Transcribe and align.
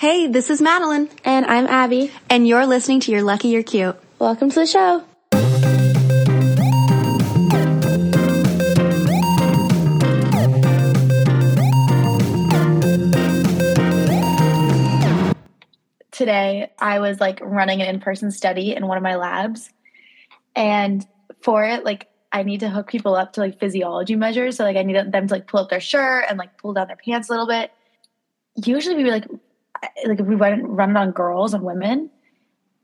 Hey, 0.00 0.28
this 0.28 0.48
is 0.48 0.62
Madeline, 0.62 1.10
And 1.26 1.44
I'm 1.44 1.66
Abby. 1.66 2.10
and 2.30 2.48
you're 2.48 2.64
listening 2.64 3.00
to 3.00 3.12
You're 3.12 3.22
Lucky 3.22 3.48
You're 3.48 3.62
Cute. 3.62 3.96
Welcome 4.18 4.48
to 4.48 4.60
the 4.60 4.66
show. 4.66 5.04
Today, 16.10 16.70
I 16.78 16.98
was 16.98 17.20
like 17.20 17.40
running 17.42 17.80
an 17.80 17.88
in 17.88 18.00
person 18.00 18.30
study 18.30 18.74
in 18.74 18.86
one 18.86 18.96
of 18.96 19.02
my 19.02 19.16
labs. 19.16 19.70
And 20.54 21.06
for 21.42 21.64
it, 21.64 21.84
like, 21.84 22.08
I 22.32 22.42
need 22.42 22.60
to 22.60 22.68
hook 22.68 22.88
people 22.88 23.14
up 23.14 23.34
to 23.34 23.40
like 23.40 23.58
physiology 23.58 24.16
measures. 24.16 24.56
So, 24.56 24.64
like, 24.64 24.76
I 24.76 24.82
need 24.82 24.96
them 24.96 25.28
to 25.28 25.34
like 25.34 25.46
pull 25.46 25.60
up 25.60 25.70
their 25.70 25.80
shirt 25.80 26.24
and 26.28 26.38
like 26.38 26.58
pull 26.58 26.74
down 26.74 26.88
their 26.88 26.96
pants 26.96 27.28
a 27.28 27.32
little 27.32 27.46
bit. 27.46 27.70
Usually, 28.56 28.96
we 28.96 29.10
like, 29.10 29.26
like, 30.06 30.20
if 30.20 30.26
we 30.26 30.34
run, 30.34 30.62
run 30.62 30.90
it 30.90 30.96
on 30.96 31.12
girls 31.12 31.54
and 31.54 31.62
women, 31.62 32.10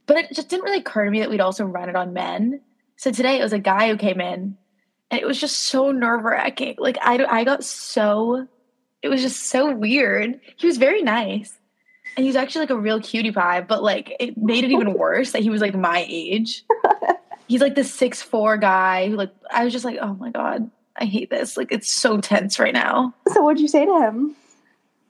but 0.06 0.16
it 0.16 0.32
just 0.32 0.48
didn't 0.48 0.64
really 0.64 0.78
occur 0.78 1.04
to 1.04 1.10
me 1.10 1.20
that 1.20 1.30
we'd 1.30 1.41
also 1.41 1.64
run 1.64 1.88
it 1.88 1.96
on 1.96 2.12
men. 2.12 2.60
So 2.96 3.10
today 3.10 3.38
it 3.38 3.42
was 3.42 3.52
a 3.52 3.59
guy 3.59 3.88
who 3.88 3.96
came 3.96 4.20
in, 4.20 4.56
and 5.10 5.20
it 5.20 5.27
was 5.27 5.40
just 5.40 5.59
so 5.59 5.92
nerve 5.92 6.23
wracking. 6.23 6.77
Like 6.78 6.98
I, 7.01 7.24
I 7.24 7.45
got 7.45 7.64
so, 7.64 8.46
it 9.02 9.09
was 9.09 9.23
just 9.23 9.45
so 9.45 9.74
weird. 9.74 10.40
He 10.56 10.66
was 10.66 10.78
very 10.78 11.02
nice, 11.02 11.59
and 12.16 12.24
he 12.24 12.28
was 12.28 12.37
actually 12.37 12.60
like 12.60 12.70
a 12.70 12.78
real 12.78 13.01
cutie 13.01 13.32
pie. 13.32 13.60
But 13.60 13.82
like 13.82 14.16
it 14.18 14.38
made 14.38 14.65
it 14.65 14.70
even 14.70 14.95
worse 14.95 15.32
that 15.32 15.42
he 15.42 15.51
was 15.51 15.60
like 15.60 15.74
my 15.74 16.06
age. 16.09 16.65
He's 17.48 17.60
like 17.60 17.76
the 17.76 17.84
six 17.84 18.23
four 18.23 18.56
guy 18.56 19.09
who 19.09 19.16
like 19.16 19.32
I 19.51 19.65
was 19.65 19.73
just 19.73 19.84
like, 19.84 19.98
oh 20.01 20.15
my 20.15 20.30
god, 20.30 20.70
I 20.96 21.04
hate 21.04 21.30
this. 21.30 21.56
Like 21.56 21.70
it's 21.70 21.92
so 21.92 22.20
tense 22.20 22.59
right 22.59 22.74
now. 22.74 23.15
So 23.32 23.42
what'd 23.42 23.60
you 23.60 23.68
say 23.68 23.84
to 23.84 24.01
him? 24.01 24.34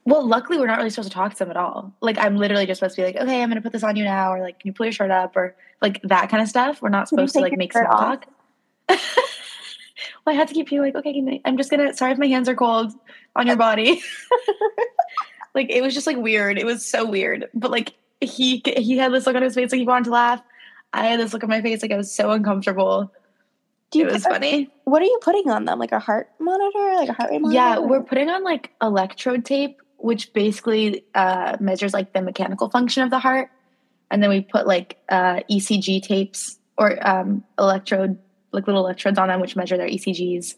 Well, 0.07 0.25
luckily, 0.25 0.57
we're 0.57 0.67
not 0.67 0.77
really 0.77 0.89
supposed 0.89 1.09
to 1.09 1.13
talk 1.13 1.33
to 1.33 1.39
them 1.39 1.49
at 1.49 1.57
all. 1.57 1.93
Like, 1.99 2.17
I'm 2.17 2.37
literally 2.37 2.65
just 2.65 2.79
supposed 2.79 2.95
to 2.95 3.01
be 3.01 3.05
like, 3.07 3.17
okay, 3.17 3.41
I'm 3.43 3.49
going 3.49 3.57
to 3.57 3.61
put 3.61 3.73
this 3.73 3.83
on 3.83 3.97
you 3.97 4.05
now, 4.05 4.31
or 4.33 4.39
like, 4.39 4.57
can 4.59 4.69
you 4.69 4.73
pull 4.73 4.85
your 4.85 4.93
shirt 4.93 5.11
up, 5.11 5.35
or 5.35 5.53
like 5.81 6.01
that 6.03 6.29
kind 6.29 6.41
of 6.41 6.47
stuff. 6.47 6.81
We're 6.81 6.87
not 6.87 7.09
supposed 7.09 7.33
to 7.33 7.41
like 7.41 7.57
make 7.57 7.73
small 7.73 7.85
talk. 7.85 8.25
well, 8.89 8.97
I 10.27 10.33
had 10.33 10.47
to 10.47 10.53
keep 10.53 10.71
you 10.71 10.81
like, 10.81 10.95
okay, 10.95 11.11
can 11.13 11.27
I- 11.27 11.41
I'm 11.43 11.57
just 11.57 11.69
going 11.69 11.85
to, 11.85 11.93
sorry 11.93 12.13
if 12.13 12.17
my 12.17 12.27
hands 12.27 12.47
are 12.47 12.55
cold 12.55 12.93
on 13.35 13.47
your 13.47 13.57
body. 13.57 14.01
like, 15.53 15.69
it 15.69 15.81
was 15.81 15.93
just 15.93 16.07
like 16.07 16.17
weird. 16.17 16.57
It 16.57 16.65
was 16.65 16.85
so 16.85 17.05
weird. 17.05 17.49
But 17.53 17.71
like, 17.71 17.93
he 18.21 18.63
he 18.65 18.97
had 18.97 19.11
this 19.13 19.27
look 19.27 19.35
on 19.35 19.43
his 19.43 19.53
face 19.53 19.71
like 19.71 19.77
he 19.79 19.85
wanted 19.85 20.05
to 20.05 20.11
laugh. 20.11 20.41
I 20.93 21.05
had 21.05 21.19
this 21.19 21.33
look 21.33 21.43
on 21.43 21.49
my 21.49 21.61
face 21.61 21.81
like 21.83 21.91
I 21.91 21.97
was 21.97 22.11
so 22.15 22.31
uncomfortable. 22.31 23.11
Do 23.91 23.99
It 23.99 24.07
you 24.07 24.13
was 24.13 24.23
put- 24.23 24.31
funny. 24.31 24.69
What 24.85 25.01
are 25.01 25.05
you 25.05 25.19
putting 25.21 25.49
on 25.51 25.65
them? 25.65 25.77
Like 25.77 25.91
a 25.91 25.99
heart 25.99 26.29
monitor, 26.39 26.95
like 26.95 27.09
a 27.09 27.13
heart 27.13 27.29
rate 27.29 27.41
monitor? 27.41 27.53
Yeah, 27.55 27.77
we're 27.79 28.01
putting 28.03 28.29
on 28.29 28.43
like 28.43 28.71
electrode 28.81 29.45
tape, 29.45 29.81
which 29.97 30.33
basically 30.33 31.03
uh, 31.15 31.57
measures 31.59 31.93
like 31.93 32.13
the 32.13 32.21
mechanical 32.21 32.69
function 32.69 33.03
of 33.03 33.09
the 33.09 33.19
heart, 33.19 33.49
and 34.11 34.21
then 34.21 34.29
we 34.29 34.41
put 34.41 34.67
like 34.67 34.97
uh, 35.09 35.41
ECG 35.49 36.01
tapes 36.01 36.57
or 36.77 36.97
um, 37.07 37.43
electrode, 37.59 38.17
like 38.51 38.67
little 38.67 38.85
electrodes 38.85 39.17
on 39.17 39.27
them, 39.27 39.41
which 39.41 39.55
measure 39.55 39.77
their 39.77 39.89
ECGs, 39.89 40.55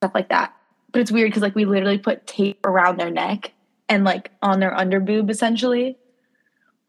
stuff 0.00 0.12
like 0.14 0.28
that. 0.28 0.54
But 0.92 1.00
it's 1.00 1.10
weird 1.10 1.30
because 1.30 1.42
like 1.42 1.54
we 1.54 1.64
literally 1.64 1.98
put 1.98 2.26
tape 2.26 2.64
around 2.64 2.98
their 2.98 3.10
neck 3.10 3.52
and 3.88 4.04
like 4.04 4.30
on 4.42 4.60
their 4.60 4.76
under 4.76 5.00
boob 5.00 5.30
essentially. 5.30 5.98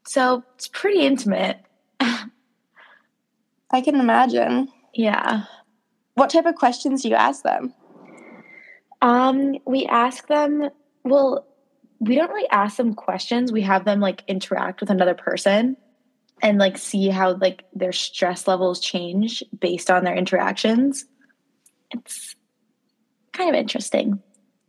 So 0.05 0.43
it's 0.55 0.67
pretty 0.67 1.01
intimate. 1.01 1.59
I 1.99 3.81
can 3.83 3.95
imagine. 3.95 4.69
Yeah. 4.93 5.45
What 6.13 6.29
type 6.29 6.45
of 6.45 6.55
questions 6.55 7.01
do 7.01 7.09
you 7.09 7.15
ask 7.15 7.43
them? 7.43 7.73
Um, 9.01 9.57
we 9.65 9.85
ask 9.85 10.27
them, 10.27 10.69
well, 11.05 11.47
we 11.99 12.15
don't 12.15 12.29
really 12.29 12.49
ask 12.49 12.77
them 12.77 12.93
questions. 12.93 13.51
We 13.51 13.61
have 13.61 13.85
them 13.85 13.99
like 13.99 14.23
interact 14.27 14.81
with 14.81 14.89
another 14.89 15.13
person 15.13 15.77
and 16.41 16.57
like 16.57 16.77
see 16.77 17.07
how 17.07 17.35
like 17.35 17.63
their 17.73 17.93
stress 17.93 18.47
levels 18.47 18.79
change 18.79 19.43
based 19.57 19.89
on 19.89 20.03
their 20.03 20.15
interactions. 20.15 21.05
It's 21.91 22.35
kind 23.31 23.49
of 23.49 23.55
interesting. 23.55 24.21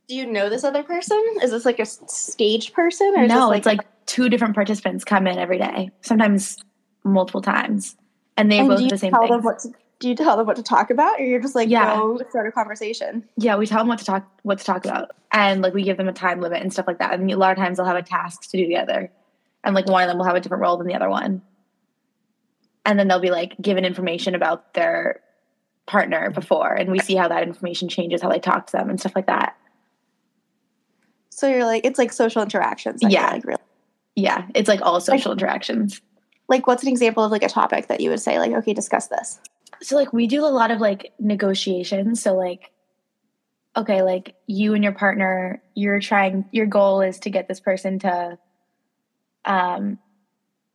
Do 0.09 0.15
you 0.15 0.27
know 0.27 0.49
this 0.49 0.63
other 0.63 0.85
person? 0.85 1.21
Is 1.43 1.51
this 1.51 1.65
like 1.65 1.81
a 1.81 1.87
staged 1.87 2.75
person? 2.75 3.15
Or 3.17 3.25
is 3.25 3.29
No, 3.29 3.51
this 3.51 3.59
it's 3.59 3.67
like 3.67 3.81
two 4.07 4.29
different 4.29 4.55
participants 4.55 5.05
come 5.05 5.27
in 5.27 5.39
every 5.39 5.59
day, 5.59 5.91
sometimes 6.03 6.59
multiple 7.03 7.43
times, 7.43 7.97
and 8.37 8.53
they 8.53 8.59
And 8.59 8.69
both 8.69 8.79
do 8.79 8.89
the 8.89 8.99
same 8.99 9.11
tell 9.11 9.23
thing. 9.23 9.33
them 9.33 9.43
what 9.43 9.59
to, 9.61 9.73
do 9.99 10.09
you 10.09 10.15
tell 10.15 10.37
them 10.37 10.47
what 10.47 10.57
to 10.57 10.63
talk 10.63 10.91
about, 10.91 11.19
or 11.21 11.25
you're 11.25 11.41
just 11.41 11.55
like 11.55 11.69
Yeah. 11.71 11.97
go 11.97 12.21
start 12.31 12.47
a 12.47 12.53
conversation? 12.53 13.27
Yeah, 13.37 13.57
we 13.57 13.67
tell 13.67 13.79
them 13.79 13.89
what 13.89 13.99
to 14.01 14.05
talk 14.05 14.27
what 14.43 14.59
to 14.59 14.65
talk 14.65 14.85
about, 14.85 15.13
and 15.33 15.63
like 15.63 15.73
we 15.75 15.83
give 15.83 15.97
them 15.97 16.09
a 16.09 16.13
time 16.13 16.41
limit 16.41 16.63
and 16.63 16.73
stuff 16.73 16.87
like 16.87 16.99
that. 16.99 17.15
And 17.15 17.31
a 17.31 17.37
lot 17.37 17.53
of 17.53 17.57
times 17.59 17.77
they'll 17.79 17.87
have 17.87 17.97
a 17.97 18.03
task 18.03 18.43
to 18.51 18.57
do 18.57 18.65
together, 18.65 19.11
and 19.65 19.75
like 19.75 19.87
one 19.87 20.03
of 20.03 20.09
them 20.09 20.19
will 20.19 20.27
have 20.27 20.37
a 20.37 20.41
different 20.41 20.61
role 20.63 20.77
than 20.77 20.87
the 20.87 20.95
other 20.95 21.09
one, 21.09 21.41
and 22.85 22.99
then 22.99 23.09
they'll 23.09 23.21
be 23.21 23.31
like 23.31 23.57
given 23.61 23.85
information 23.85 24.35
about 24.35 24.75
their 24.75 25.21
partner 25.87 26.31
before, 26.31 26.75
and 26.75 26.91
we 26.91 26.99
see 26.99 27.15
how 27.17 27.29
that 27.29 27.43
information 27.43 27.89
changes 27.89 28.21
how 28.21 28.29
they 28.29 28.39
talk 28.41 28.67
to 28.67 28.73
them 28.73 28.91
and 28.91 29.01
stuff 29.01 29.13
like 29.17 29.27
that. 29.27 29.57
So 31.31 31.49
you're 31.49 31.65
like 31.65 31.85
it's 31.85 31.99
like 31.99 32.13
social 32.13 32.43
interactions. 32.43 33.03
you're, 33.03 33.11
Yeah. 33.11 33.31
like 33.31 33.45
really 33.45 33.63
Yeah, 34.15 34.47
it's 34.55 34.69
like 34.69 34.81
all 34.83 35.01
social 35.01 35.33
interactions. 35.33 36.01
like 36.49 36.67
what's 36.67 36.83
an 36.83 36.89
example 36.89 37.25
of 37.25 37.31
like 37.33 37.43
a 37.43 37.49
topic 37.49 37.89
that 37.89 38.01
you 38.01 38.11
would 38.11 38.21
say 38.21 38.39
like 38.39 38.53
okay 38.53 38.73
discuss 38.75 39.07
this. 39.09 39.39
So 39.83 39.97
like 39.97 40.13
we 40.13 40.27
do 40.27 40.45
a 40.45 40.49
lot 40.49 40.71
of 40.71 40.81
like 40.81 41.13
negotiations. 41.19 42.23
So 42.23 42.35
like 42.35 42.73
okay, 43.77 44.03
like 44.03 44.35
you 44.47 44.73
and 44.73 44.83
your 44.83 44.95
partner, 44.95 45.63
you're 45.75 46.01
trying 46.01 46.47
your 46.51 46.67
goal 46.67 47.03
is 47.03 47.19
to 47.21 47.31
get 47.31 47.47
this 47.47 47.61
person 47.61 47.99
to 48.01 48.39
um 49.45 49.99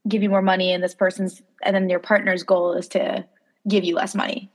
give 0.07 0.23
you 0.23 0.29
more 0.29 0.41
money 0.41 0.71
and 0.71 0.83
this 0.83 0.95
person's 0.95 1.41
and 1.61 1.75
then 1.75 1.89
your 1.89 1.99
partner's 1.99 2.43
goal 2.43 2.73
is 2.73 2.87
to 2.89 3.25
give 3.67 3.83
you 3.83 3.95
less 3.95 4.15
money. 4.15 4.51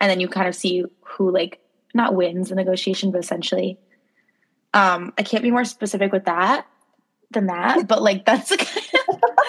And 0.00 0.10
then 0.10 0.20
you 0.20 0.28
kind 0.28 0.48
of 0.48 0.54
see 0.54 0.84
who 1.02 1.30
like 1.30 1.60
not 1.94 2.14
wins 2.14 2.48
the 2.48 2.56
negotiation, 2.56 3.10
but 3.10 3.22
essentially 3.22 3.78
um 4.72 5.12
I 5.16 5.22
can't 5.22 5.42
be 5.42 5.50
more 5.50 5.64
specific 5.64 6.12
with 6.12 6.24
that 6.24 6.66
than 7.30 7.46
that, 7.46 7.86
but 7.86 8.02
like 8.02 8.24
that's 8.24 8.50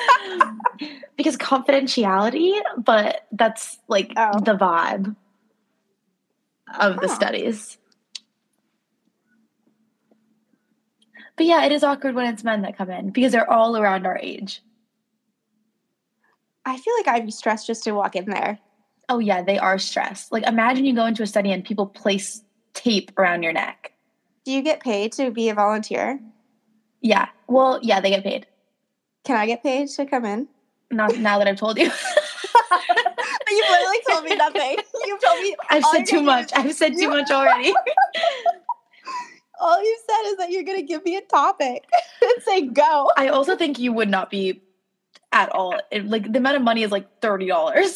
because 1.17 1.37
confidentiality, 1.37 2.53
but 2.77 3.25
that's 3.31 3.77
like 3.87 4.11
Oh. 4.15 4.39
the 4.39 4.55
vibe 4.55 5.15
of 6.79 6.95
the 6.99 7.09
Oh. 7.09 7.13
studies. 7.15 7.77
But 11.37 11.45
yeah, 11.47 11.65
it 11.65 11.71
is 11.71 11.83
awkward 11.83 12.15
when 12.15 12.33
it's 12.33 12.43
men 12.43 12.61
that 12.61 12.77
come 12.77 12.89
in 12.89 13.09
because 13.09 13.31
they're 13.33 13.49
all 13.49 13.75
around 13.77 14.05
our 14.05 14.17
age. 14.17 14.61
I 16.65 16.77
feel 16.77 16.93
like 16.97 17.07
I'd 17.07 17.25
be 17.25 17.31
stressed 17.31 17.67
just 17.67 17.83
to 17.83 17.91
walk 17.91 18.15
in 18.15 18.25
there. 18.25 18.59
Oh 19.09 19.19
yeah, 19.19 19.43
they 19.43 19.59
are 19.59 19.77
stressed. 19.77 20.31
Like 20.31 20.43
imagine 20.47 20.85
you 20.85 20.95
go 20.95 21.05
into 21.05 21.23
a 21.23 21.27
study 21.27 21.51
and 21.51 21.63
people 21.63 21.85
place 21.87 22.41
tape 22.73 23.11
around 23.17 23.43
your 23.43 23.53
neck. 23.53 23.91
Do 24.45 24.51
you 24.51 24.61
get 24.61 24.79
paid 24.79 25.11
to 25.13 25.29
be 25.31 25.49
a 25.49 25.53
volunteer? 25.55 26.19
Yeah. 27.01 27.27
Well, 27.47 27.79
yeah, 27.83 27.99
they 27.99 28.09
get 28.09 28.23
paid. 28.23 28.47
Can 29.25 29.35
I 29.35 29.45
get 29.47 29.63
paid 29.63 29.89
to 29.89 30.05
come 30.05 30.23
in? 30.25 30.47
Not 30.91 31.17
now 31.17 31.39
that 31.39 31.47
I've 31.47 31.57
told 31.57 31.77
you. 31.77 31.85
You've 33.49 33.69
literally 33.69 33.97
told 34.09 34.23
me 34.23 34.35
nothing. 34.35 34.77
You've 35.05 35.21
told 35.21 35.41
me 35.41 35.55
I've 35.69 35.83
said 35.85 36.05
too 36.05 36.21
much. 36.21 36.45
is- 36.45 36.51
I've 36.53 36.73
said 36.73 36.95
too 36.97 37.09
much 37.09 37.31
already. 37.31 37.73
All 39.59 39.81
you 39.81 39.99
said 40.07 40.29
is 40.31 40.37
that 40.37 40.51
you're 40.51 40.63
gonna 40.63 40.81
give 40.81 41.03
me 41.05 41.15
a 41.15 41.21
topic 41.21 41.85
and 42.21 42.31
say 42.43 42.61
go. 42.67 43.09
I 43.17 43.29
also 43.29 43.55
think 43.55 43.79
you 43.79 43.93
would 43.93 44.09
not 44.09 44.29
be 44.29 44.61
at 45.31 45.49
all. 45.53 45.79
It, 45.91 46.05
like 46.07 46.31
the 46.31 46.39
amount 46.39 46.57
of 46.57 46.61
money 46.61 46.83
is 46.83 46.91
like 46.91 47.21
thirty 47.21 47.47
dollars, 47.47 47.95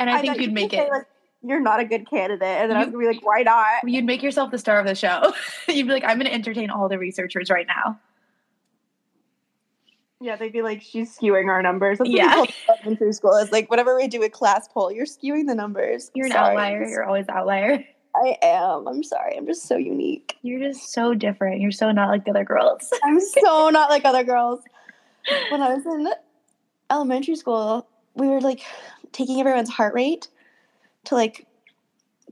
and 0.00 0.08
I, 0.08 0.14
thought 0.14 0.22
think 0.22 0.36
you 0.36 0.42
you'd 0.44 0.52
make 0.52 0.72
it. 0.72 0.78
say, 0.78 0.90
like, 0.90 1.06
you're 1.42 1.60
not 1.60 1.80
a 1.80 1.84
good 1.84 2.08
candidate, 2.08 2.42
and 2.42 2.70
then 2.70 2.78
I 2.78 2.80
was 2.80 2.88
gonna 2.92 2.98
be 2.98 3.06
like, 3.14 3.24
why 3.24 3.42
not? 3.42 3.86
You'd 3.86 4.06
make 4.06 4.22
yourself 4.22 4.50
the 4.50 4.58
star 4.58 4.80
of 4.80 4.86
the 4.86 4.94
show. 4.94 5.34
you'd 5.68 5.86
be 5.86 5.92
like, 5.92 6.04
I'm 6.04 6.18
going 6.18 6.26
to 6.26 6.34
entertain 6.34 6.70
all 6.70 6.88
the 6.88 6.98
researchers 6.98 7.50
right 7.50 7.66
now. 7.66 8.00
Yeah, 10.20 10.34
they'd 10.36 10.52
be 10.52 10.62
like, 10.62 10.82
she's 10.82 11.16
skewing 11.16 11.46
our 11.48 11.62
numbers. 11.62 11.98
That's 11.98 12.10
Yeah. 12.10 12.44
elementary 12.68 13.12
school. 13.12 13.34
It's 13.36 13.52
like 13.52 13.70
whatever 13.70 13.94
we 13.96 14.08
do 14.08 14.22
a 14.24 14.28
class 14.28 14.66
poll, 14.68 14.90
you're 14.90 15.06
skewing 15.06 15.46
the 15.46 15.54
numbers. 15.54 16.10
You're 16.14 16.26
an 16.26 16.32
Sorry. 16.32 16.50
outlier. 16.50 16.84
You're 16.84 17.04
always 17.04 17.28
outlier. 17.28 17.84
I 18.16 18.36
am. 18.42 18.88
I'm 18.88 19.04
sorry. 19.04 19.36
I'm 19.36 19.46
just 19.46 19.68
so 19.68 19.76
unique. 19.76 20.36
You're 20.42 20.58
just 20.60 20.92
so 20.92 21.14
different. 21.14 21.60
You're 21.60 21.70
so 21.70 21.92
not 21.92 22.08
like 22.08 22.24
the 22.24 22.30
other 22.30 22.44
girls. 22.44 22.92
I'm 23.04 23.20
so 23.20 23.70
not 23.70 23.90
like 23.90 24.04
other 24.04 24.24
girls. 24.24 24.60
When 25.50 25.62
I 25.62 25.74
was 25.74 25.86
in 25.86 26.08
elementary 26.90 27.36
school, 27.36 27.86
we 28.14 28.26
were 28.26 28.40
like 28.40 28.62
taking 29.12 29.38
everyone's 29.38 29.68
heart 29.70 29.94
rate 29.94 30.28
to 31.04 31.14
like 31.14 31.46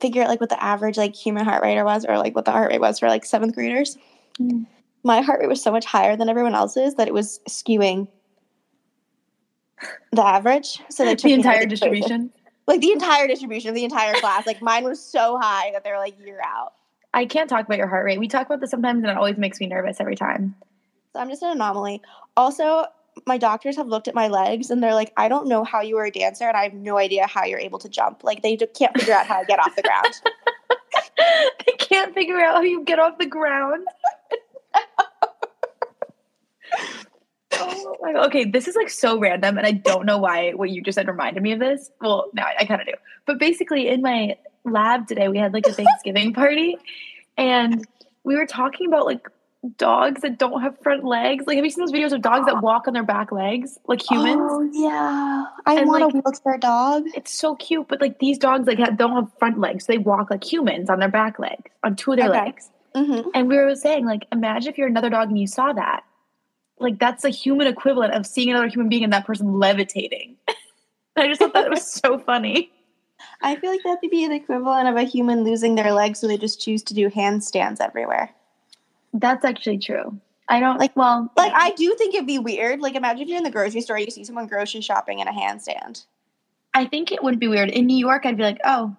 figure 0.00 0.22
out 0.22 0.28
like 0.28 0.40
what 0.40 0.50
the 0.50 0.60
average 0.62 0.96
like 0.98 1.14
human 1.14 1.44
heart 1.44 1.62
rate 1.62 1.80
was 1.84 2.04
or 2.04 2.18
like 2.18 2.34
what 2.34 2.46
the 2.46 2.50
heart 2.52 2.72
rate 2.72 2.80
was 2.80 2.98
for 2.98 3.08
like 3.08 3.24
seventh 3.24 3.54
graders. 3.54 3.96
Mm. 4.40 4.66
My 5.06 5.20
heart 5.20 5.38
rate 5.38 5.48
was 5.48 5.62
so 5.62 5.70
much 5.70 5.84
higher 5.84 6.16
than 6.16 6.28
everyone 6.28 6.56
else's 6.56 6.96
that 6.96 7.06
it 7.06 7.14
was 7.14 7.38
skewing 7.48 8.08
the 10.10 10.26
average. 10.26 10.80
So 10.90 11.04
they 11.04 11.14
took 11.14 11.28
the 11.28 11.32
entire 11.32 11.64
distribution. 11.64 12.32
like 12.66 12.80
the 12.80 12.90
entire 12.90 13.28
distribution 13.28 13.68
of 13.68 13.76
the 13.76 13.84
entire 13.84 14.14
class. 14.14 14.48
Like 14.48 14.60
mine 14.60 14.82
was 14.82 15.00
so 15.00 15.38
high 15.40 15.70
that 15.74 15.84
they 15.84 15.92
were 15.92 15.98
like, 15.98 16.16
"You're 16.18 16.44
out." 16.44 16.72
I 17.14 17.24
can't 17.24 17.48
talk 17.48 17.64
about 17.64 17.78
your 17.78 17.86
heart 17.86 18.04
rate. 18.04 18.18
We 18.18 18.26
talk 18.26 18.46
about 18.46 18.60
this 18.60 18.72
sometimes, 18.72 19.04
and 19.04 19.06
it 19.12 19.16
always 19.16 19.36
makes 19.36 19.60
me 19.60 19.68
nervous 19.68 20.00
every 20.00 20.16
time. 20.16 20.56
So 21.12 21.20
I'm 21.20 21.28
just 21.28 21.40
an 21.40 21.50
anomaly. 21.52 22.02
Also, 22.36 22.86
my 23.28 23.38
doctors 23.38 23.76
have 23.76 23.86
looked 23.86 24.08
at 24.08 24.14
my 24.16 24.26
legs 24.26 24.72
and 24.72 24.82
they're 24.82 24.92
like, 24.92 25.12
I 25.16 25.28
don't 25.28 25.46
know 25.46 25.62
how 25.62 25.82
you 25.82 25.94
were 25.94 26.06
a 26.06 26.10
dancer, 26.10 26.48
and 26.48 26.56
I 26.56 26.64
have 26.64 26.74
no 26.74 26.98
idea 26.98 27.28
how 27.28 27.44
you're 27.44 27.60
able 27.60 27.78
to 27.78 27.88
jump. 27.88 28.24
Like 28.24 28.42
they 28.42 28.56
just 28.56 28.74
can't 28.74 28.98
figure 28.98 29.14
out 29.14 29.26
how 29.26 29.38
to 29.38 29.46
get 29.46 29.60
off 29.60 29.76
the 29.76 29.82
ground. 29.82 30.20
they 31.64 31.72
can't 31.78 32.12
figure 32.12 32.40
out 32.40 32.56
how 32.56 32.62
you 32.62 32.82
get 32.82 32.98
off 32.98 33.18
the 33.18 33.26
ground. 33.26 33.86
Oh 37.60 37.96
my 38.02 38.12
god. 38.12 38.26
Okay, 38.26 38.44
this 38.44 38.68
is 38.68 38.76
like 38.76 38.90
so 38.90 39.18
random, 39.18 39.58
and 39.58 39.66
I 39.66 39.72
don't 39.72 40.06
know 40.06 40.18
why 40.18 40.52
what 40.52 40.70
you 40.70 40.82
just 40.82 40.96
said 40.96 41.08
reminded 41.08 41.42
me 41.42 41.52
of 41.52 41.58
this. 41.58 41.90
Well, 42.00 42.30
no, 42.34 42.42
I, 42.42 42.54
I 42.60 42.64
kind 42.64 42.80
of 42.80 42.86
do. 42.86 42.94
But 43.26 43.38
basically, 43.38 43.88
in 43.88 44.02
my 44.02 44.36
lab 44.64 45.06
today, 45.06 45.28
we 45.28 45.38
had 45.38 45.52
like 45.52 45.66
a 45.66 45.72
Thanksgiving 45.80 46.32
party, 46.32 46.76
and 47.36 47.86
we 48.24 48.36
were 48.36 48.46
talking 48.46 48.86
about 48.88 49.06
like 49.06 49.26
dogs 49.78 50.20
that 50.22 50.38
don't 50.38 50.62
have 50.62 50.78
front 50.80 51.04
legs. 51.04 51.44
Like, 51.46 51.56
have 51.56 51.64
you 51.64 51.70
seen 51.70 51.84
those 51.84 51.92
videos 51.92 52.12
of 52.12 52.22
dogs 52.22 52.46
that 52.46 52.62
walk 52.62 52.86
on 52.86 52.94
their 52.94 53.02
back 53.02 53.32
legs, 53.32 53.78
like 53.88 54.00
humans? 54.08 54.38
Oh 54.40 54.68
yeah, 54.72 55.44
I 55.66 55.74
And, 55.80 55.88
want 55.88 56.02
like- 56.04 56.14
a 56.14 56.18
wheelchair 56.18 56.58
dog. 56.58 57.04
It's 57.14 57.32
so 57.32 57.56
cute, 57.56 57.88
but 57.88 58.00
like 58.00 58.18
these 58.18 58.38
dogs 58.38 58.66
like 58.66 58.78
have, 58.78 58.96
don't 58.96 59.12
have 59.12 59.28
front 59.38 59.58
legs, 59.58 59.86
so 59.86 59.92
they 59.92 59.98
walk 59.98 60.30
like 60.30 60.44
humans 60.44 60.88
on 60.90 61.00
their 61.00 61.08
back 61.10 61.38
legs, 61.38 61.70
on 61.82 61.96
two 61.96 62.12
of 62.12 62.18
their 62.18 62.30
Okay. 62.30 62.40
legs. 62.44 62.70
hmm 62.94 63.28
And 63.34 63.48
we 63.48 63.56
were 63.58 63.74
saying, 63.74 64.06
like, 64.06 64.26
imagine 64.30 64.70
if 64.70 64.78
you're 64.78 64.86
another 64.88 65.10
dog 65.10 65.28
and 65.28 65.38
you 65.38 65.46
saw 65.48 65.72
that. 65.72 66.04
Like, 66.78 66.98
that's 66.98 67.22
the 67.22 67.30
human 67.30 67.66
equivalent 67.66 68.14
of 68.14 68.26
seeing 68.26 68.50
another 68.50 68.68
human 68.68 68.88
being 68.88 69.04
and 69.04 69.12
that 69.12 69.26
person 69.26 69.58
levitating. 69.58 70.36
I 71.16 71.26
just 71.28 71.40
thought 71.40 71.54
that 71.54 71.70
was 71.70 71.86
so 72.04 72.18
funny. 72.18 72.70
I 73.40 73.56
feel 73.56 73.70
like 73.70 73.82
that 73.84 73.98
would 74.02 74.10
be 74.10 74.26
the 74.28 74.34
equivalent 74.34 74.88
of 74.88 74.96
a 74.96 75.02
human 75.04 75.42
losing 75.44 75.74
their 75.74 75.92
legs, 75.92 76.18
so 76.18 76.26
they 76.26 76.36
just 76.36 76.60
choose 76.60 76.82
to 76.84 76.94
do 76.94 77.08
handstands 77.08 77.80
everywhere. 77.80 78.30
That's 79.14 79.44
actually 79.44 79.78
true. 79.78 80.20
I 80.48 80.60
don't 80.60 80.78
Like- 80.78 80.94
well, 80.96 81.32
Like 81.36 81.52
I 81.54 81.70
do 81.70 81.94
think 81.96 82.14
it'd 82.14 82.26
be 82.26 82.38
weird. 82.38 82.80
Like 82.80 82.94
imagine 82.94 83.22
if 83.22 83.28
you're 83.28 83.38
in 83.38 83.42
the 83.44 83.50
grocery 83.50 83.80
store, 83.80 83.98
you 83.98 84.10
see 84.10 84.22
someone 84.24 84.46
grocery 84.46 84.80
shopping 84.80 85.18
in 85.18 85.26
a 85.28 85.32
handstand. 85.32 86.04
I 86.74 86.84
think 86.84 87.10
it 87.10 87.22
wouldn't 87.22 87.40
be 87.40 87.48
weird. 87.48 87.70
In 87.70 87.86
New 87.86 87.96
York, 87.96 88.26
I'd 88.26 88.36
be 88.36 88.42
like, 88.42 88.60
oh, 88.64 88.94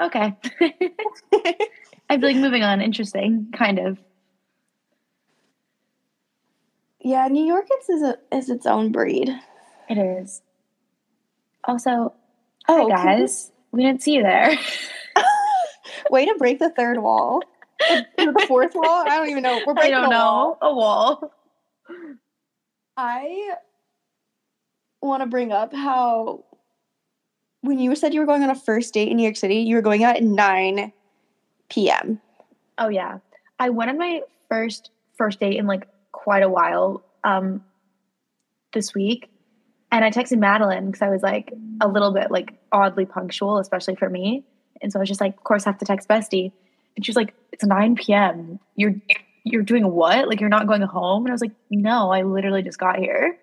okay. 0.00 0.34
I'd 2.08 2.20
be 2.20 2.26
like, 2.28 2.36
moving 2.36 2.62
on, 2.62 2.80
interesting, 2.80 3.48
kind 3.52 3.78
of. 3.80 3.98
Yeah, 7.04 7.28
New 7.28 7.44
York 7.44 7.66
is 7.90 8.02
a, 8.02 8.16
is 8.32 8.48
its 8.48 8.64
own 8.66 8.90
breed. 8.90 9.28
It 9.90 9.98
is. 9.98 10.40
Also, 11.64 12.14
Oh, 12.66 12.88
hi 12.90 13.04
guys. 13.18 13.52
We 13.72 13.82
didn't 13.82 14.02
see 14.02 14.14
you 14.14 14.22
there. 14.22 14.56
Way 16.10 16.24
to 16.24 16.34
break 16.38 16.58
the 16.58 16.70
third 16.70 17.02
wall. 17.02 17.42
The 18.16 18.44
fourth 18.48 18.72
wall? 18.74 19.04
I 19.06 19.16
don't 19.18 19.28
even 19.28 19.42
know. 19.42 19.60
We're 19.66 19.72
I 19.72 19.74
breaking 19.74 19.92
don't 19.92 20.06
a 20.06 20.10
know. 20.10 20.16
wall. 20.16 20.58
A 20.62 20.74
wall. 20.74 21.34
I 22.96 23.54
want 25.02 25.22
to 25.22 25.26
bring 25.26 25.52
up 25.52 25.74
how 25.74 26.44
when 27.60 27.78
you 27.78 27.94
said 27.96 28.14
you 28.14 28.20
were 28.20 28.26
going 28.26 28.42
on 28.42 28.50
a 28.50 28.54
first 28.54 28.94
date 28.94 29.08
in 29.08 29.16
New 29.18 29.22
York 29.24 29.36
City, 29.36 29.56
you 29.56 29.76
were 29.76 29.82
going 29.82 30.04
out 30.04 30.16
at 30.16 30.22
9 30.22 30.92
p.m. 31.68 32.20
Oh 32.78 32.88
yeah. 32.88 33.18
I 33.58 33.68
went 33.70 33.90
on 33.90 33.98
my 33.98 34.22
first 34.48 34.90
first 35.18 35.40
date 35.40 35.58
in 35.58 35.66
like 35.66 35.86
quite 36.14 36.42
a 36.42 36.48
while 36.48 37.02
um 37.24 37.62
this 38.72 38.94
week. 38.94 39.30
And 39.92 40.04
I 40.04 40.10
texted 40.10 40.38
Madeline 40.38 40.86
because 40.86 41.02
I 41.02 41.08
was 41.08 41.22
like 41.22 41.52
a 41.80 41.88
little 41.88 42.12
bit 42.12 42.30
like 42.30 42.54
oddly 42.72 43.06
punctual, 43.06 43.58
especially 43.58 43.94
for 43.94 44.08
me. 44.08 44.44
And 44.82 44.92
so 44.92 44.98
I 44.98 45.00
was 45.00 45.08
just 45.08 45.20
like, 45.20 45.36
of 45.36 45.44
course 45.44 45.66
I 45.66 45.70
have 45.70 45.78
to 45.78 45.84
text 45.84 46.08
Bestie. 46.08 46.52
And 46.96 47.04
she 47.04 47.10
was 47.10 47.16
like, 47.16 47.34
It's 47.52 47.64
9 47.64 47.96
p.m. 47.96 48.58
You're 48.76 48.94
you're 49.44 49.62
doing 49.62 49.90
what? 49.90 50.28
Like 50.28 50.40
you're 50.40 50.48
not 50.48 50.66
going 50.66 50.82
home? 50.82 51.24
And 51.24 51.30
I 51.30 51.34
was 51.34 51.40
like, 51.40 51.54
No, 51.70 52.10
I 52.10 52.22
literally 52.22 52.62
just 52.62 52.78
got 52.78 52.98
here. 52.98 53.38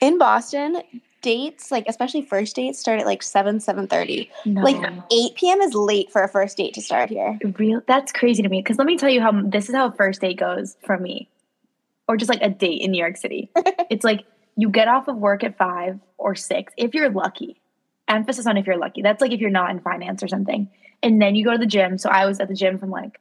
In 0.00 0.18
Boston, 0.18 0.80
dates, 1.28 1.70
like 1.70 1.84
especially 1.86 2.22
first 2.22 2.56
dates, 2.56 2.78
start 2.78 3.00
at 3.00 3.06
like 3.06 3.22
7, 3.22 3.58
7.30. 3.58 4.30
No. 4.46 4.62
Like 4.62 4.76
8 5.12 5.34
p.m. 5.34 5.60
is 5.60 5.74
late 5.74 6.10
for 6.10 6.22
a 6.22 6.28
first 6.28 6.56
date 6.56 6.72
to 6.72 6.80
start 6.80 7.10
here. 7.10 7.38
Real 7.58 7.82
that's 7.86 8.12
crazy 8.12 8.42
to 8.42 8.48
me. 8.48 8.62
Because 8.62 8.78
let 8.78 8.86
me 8.86 8.96
tell 8.96 9.10
you 9.10 9.20
how 9.20 9.32
this 9.42 9.68
is 9.68 9.74
how 9.74 9.88
a 9.88 9.92
first 9.92 10.22
date 10.22 10.38
goes 10.38 10.78
for 10.86 10.96
me, 10.96 11.28
or 12.08 12.16
just 12.16 12.30
like 12.30 12.40
a 12.40 12.48
date 12.48 12.80
in 12.80 12.92
New 12.92 12.98
York 12.98 13.18
City. 13.18 13.50
it's 13.90 14.04
like 14.04 14.24
you 14.56 14.70
get 14.70 14.88
off 14.88 15.06
of 15.06 15.16
work 15.16 15.44
at 15.44 15.58
five 15.58 16.00
or 16.16 16.34
six 16.34 16.72
if 16.78 16.94
you're 16.94 17.10
lucky. 17.10 17.60
Emphasis 18.08 18.46
on 18.46 18.56
if 18.56 18.66
you're 18.66 18.78
lucky. 18.78 19.02
That's 19.02 19.20
like 19.20 19.32
if 19.32 19.40
you're 19.40 19.50
not 19.50 19.70
in 19.70 19.80
finance 19.80 20.22
or 20.22 20.28
something, 20.28 20.70
and 21.02 21.20
then 21.20 21.34
you 21.34 21.44
go 21.44 21.52
to 21.52 21.58
the 21.58 21.66
gym. 21.66 21.98
So 21.98 22.08
I 22.08 22.24
was 22.24 22.40
at 22.40 22.48
the 22.48 22.54
gym 22.54 22.78
from 22.78 22.90
like 22.90 23.20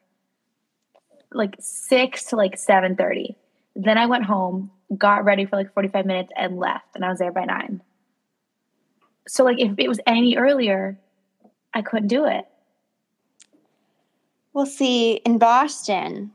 like 1.34 1.58
six 1.60 2.24
to 2.28 2.38
like 2.38 2.58
seven 2.58 2.96
thirty. 2.96 3.36
Then 3.76 3.98
I 3.98 4.06
went 4.06 4.24
home, 4.24 4.72
got 4.98 5.26
ready 5.26 5.46
for 5.46 5.58
like 5.58 5.74
forty 5.74 5.90
five 5.90 6.06
minutes, 6.06 6.32
and 6.38 6.58
left. 6.58 6.96
And 6.96 7.04
I 7.04 7.10
was 7.10 7.20
there 7.20 7.34
by 7.34 7.44
nine. 7.44 7.82
So 9.28 9.44
like 9.44 9.60
if 9.60 9.74
it 9.78 9.88
was 9.88 10.00
any 10.08 10.38
earlier, 10.38 10.98
I 11.74 11.82
couldn't 11.82 12.08
do 12.08 12.26
it. 12.26 12.46
We'll 14.54 14.66
see, 14.66 15.14
in 15.18 15.38
Boston, 15.38 16.32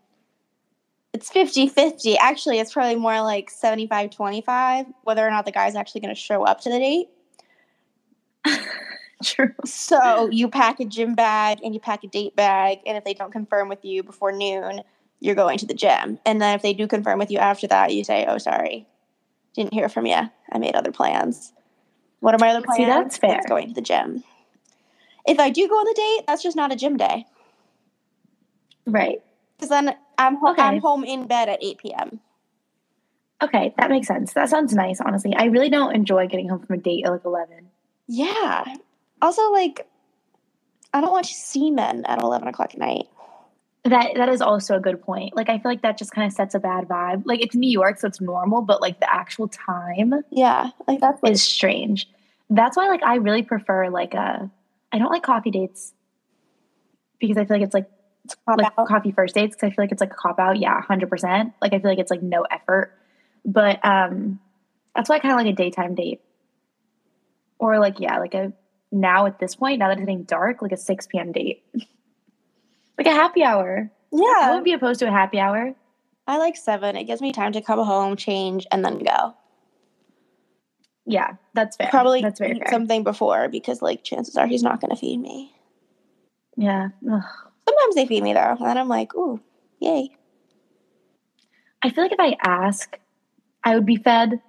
it's 1.12 1.30
50 1.30 1.68
50. 1.68 2.16
Actually, 2.18 2.58
it's 2.58 2.72
probably 2.72 2.96
more 2.96 3.20
like 3.20 3.50
75 3.50 4.10
25, 4.10 4.86
whether 5.02 5.26
or 5.26 5.30
not 5.30 5.44
the 5.44 5.52
guy's 5.52 5.74
actually 5.74 6.00
going 6.02 6.14
to 6.14 6.20
show 6.20 6.44
up 6.44 6.60
to 6.62 6.70
the 6.70 6.78
date. 6.78 7.08
True. 9.24 9.54
So 9.64 10.28
you 10.30 10.48
pack 10.48 10.80
a 10.80 10.84
gym 10.84 11.14
bag 11.14 11.58
and 11.62 11.74
you 11.74 11.80
pack 11.80 12.02
a 12.04 12.08
date 12.08 12.34
bag, 12.34 12.78
and 12.86 12.96
if 12.96 13.04
they 13.04 13.14
don't 13.14 13.32
confirm 13.32 13.68
with 13.68 13.84
you 13.84 14.02
before 14.02 14.32
noon, 14.32 14.82
you're 15.20 15.34
going 15.34 15.58
to 15.58 15.66
the 15.66 15.74
gym. 15.74 16.18
And 16.26 16.40
then 16.40 16.54
if 16.54 16.62
they 16.62 16.72
do 16.72 16.86
confirm 16.88 17.18
with 17.18 17.30
you 17.30 17.38
after 17.38 17.66
that, 17.68 17.94
you 17.94 18.04
say, 18.04 18.26
"Oh, 18.26 18.38
sorry, 18.38 18.86
didn't 19.54 19.74
hear 19.74 19.88
from 19.88 20.06
you. 20.06 20.30
I 20.52 20.58
made 20.58 20.74
other 20.74 20.92
plans." 20.92 21.52
What 22.22 22.34
are 22.34 22.38
my 22.38 22.50
other 22.50 22.62
plans? 22.64 22.76
See, 22.76 22.84
that's 22.84 23.18
fair. 23.18 23.36
It's 23.38 23.46
going 23.46 23.66
to 23.68 23.74
the 23.74 23.80
gym. 23.80 24.22
If 25.26 25.40
I 25.40 25.50
do 25.50 25.68
go 25.68 25.74
on 25.74 25.84
the 25.84 25.94
date, 25.94 26.24
that's 26.28 26.40
just 26.42 26.56
not 26.56 26.70
a 26.72 26.76
gym 26.76 26.96
day, 26.96 27.26
Right. 28.86 29.20
because 29.56 29.70
then 29.70 29.96
I'm 30.18 30.36
ho- 30.36 30.52
Okay. 30.52 30.62
I'm 30.62 30.78
home 30.80 31.02
in 31.02 31.26
bed 31.26 31.48
at 31.48 31.58
8 31.62 31.78
p.m. 31.78 32.20
Okay, 33.42 33.74
that 33.76 33.90
makes 33.90 34.06
sense. 34.06 34.32
That 34.34 34.48
sounds 34.48 34.72
nice, 34.72 35.00
honestly. 35.00 35.34
I 35.34 35.46
really 35.46 35.68
don't 35.68 35.94
enjoy 35.96 36.28
getting 36.28 36.48
home 36.48 36.60
from 36.64 36.74
a 36.74 36.78
date 36.78 37.04
at 37.04 37.10
like 37.10 37.24
11. 37.24 37.68
Yeah. 38.06 38.64
Also, 39.20 39.50
like, 39.50 39.88
I 40.94 41.00
don't 41.00 41.10
want 41.10 41.26
to 41.26 41.34
see 41.34 41.72
men 41.72 42.04
at 42.06 42.22
11 42.22 42.46
o'clock 42.46 42.70
at 42.74 42.78
night. 42.78 43.08
That 43.84 44.12
that 44.14 44.28
is 44.28 44.40
also 44.40 44.76
a 44.76 44.80
good 44.80 45.02
point. 45.02 45.34
Like 45.34 45.48
I 45.48 45.58
feel 45.58 45.70
like 45.70 45.82
that 45.82 45.98
just 45.98 46.12
kind 46.12 46.26
of 46.26 46.32
sets 46.32 46.54
a 46.54 46.60
bad 46.60 46.86
vibe. 46.86 47.22
Like 47.26 47.40
it's 47.42 47.56
New 47.56 47.70
York, 47.70 47.98
so 47.98 48.06
it's 48.06 48.20
normal, 48.20 48.62
but 48.62 48.80
like 48.80 49.00
the 49.00 49.12
actual 49.12 49.48
time 49.48 50.14
Yeah, 50.30 50.70
like 50.86 51.00
that's 51.00 51.20
like, 51.22 51.32
is 51.32 51.42
strange. 51.42 52.08
That's 52.48 52.76
why 52.76 52.86
like 52.88 53.02
I 53.02 53.16
really 53.16 53.42
prefer 53.42 53.88
like 53.90 54.14
a 54.14 54.48
I 54.92 54.98
don't 54.98 55.10
like 55.10 55.24
coffee 55.24 55.50
dates 55.50 55.94
because 57.18 57.36
I 57.36 57.44
feel 57.44 57.56
like 57.56 57.64
it's 57.64 57.74
like 57.74 57.90
pop 58.46 58.58
like 58.58 58.72
out. 58.78 58.86
coffee 58.86 59.10
first 59.10 59.34
dates 59.34 59.56
because 59.56 59.66
I 59.66 59.70
feel 59.74 59.84
like 59.84 59.92
it's 59.92 60.00
like 60.00 60.12
a 60.12 60.16
cop 60.16 60.38
out. 60.38 60.58
Yeah, 60.58 60.80
hundred 60.80 61.08
percent. 61.10 61.52
Like 61.60 61.72
I 61.72 61.80
feel 61.80 61.90
like 61.90 61.98
it's 61.98 62.10
like 62.10 62.22
no 62.22 62.42
effort. 62.42 62.92
But 63.44 63.84
um 63.84 64.38
that's 64.94 65.08
why 65.08 65.16
I 65.16 65.18
kind 65.18 65.32
of 65.32 65.38
like 65.38 65.52
a 65.52 65.56
daytime 65.56 65.96
date. 65.96 66.20
Or 67.58 67.80
like 67.80 67.98
yeah, 67.98 68.18
like 68.18 68.34
a 68.34 68.52
now 68.92 69.26
at 69.26 69.38
this 69.40 69.56
point, 69.56 69.78
now 69.80 69.88
that 69.88 69.94
it's 69.94 70.00
getting 70.02 70.22
dark, 70.24 70.62
like 70.62 70.72
a 70.72 70.76
six 70.76 71.06
p.m. 71.06 71.32
date, 71.32 71.64
like 72.98 73.06
a 73.06 73.12
happy 73.12 73.42
hour. 73.42 73.90
I 74.12 74.16
Yeah, 74.16 74.48
wouldn't 74.48 74.64
be 74.64 74.72
opposed 74.72 75.00
to 75.00 75.08
a 75.08 75.10
happy 75.10 75.38
hour. 75.40 75.74
I 76.26 76.38
like 76.38 76.56
seven. 76.56 76.96
It 76.96 77.04
gives 77.04 77.20
me 77.20 77.32
time 77.32 77.52
to 77.52 77.60
come 77.62 77.78
home, 77.80 78.16
change, 78.16 78.66
and 78.70 78.84
then 78.84 78.98
go. 78.98 79.34
Yeah, 81.04 81.32
that's 81.54 81.76
fair. 81.76 81.88
Probably 81.90 82.22
that's 82.22 82.38
very 82.38 82.58
fair. 82.58 82.68
something 82.70 83.02
before 83.02 83.48
because, 83.48 83.82
like, 83.82 84.04
chances 84.04 84.36
are 84.36 84.46
he's 84.46 84.62
not 84.62 84.80
going 84.80 84.90
to 84.90 84.96
feed 84.96 85.18
me. 85.18 85.52
yeah. 86.56 86.88
Ugh. 87.10 87.22
Sometimes 87.68 87.94
they 87.94 88.06
feed 88.06 88.22
me 88.22 88.32
though, 88.34 88.56
and 88.60 88.78
I'm 88.78 88.88
like, 88.88 89.14
ooh, 89.14 89.40
yay. 89.80 90.10
I 91.82 91.90
feel 91.90 92.04
like 92.04 92.12
if 92.12 92.20
I 92.20 92.36
ask, 92.44 92.98
I 93.64 93.74
would 93.74 93.86
be 93.86 93.96
fed, 93.96 94.40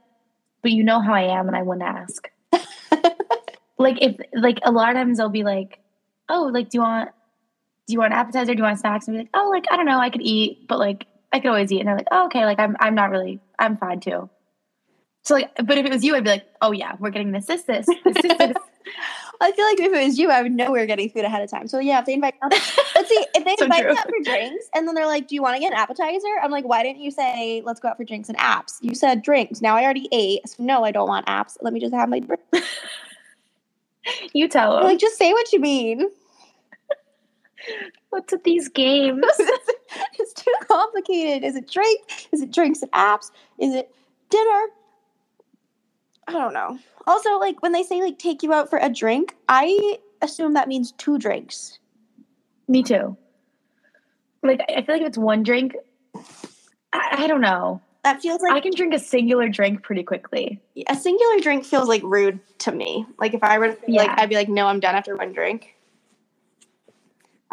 but 0.62 0.72
you 0.72 0.84
know 0.84 1.00
how 1.00 1.14
I 1.14 1.24
am, 1.40 1.48
and 1.48 1.56
I 1.56 1.62
wouldn't 1.64 1.88
ask. 1.88 2.30
like 3.78 3.98
if 4.02 4.16
like 4.34 4.60
a 4.64 4.72
lot 4.72 4.90
of 4.90 4.96
times 4.96 5.18
they'll 5.18 5.30
be 5.30 5.44
like, 5.44 5.80
"Oh, 6.30 6.50
like 6.54 6.70
do 6.70 6.78
you 6.78 6.82
want 6.82 7.10
do 7.88 7.94
you 7.94 8.00
want 8.00 8.14
an 8.14 8.20
appetizer? 8.20 8.54
Do 8.54 8.58
you 8.58 8.64
want 8.64 8.80
snacks?" 8.80 9.08
And 9.08 9.16
be 9.16 9.20
like, 9.20 9.30
"Oh, 9.34 9.50
like 9.50 9.66
I 9.72 9.78
don't 9.78 9.86
know, 9.86 10.00
I 10.00 10.10
could 10.10 10.22
eat, 10.22 10.68
but 10.68 10.80
like 10.80 11.06
I 11.32 11.40
could 11.40 11.50
always 11.50 11.72
eat." 11.72 11.80
And 11.80 11.88
they're 11.88 11.98
like, 11.98 12.08
"Oh, 12.12 12.26
okay, 12.26 12.46
like 12.46 12.60
I'm 12.60 12.76
I'm 12.80 12.96
not 12.96 13.10
really 13.10 13.40
I'm 13.60 13.78
fine 13.78 14.00
too." 14.00 14.30
So 15.24 15.36
like, 15.36 15.52
but 15.64 15.78
if 15.78 15.86
it 15.86 15.92
was 15.92 16.04
you, 16.04 16.16
I'd 16.16 16.24
be 16.24 16.32
like, 16.32 16.46
"Oh 16.62 16.72
yeah, 16.72 16.96
we're 17.00 17.10
getting 17.10 17.32
this, 17.32 17.46
this, 17.46 17.64
this, 17.64 17.86
this, 17.86 18.22
this, 18.22 18.38
this." 18.38 18.58
I 19.42 19.52
feel 19.52 19.66
like 19.66 19.80
if 19.80 19.94
it 19.94 20.06
was 20.06 20.18
you, 20.18 20.30
I 20.30 20.42
would 20.42 20.52
know 20.52 20.72
we 20.72 20.80
were 20.80 20.86
getting 20.86 21.10
food 21.10 21.26
ahead 21.26 21.42
of 21.42 21.50
time. 21.50 21.68
So 21.68 21.80
yeah, 21.80 22.00
if 22.00 22.06
they 22.06 22.14
invite, 22.14 22.36
let's 22.42 23.10
see 23.10 23.26
if 23.36 23.44
they 23.44 23.56
So 23.58 23.66
invite 23.66 23.82
true. 23.82 23.92
me 23.92 23.98
out 23.98 24.06
for 24.06 24.24
drinks, 24.24 24.66
and 24.76 24.88
then 24.88 24.96
they're 24.96 25.08
like, 25.08 25.28
"Do 25.28 25.36
you 25.36 25.42
want 25.42 25.56
to 25.56 25.60
get 25.60 25.74
an 25.74 25.80
appetizer?" 25.80 26.28
I'm 26.42 26.52
like, 26.52 26.66
"Why 26.66 26.84
didn't 26.84 27.02
you 27.02 27.12
say 27.12 27.62
let's 27.66 27.80
go 27.80 27.90
out 27.90 27.98
for 27.98 28.04
drinks 28.04 28.30
and 28.30 28.38
apps?" 28.38 28.78
You 28.82 28.96
said 28.96 29.22
drinks. 29.22 29.62
Now 29.62 29.76
I 29.76 29.84
already 29.84 30.08
ate. 30.12 30.48
So 30.48 30.64
no, 30.64 30.84
I 30.84 30.92
don't 30.92 31.08
want 31.08 31.26
apps. 31.28 31.58
Let 31.62 31.74
me 31.74 31.80
just 31.80 31.94
have 31.94 32.10
my 32.10 32.20
drink. 32.20 32.42
you 34.34 34.48
tell 34.48 34.76
them. 34.76 34.84
Like, 34.84 35.00
just 35.00 35.18
say 35.18 35.32
what 35.34 35.52
you 35.52 35.60
mean. 35.60 36.10
What's 38.10 38.32
with 38.32 38.44
these 38.44 38.70
games? 38.70 39.24
it's 40.20 40.34
too 40.34 40.54
complicated. 40.68 41.44
Is 41.44 41.56
it 41.56 41.70
drink? 41.70 42.28
Is 42.32 42.42
it 42.42 42.52
drinks 42.52 42.82
and 42.82 42.92
apps? 42.92 43.32
Is 43.60 43.74
it 43.74 43.94
dinner? 44.30 44.68
I 46.28 46.34
don't 46.34 46.54
know. 46.54 46.80
Also, 47.06 47.38
like 47.38 47.62
when 47.62 47.72
they 47.72 47.84
say 47.84 48.02
like 48.02 48.18
take 48.18 48.44
you 48.44 48.54
out 48.54 48.70
for 48.70 48.80
a 48.80 48.90
drink, 48.90 49.36
I 49.50 50.00
assume 50.22 50.54
that 50.54 50.68
means 50.68 50.92
two 50.94 51.18
drinks. 51.18 51.80
Me 52.68 52.84
too. 52.84 53.18
Like 54.42 54.62
I 54.70 54.82
feel 54.82 54.96
like 54.96 55.02
if 55.02 55.08
it's 55.08 55.18
one 55.18 55.44
drink, 55.44 55.76
I, 56.94 57.24
I 57.24 57.28
don't 57.28 57.42
know. 57.42 57.82
That 58.04 58.22
feels 58.22 58.42
like 58.42 58.52
I 58.52 58.60
can 58.60 58.74
drink 58.76 58.94
a 58.94 59.00
singular 59.00 59.48
drink 59.48 59.82
pretty 59.82 60.04
quickly. 60.04 60.62
a 60.90 60.96
singular 60.96 61.40
drink 61.40 61.64
feels 61.64 61.88
like 61.88 62.02
rude 62.04 62.40
to 62.60 62.72
me. 62.72 63.06
Like 63.18 63.34
if 63.34 63.44
I 63.44 63.58
were 63.58 63.70
to 63.70 63.76
say, 63.76 63.94
like 63.94 64.10
I'd 64.20 64.30
be 64.30 64.36
like, 64.36 64.50
no, 64.50 64.68
I'm 64.68 64.82
done 64.82 64.96
after 64.96 65.16
one 65.16 65.32
drink. 65.32 65.76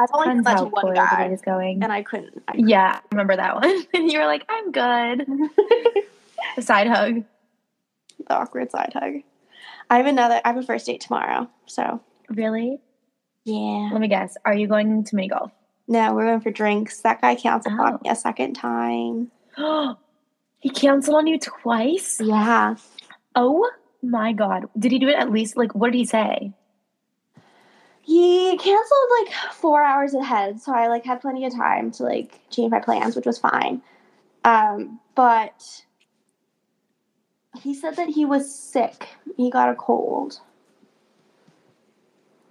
I've 0.00 0.08
only 0.12 0.42
that 0.42 0.58
to 0.58 0.64
one 0.64 0.94
guy, 0.94 1.28
is 1.32 1.40
going. 1.42 1.82
and 1.82 1.92
I 1.92 2.02
couldn't. 2.02 2.42
I 2.48 2.52
Yeah, 2.56 2.98
I 3.00 3.00
remember 3.12 3.36
that 3.36 3.54
one. 3.56 3.84
and 3.94 4.10
you 4.10 4.18
were 4.18 4.26
like, 4.26 4.44
I'm 4.48 4.72
good. 4.72 5.26
the 6.56 6.62
side 6.62 6.86
hug. 6.86 7.24
the 8.26 8.34
awkward 8.34 8.70
side 8.70 8.92
hug. 8.94 9.22
I 9.90 9.96
have 9.98 10.06
another. 10.06 10.40
I 10.44 10.48
have 10.48 10.56
a 10.56 10.62
first 10.62 10.86
date 10.86 11.00
tomorrow. 11.00 11.48
So 11.66 12.00
Really? 12.28 12.80
yeah. 13.44 13.90
Let 13.92 14.00
me 14.00 14.08
guess. 14.08 14.36
Are 14.44 14.54
you 14.54 14.66
going 14.68 15.04
to 15.04 15.16
mini 15.16 15.28
golf? 15.28 15.52
No, 15.88 16.14
we're 16.14 16.26
going 16.26 16.40
for 16.40 16.50
drinks. 16.52 17.00
That 17.00 17.20
guy 17.20 17.34
canceled 17.34 17.78
on 17.78 17.94
Oh. 17.94 17.98
me 18.04 18.10
a 18.10 18.14
second 18.14 18.54
time. 18.54 19.30
he 20.60 20.70
canceled 20.70 21.16
on 21.16 21.26
you 21.26 21.38
twice? 21.38 22.20
Yeah. 22.20 22.76
Oh 23.34 23.68
my 24.02 24.32
god. 24.32 24.66
Did 24.78 24.92
he 24.92 24.98
do 24.98 25.08
it 25.08 25.16
at 25.16 25.30
least 25.32 25.56
like 25.56 25.74
what 25.74 25.90
did 25.92 25.98
he 25.98 26.04
say? 26.04 26.52
He 28.02 28.56
canceled 28.56 29.08
like 29.20 29.32
four 29.52 29.82
hours 29.82 30.14
ahead, 30.14 30.60
so 30.60 30.72
I 30.72 30.88
like 30.88 31.04
had 31.04 31.20
plenty 31.20 31.44
of 31.44 31.54
time 31.54 31.90
to 31.92 32.02
like 32.02 32.40
change 32.50 32.70
my 32.70 32.80
plans, 32.80 33.14
which 33.14 33.26
was 33.26 33.38
fine. 33.38 33.82
Um, 34.44 35.00
but 35.14 35.84
he 37.60 37.74
said 37.74 37.96
that 37.96 38.08
he 38.08 38.24
was 38.24 38.52
sick. 38.54 39.08
He 39.36 39.50
got 39.50 39.68
a 39.68 39.74
cold. 39.74 40.40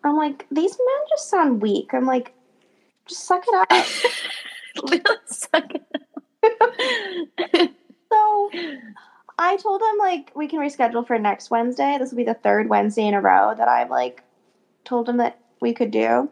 I'm 0.04 0.16
like, 0.16 0.46
these 0.52 0.72
men 0.72 1.08
just 1.10 1.30
sound 1.30 1.62
weak. 1.62 1.94
I'm 1.94 2.06
like, 2.06 2.34
just 3.08 3.26
suck 3.26 3.44
it 3.48 3.56
up. 3.56 3.86
Suck 5.26 5.74
it 5.74 5.84
up. 5.92 7.72
so 8.12 8.52
I 9.38 9.58
told 9.58 9.82
him 9.82 9.98
like 10.00 10.32
we 10.36 10.48
can 10.48 10.60
reschedule 10.60 11.06
for 11.06 11.18
next 11.20 11.50
Wednesday. 11.50 11.98
This 12.00 12.12
will 12.12 12.18
be 12.18 12.24
the 12.24 12.34
third 12.34 12.70
Wednesday 12.70 13.08
in 13.08 13.14
a 13.14 13.22
row 13.22 13.54
that 13.58 13.68
I've 13.68 13.90
like 13.90 14.24
told 14.86 15.08
him 15.10 15.18
that 15.18 15.40
we 15.62 15.74
could 15.74 15.92
do. 15.92 16.30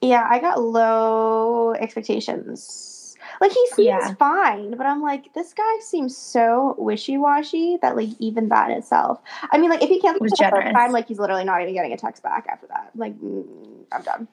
Yeah, 0.00 0.26
I 0.28 0.40
got 0.40 0.60
low 0.60 1.72
expectations. 1.74 3.16
Like 3.40 3.52
he 3.52 3.66
seems 3.68 3.86
Yeah. 3.86 4.14
fine, 4.14 4.76
but 4.76 4.84
I'm 4.84 5.00
like, 5.00 5.32
this 5.32 5.54
guy 5.54 5.78
seems 5.80 6.16
so 6.16 6.74
wishy 6.76 7.16
washy 7.16 7.78
that 7.82 7.96
like 7.96 8.08
even 8.18 8.48
that 8.48 8.70
itself. 8.70 9.20
I 9.50 9.58
mean, 9.58 9.70
like 9.70 9.82
if 9.82 9.88
he 9.88 10.00
canceled 10.00 10.22
Was 10.22 10.32
the 10.32 10.36
first 10.36 10.50
generous. 10.50 10.72
time, 10.74 10.92
like 10.92 11.06
he's 11.08 11.18
literally 11.18 11.44
not 11.44 11.62
even 11.62 11.72
getting 11.74 11.92
a 11.92 11.96
text 11.96 12.22
back 12.22 12.46
after 12.50 12.66
that. 12.68 12.90
Like 12.96 13.18
mm, 13.20 13.46
I'm 13.92 14.02
done. 14.02 14.28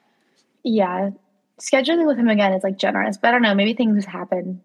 Yeah. 0.63 1.12
Scheduling 1.62 2.08
with 2.08 2.18
him 2.18 2.29
again 2.29 2.53
is 2.53 2.63
like 2.63 2.77
generous, 2.77 3.18
but 3.18 3.29
I 3.29 3.32
don't 3.32 3.41
know, 3.41 3.53
maybe 3.53 3.74
things 3.74 4.06
happen. 4.06 4.62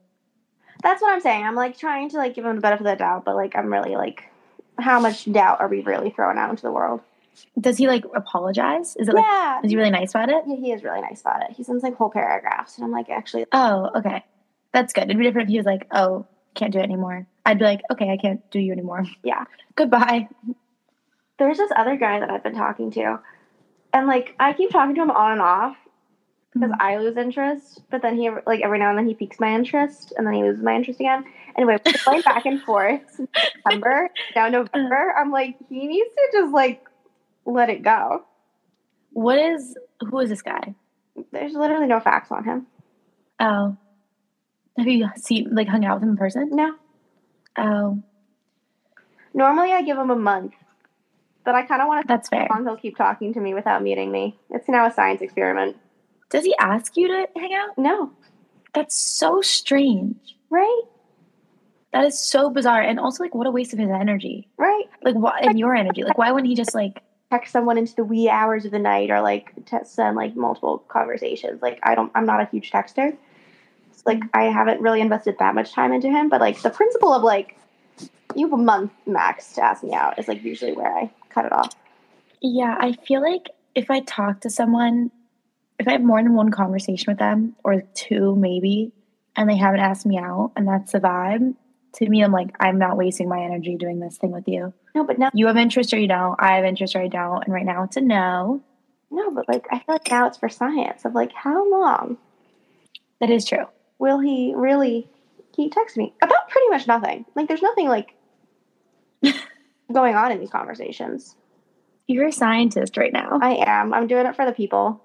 That's 0.82 1.02
what 1.02 1.12
I'm 1.12 1.20
saying. 1.20 1.44
I'm 1.44 1.54
like 1.54 1.78
trying 1.78 2.08
to 2.10 2.16
like 2.16 2.34
give 2.34 2.44
him 2.44 2.56
the 2.56 2.60
benefit 2.62 2.86
of 2.86 2.90
the 2.92 2.96
doubt, 2.96 3.24
but 3.24 3.36
like 3.36 3.56
I'm 3.56 3.72
really 3.72 3.96
like, 3.96 4.24
how 4.78 5.00
much 5.00 5.30
doubt 5.30 5.60
are 5.60 5.68
we 5.68 5.80
really 5.82 6.10
throwing 6.10 6.38
out 6.38 6.50
into 6.50 6.62
the 6.62 6.72
world? 6.72 7.00
Does 7.60 7.76
he 7.78 7.86
like 7.88 8.04
apologize? 8.14 8.96
Is 8.96 9.08
it 9.08 9.14
like 9.14 9.24
yeah, 9.24 9.60
is 9.64 9.70
he 9.70 9.76
really 9.76 9.90
nice 9.90 10.10
about 10.10 10.28
it? 10.28 10.44
yeah, 10.46 10.56
he 10.56 10.72
is 10.72 10.82
really 10.84 11.00
nice 11.00 11.20
about 11.20 11.42
it. 11.42 11.50
He 11.56 11.62
sends 11.64 11.82
like 11.82 11.96
whole 11.96 12.10
paragraphs, 12.10 12.76
and 12.76 12.84
I'm 12.84 12.92
like, 12.92 13.08
actually, 13.10 13.46
Oh, 13.52 13.90
okay. 13.96 14.24
That's 14.72 14.92
good. 14.92 15.04
It'd 15.04 15.18
be 15.18 15.24
different 15.24 15.48
if 15.48 15.52
he 15.52 15.58
was 15.58 15.66
like, 15.66 15.86
Oh, 15.92 16.26
can't 16.54 16.72
do 16.72 16.78
it 16.80 16.82
anymore. 16.84 17.26
I'd 17.46 17.58
be 17.58 17.64
like, 17.64 17.80
Okay, 17.92 18.10
I 18.10 18.16
can't 18.16 18.48
do 18.50 18.58
you 18.60 18.72
anymore. 18.72 19.04
Yeah. 19.22 19.44
Goodbye. 19.76 20.28
there's 21.38 21.58
this 21.58 21.70
other 21.76 21.96
guy 21.96 22.20
that 22.20 22.30
I've 22.30 22.42
been 22.42 22.54
talking 22.54 22.90
to, 22.92 23.18
and 23.92 24.06
like 24.06 24.34
I 24.38 24.52
keep 24.52 24.70
talking 24.70 24.94
to 24.94 25.02
him 25.02 25.10
on 25.10 25.32
and 25.32 25.40
off 25.40 25.76
because 26.52 26.70
Mhm. 26.70 26.76
I 26.80 26.98
lose 26.98 27.16
interest, 27.16 27.82
but 27.90 28.00
then 28.02 28.16
he 28.16 28.30
like 28.46 28.60
every 28.62 28.78
now 28.78 28.90
and 28.90 28.98
then 28.98 29.06
he 29.08 29.14
piques 29.14 29.40
my 29.40 29.52
interest, 29.54 30.12
and 30.16 30.26
then 30.26 30.34
he 30.34 30.42
loses 30.42 30.62
my 30.62 30.74
interest 30.76 31.00
again. 31.00 31.24
Anyway, 31.56 31.78
we're 31.84 31.92
going 32.04 32.22
back 32.22 32.46
and 32.46 32.62
forth 32.62 33.00
since 33.10 33.28
September, 33.64 34.08
now 34.36 34.48
November. 34.48 35.12
I'm 35.18 35.30
like, 35.32 35.56
he 35.68 35.86
needs 35.88 36.10
to 36.14 36.28
just 36.32 36.52
like 36.52 36.84
let 37.46 37.70
it 37.70 37.82
go. 37.82 38.24
What 39.12 39.38
is 39.38 39.76
who 40.00 40.18
is 40.20 40.28
this 40.30 40.42
guy? 40.42 40.74
There's 41.32 41.52
literally 41.54 41.86
no 41.86 42.00
facts 42.00 42.30
on 42.32 42.44
him. 42.44 42.66
Oh. 43.40 43.76
Have 44.76 44.88
you 44.88 45.08
seen 45.16 45.54
like 45.54 45.68
hung 45.68 45.84
out 45.84 45.96
with 45.96 46.02
him 46.02 46.10
in 46.10 46.16
person? 46.16 46.50
No. 46.52 46.74
Oh, 47.56 48.02
Normally 49.32 49.72
I 49.72 49.82
give 49.82 49.96
him 49.98 50.10
a 50.10 50.16
month, 50.16 50.54
but 51.44 51.54
I 51.54 51.62
kind 51.62 51.80
of 51.82 51.88
want 51.88 52.02
to 52.02 52.08
that's 52.08 52.28
fair. 52.28 52.46
how 52.48 52.56
long 52.56 52.64
he'll 52.66 52.76
keep 52.76 52.96
talking 52.96 53.32
to 53.34 53.40
me 53.40 53.54
without 53.54 53.82
meeting 53.82 54.10
me. 54.10 54.38
It's 54.50 54.68
now 54.68 54.86
a 54.86 54.92
science 54.92 55.20
experiment. 55.22 55.76
Does 56.30 56.44
he 56.44 56.54
ask 56.58 56.96
you 56.96 57.08
to 57.08 57.26
hang 57.36 57.54
out? 57.54 57.76
No, 57.78 58.10
That's 58.74 58.96
so 58.96 59.40
strange. 59.40 60.16
right? 60.50 60.82
That 61.92 62.04
is 62.06 62.18
so 62.18 62.50
bizarre. 62.50 62.82
And 62.82 62.98
also 62.98 63.22
like 63.22 63.34
what 63.36 63.46
a 63.46 63.52
waste 63.52 63.72
of 63.72 63.78
his 63.78 63.88
energy. 63.90 64.48
Right. 64.56 64.84
Like 65.04 65.14
what 65.14 65.44
and 65.44 65.56
your 65.58 65.76
energy. 65.76 66.02
Like 66.02 66.18
why 66.18 66.32
wouldn't 66.32 66.48
he 66.48 66.56
just 66.56 66.74
like 66.74 67.02
Text 67.34 67.52
someone 67.52 67.78
into 67.78 67.96
the 67.96 68.04
wee 68.04 68.28
hours 68.28 68.64
of 68.64 68.70
the 68.70 68.78
night 68.78 69.10
or 69.10 69.20
like 69.20 69.52
send 69.84 70.16
like 70.16 70.36
multiple 70.36 70.84
conversations. 70.86 71.60
Like 71.60 71.80
I 71.82 71.96
don't, 71.96 72.12
I'm 72.14 72.26
not 72.26 72.40
a 72.40 72.44
huge 72.46 72.70
texter. 72.70 73.16
So, 73.92 74.02
like 74.06 74.18
mm-hmm. 74.18 74.38
I 74.38 74.44
haven't 74.44 74.80
really 74.80 75.00
invested 75.00 75.36
that 75.40 75.52
much 75.52 75.72
time 75.72 75.92
into 75.92 76.08
him. 76.08 76.28
But 76.28 76.40
like 76.40 76.62
the 76.62 76.70
principle 76.70 77.12
of 77.12 77.24
like 77.24 77.58
you 78.36 78.46
have 78.46 78.52
a 78.52 78.62
month 78.62 78.92
max 79.04 79.54
to 79.54 79.64
ask 79.64 79.82
me 79.82 79.92
out 79.94 80.16
is 80.16 80.28
like 80.28 80.44
usually 80.44 80.74
where 80.74 80.96
I 80.96 81.10
cut 81.28 81.44
it 81.44 81.52
off. 81.52 81.74
Yeah, 82.40 82.76
I 82.78 82.92
feel 82.92 83.20
like 83.20 83.48
if 83.74 83.90
I 83.90 84.00
talk 84.00 84.42
to 84.42 84.50
someone, 84.50 85.10
if 85.80 85.88
I 85.88 85.92
have 85.92 86.02
more 86.02 86.22
than 86.22 86.34
one 86.34 86.50
conversation 86.50 87.06
with 87.10 87.18
them, 87.18 87.56
or 87.64 87.82
two 87.94 88.36
maybe, 88.36 88.92
and 89.34 89.50
they 89.50 89.56
haven't 89.56 89.80
asked 89.80 90.06
me 90.06 90.18
out, 90.18 90.52
and 90.54 90.68
that's 90.68 90.92
the 90.92 91.00
vibe, 91.00 91.56
to 91.94 92.08
me, 92.08 92.22
I'm 92.22 92.32
like, 92.32 92.54
I'm 92.60 92.78
not 92.78 92.96
wasting 92.96 93.28
my 93.28 93.42
energy 93.42 93.76
doing 93.76 94.00
this 94.00 94.16
thing 94.18 94.30
with 94.32 94.48
you. 94.48 94.72
No, 94.94 95.04
but 95.04 95.18
now, 95.18 95.30
You 95.34 95.46
have 95.46 95.56
interest 95.56 95.92
or 95.94 95.98
you 95.98 96.08
don't. 96.08 96.36
I 96.40 96.56
have 96.56 96.64
interest 96.64 96.94
or 96.96 97.00
I 97.02 97.08
don't. 97.08 97.44
And 97.44 97.52
right 97.52 97.64
now 97.64 97.82
it's 97.84 97.96
a 97.96 98.00
no. 98.00 98.60
no, 99.10 99.30
but 99.30 99.48
like 99.48 99.66
I 99.70 99.78
feel 99.78 99.94
like 99.96 100.10
now 100.10 100.26
it's 100.26 100.38
for 100.38 100.48
science 100.48 101.04
of 101.04 101.14
like 101.14 101.32
how 101.32 101.68
long 101.70 102.18
That 103.20 103.30
is 103.30 103.44
true. 103.44 103.66
will 103.98 104.18
he 104.20 104.52
really 104.56 105.08
keep 105.54 105.72
texting 105.72 105.96
me 105.98 106.14
about 106.22 106.48
pretty 106.48 106.68
much 106.70 106.86
nothing? 106.86 107.24
Like 107.34 107.48
there's 107.48 107.62
nothing 107.62 107.88
like 107.88 108.14
going 109.92 110.14
on 110.14 110.32
in 110.32 110.40
these 110.40 110.50
conversations. 110.50 111.36
You're 112.06 112.28
a 112.28 112.32
scientist 112.32 112.96
right 112.96 113.12
now. 113.12 113.38
I 113.40 113.54
am. 113.66 113.94
I'm 113.94 114.06
doing 114.06 114.26
it 114.26 114.36
for 114.36 114.44
the 114.44 114.52
people. 114.52 115.02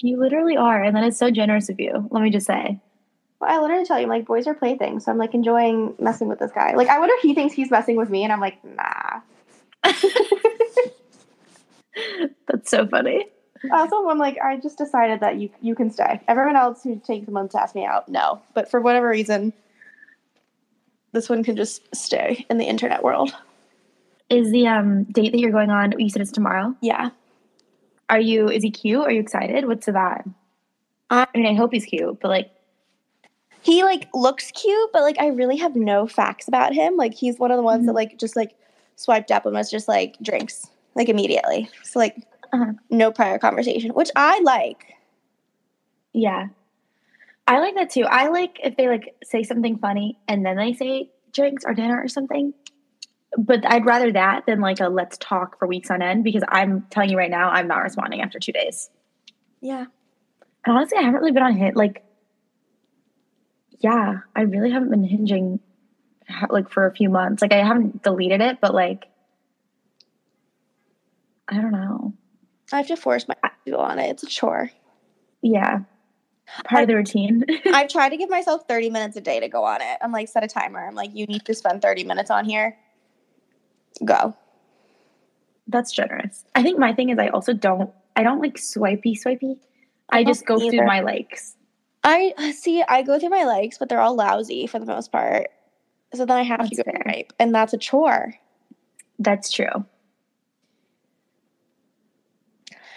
You 0.00 0.18
literally 0.20 0.56
are. 0.56 0.82
And 0.82 0.94
that 0.94 1.04
is 1.04 1.18
so 1.18 1.30
generous 1.30 1.68
of 1.68 1.80
you. 1.80 2.06
Let 2.10 2.22
me 2.22 2.30
just 2.30 2.46
say. 2.46 2.78
Well, 3.40 3.50
I 3.50 3.60
literally 3.60 3.84
tell 3.84 4.00
you, 4.00 4.06
like, 4.08 4.26
boys 4.26 4.46
are 4.46 4.54
playthings. 4.54 5.04
So 5.04 5.12
I'm 5.12 5.18
like 5.18 5.34
enjoying 5.34 5.94
messing 5.98 6.28
with 6.28 6.38
this 6.40 6.50
guy. 6.52 6.74
Like, 6.74 6.88
I 6.88 6.98
wonder 6.98 7.14
if 7.16 7.22
he 7.22 7.34
thinks 7.34 7.54
he's 7.54 7.70
messing 7.70 7.96
with 7.96 8.10
me, 8.10 8.24
and 8.24 8.32
I'm 8.32 8.40
like, 8.40 8.58
nah. 8.64 9.20
That's 12.46 12.70
so 12.70 12.86
funny. 12.86 13.26
Also, 13.72 14.08
I'm 14.08 14.18
like, 14.18 14.38
I 14.42 14.56
just 14.58 14.78
decided 14.78 15.20
that 15.20 15.36
you 15.38 15.50
you 15.60 15.74
can 15.74 15.90
stay. 15.90 16.20
Everyone 16.28 16.56
else 16.56 16.82
who 16.82 17.00
takes 17.04 17.26
a 17.28 17.30
month 17.30 17.52
to 17.52 17.60
ask 17.60 17.74
me 17.74 17.84
out, 17.84 18.08
no. 18.08 18.40
But 18.54 18.70
for 18.70 18.80
whatever 18.80 19.08
reason, 19.08 19.52
this 21.12 21.28
one 21.28 21.42
can 21.42 21.56
just 21.56 21.82
stay 21.94 22.46
in 22.50 22.58
the 22.58 22.64
internet 22.66 23.02
world. 23.02 23.32
Is 24.30 24.50
the 24.52 24.66
um 24.68 25.04
date 25.04 25.32
that 25.32 25.38
you're 25.38 25.50
going 25.50 25.70
on, 25.70 25.92
you 25.98 26.08
said 26.10 26.22
it's 26.22 26.30
tomorrow? 26.32 26.74
Yeah. 26.80 27.10
Are 28.10 28.20
you, 28.20 28.48
is 28.48 28.62
he 28.62 28.70
cute? 28.70 29.04
Are 29.04 29.10
you 29.12 29.20
excited? 29.20 29.66
What's 29.66 29.86
the 29.86 29.92
vibe? 29.92 30.32
I- 31.10 31.26
I 31.34 31.36
mean, 31.38 31.46
I 31.46 31.54
hope 31.54 31.72
he's 31.72 31.84
cute, 31.84 32.20
but 32.20 32.28
like, 32.28 32.50
He 33.62 33.82
like 33.84 34.08
looks 34.14 34.50
cute, 34.52 34.90
but 34.92 35.02
like 35.02 35.18
I 35.20 35.28
really 35.28 35.56
have 35.56 35.74
no 35.76 36.06
facts 36.06 36.48
about 36.48 36.72
him. 36.74 36.96
Like 36.96 37.14
he's 37.14 37.38
one 37.38 37.50
of 37.50 37.56
the 37.56 37.62
ones 37.62 37.86
that 37.86 37.92
Mhm. 37.92 37.96
like 37.96 38.18
just 38.18 38.36
like 38.36 38.54
swiped 38.96 39.30
up 39.30 39.46
and 39.46 39.54
was 39.54 39.70
just 39.70 39.88
like 39.88 40.16
drinks 40.22 40.68
like 40.94 41.08
immediately. 41.08 41.68
So 41.82 41.98
like 41.98 42.16
Uh-huh. 42.52 42.72
no 42.90 43.10
prior 43.12 43.38
conversation, 43.38 43.90
which 43.92 44.10
I 44.16 44.40
like. 44.40 44.94
yeah. 46.12 46.48
I 47.46 47.60
like 47.60 47.74
that 47.76 47.90
too. 47.90 48.04
I 48.04 48.28
like 48.28 48.58
if 48.62 48.76
they 48.76 48.88
like 48.88 49.14
say 49.24 49.42
something 49.42 49.78
funny 49.78 50.18
and 50.28 50.44
then 50.44 50.56
they 50.56 50.74
say 50.74 51.10
drinks 51.32 51.64
or 51.64 51.72
dinner 51.74 51.98
or 52.02 52.06
something. 52.08 52.52
But 53.38 53.64
I'd 53.70 53.86
rather 53.86 54.12
that 54.12 54.44
than 54.46 54.60
like 54.60 54.80
a 54.80 54.88
let's 54.88 55.16
talk 55.18 55.58
for 55.58 55.66
weeks 55.66 55.90
on 55.90 56.02
end 56.02 56.24
because 56.24 56.42
I'm 56.48 56.82
telling 56.90 57.10
you 57.10 57.16
right 57.16 57.30
now, 57.30 57.48
I'm 57.50 57.66
not 57.68 57.78
responding 57.82 58.20
after 58.20 58.38
two 58.38 58.52
days. 58.52 58.90
Yeah. 59.62 59.86
And 60.66 60.76
honestly, 60.76 60.98
I 60.98 61.02
haven't 61.02 61.20
really 61.20 61.32
been 61.32 61.42
on 61.42 61.54
hit. 61.56 61.74
Like, 61.76 62.02
yeah, 63.80 64.20
I 64.34 64.42
really 64.42 64.70
haven't 64.70 64.90
been 64.90 65.04
hinging 65.04 65.60
like 66.50 66.70
for 66.70 66.86
a 66.86 66.94
few 66.94 67.08
months. 67.08 67.42
Like, 67.42 67.52
I 67.52 67.64
haven't 67.64 68.02
deleted 68.02 68.40
it, 68.40 68.60
but 68.60 68.74
like, 68.74 69.06
I 71.48 71.60
don't 71.60 71.72
know. 71.72 72.14
I 72.72 72.78
have 72.78 72.88
to 72.88 72.96
force 72.96 73.26
my 73.26 73.34
eye 73.42 73.50
to 73.64 73.70
go 73.70 73.78
on 73.78 73.98
it. 73.98 74.10
It's 74.10 74.22
a 74.22 74.26
chore. 74.26 74.70
Yeah. 75.40 75.80
Part 76.64 76.82
of 76.82 76.88
the 76.88 76.96
routine. 76.96 77.44
I've 77.66 77.88
tried 77.88 78.10
to 78.10 78.16
give 78.16 78.28
myself 78.28 78.66
30 78.68 78.90
minutes 78.90 79.16
a 79.16 79.20
day 79.20 79.40
to 79.40 79.48
go 79.48 79.64
on 79.64 79.80
it. 79.80 79.98
I'm 80.02 80.12
like, 80.12 80.28
set 80.28 80.44
a 80.44 80.48
timer. 80.48 80.86
I'm 80.86 80.94
like, 80.94 81.10
you 81.14 81.26
need 81.26 81.44
to 81.46 81.54
spend 81.54 81.82
30 81.82 82.04
minutes 82.04 82.30
on 82.30 82.44
here. 82.44 82.76
Go. 84.04 84.34
That's 85.66 85.92
generous. 85.92 86.44
I 86.54 86.62
think 86.62 86.78
my 86.78 86.94
thing 86.94 87.10
is 87.10 87.18
I 87.18 87.28
also 87.28 87.52
don't 87.52 87.90
I 88.16 88.22
don't 88.22 88.40
like 88.40 88.56
swipey 88.56 89.14
swipey. 89.14 89.58
I, 90.10 90.20
I 90.20 90.24
just 90.24 90.46
go 90.46 90.58
don't 90.58 90.70
through 90.70 90.86
my 90.86 91.00
likes. 91.00 91.54
I 92.04 92.52
see, 92.52 92.82
I 92.88 93.02
go 93.02 93.18
through 93.18 93.30
my 93.30 93.44
likes, 93.44 93.78
but 93.78 93.88
they're 93.88 94.00
all 94.00 94.14
lousy 94.16 94.66
for 94.66 94.78
the 94.78 94.86
most 94.86 95.12
part. 95.12 95.48
So 96.14 96.24
then 96.24 96.36
I 96.38 96.42
have 96.42 96.60
That's 96.60 96.70
to 96.70 96.76
go 96.76 96.82
fair. 96.84 97.24
and 97.38 97.54
that's 97.54 97.72
a 97.74 97.78
chore. 97.78 98.34
That's 99.18 99.50
true. 99.50 99.84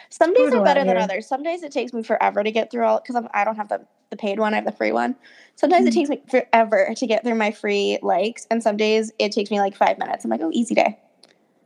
Some 0.09 0.33
days 0.33 0.53
are 0.53 0.63
better 0.63 0.83
than 0.85 0.97
others. 0.97 1.27
Some 1.27 1.41
days 1.43 1.63
it 1.63 1.71
takes 1.71 1.93
me 1.93 2.03
forever 2.03 2.43
to 2.43 2.51
get 2.51 2.69
through 2.69 2.83
all 2.85 3.01
because 3.05 3.21
I 3.33 3.43
don't 3.45 3.55
have 3.55 3.69
the, 3.69 3.85
the 4.09 4.17
paid 4.17 4.39
one. 4.39 4.53
I 4.53 4.57
have 4.57 4.65
the 4.65 4.71
free 4.71 4.91
one. 4.91 5.15
Sometimes 5.55 5.85
it 5.87 5.91
Mhm. 5.91 5.93
takes 5.93 6.09
me 6.09 6.21
forever 6.29 6.93
to 6.95 7.07
get 7.07 7.23
through 7.23 7.35
my 7.35 7.51
free 7.51 7.97
likes, 8.01 8.45
and 8.51 8.61
some 8.61 8.77
days 8.77 9.11
it 9.19 9.31
takes 9.31 9.49
me 9.51 9.59
like 9.59 9.75
five 9.75 9.97
minutes. 9.97 10.25
I'm 10.25 10.31
like, 10.31 10.41
oh, 10.41 10.51
easy 10.53 10.75
day. 10.75 10.99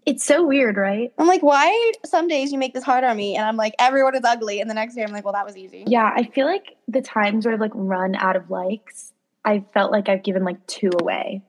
It's 0.05 0.23
so 0.23 0.45
weird, 0.45 0.77
right? 0.77 1.11
I'm 1.17 1.25
like, 1.27 1.41
why? 1.41 1.91
Some 2.05 2.27
days 2.27 2.51
you 2.51 2.59
make 2.59 2.73
this 2.75 2.83
hard 2.83 3.03
on 3.03 3.17
me, 3.17 3.35
and 3.35 3.45
I'm 3.45 3.57
like, 3.57 3.73
everyone 3.79 4.15
is 4.15 4.23
ugly, 4.23 4.61
and 4.61 4.69
the 4.69 4.75
next 4.75 4.93
day 4.93 5.03
I'm 5.03 5.11
like, 5.11 5.23
well, 5.23 5.33
that 5.33 5.45
was 5.45 5.57
easy. 5.57 5.83
Yeah, 5.87 6.11
I 6.15 6.23
feel 6.25 6.45
like 6.45 6.75
the 6.87 7.01
times 7.01 7.45
where 7.45 7.53
I've 7.55 7.59
like 7.59 7.71
run 7.73 8.15
out 8.15 8.35
of 8.35 8.51
likes, 8.51 9.13
I 9.43 9.63
felt 9.73 9.91
like 9.91 10.07
I've 10.07 10.21
given 10.23 10.43
like 10.43 10.65
two 10.67 10.91
away. 11.01 11.41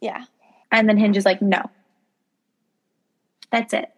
Yeah. 0.00 0.24
And 0.72 0.88
then 0.88 0.96
Hinge 0.96 1.16
is 1.16 1.24
like, 1.24 1.40
no. 1.40 1.70
That's 3.52 3.72
it. 3.74 3.88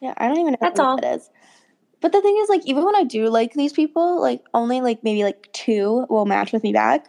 Yeah, 0.00 0.14
I 0.16 0.28
don't 0.28 0.38
even 0.38 0.52
know 0.52 0.58
That's 0.60 0.78
what 0.78 0.86
all. 0.88 0.96
it 0.98 1.04
is. 1.04 1.28
But 2.00 2.12
the 2.12 2.22
thing 2.22 2.38
is, 2.42 2.48
like, 2.48 2.64
even 2.64 2.84
when 2.84 2.96
I 2.96 3.04
do 3.04 3.28
like 3.28 3.52
these 3.52 3.74
people, 3.74 4.22
like, 4.22 4.42
only 4.54 4.80
like 4.80 5.04
maybe 5.04 5.22
like 5.22 5.52
two 5.52 6.06
will 6.08 6.24
match 6.24 6.52
with 6.52 6.62
me 6.62 6.72
back, 6.72 7.06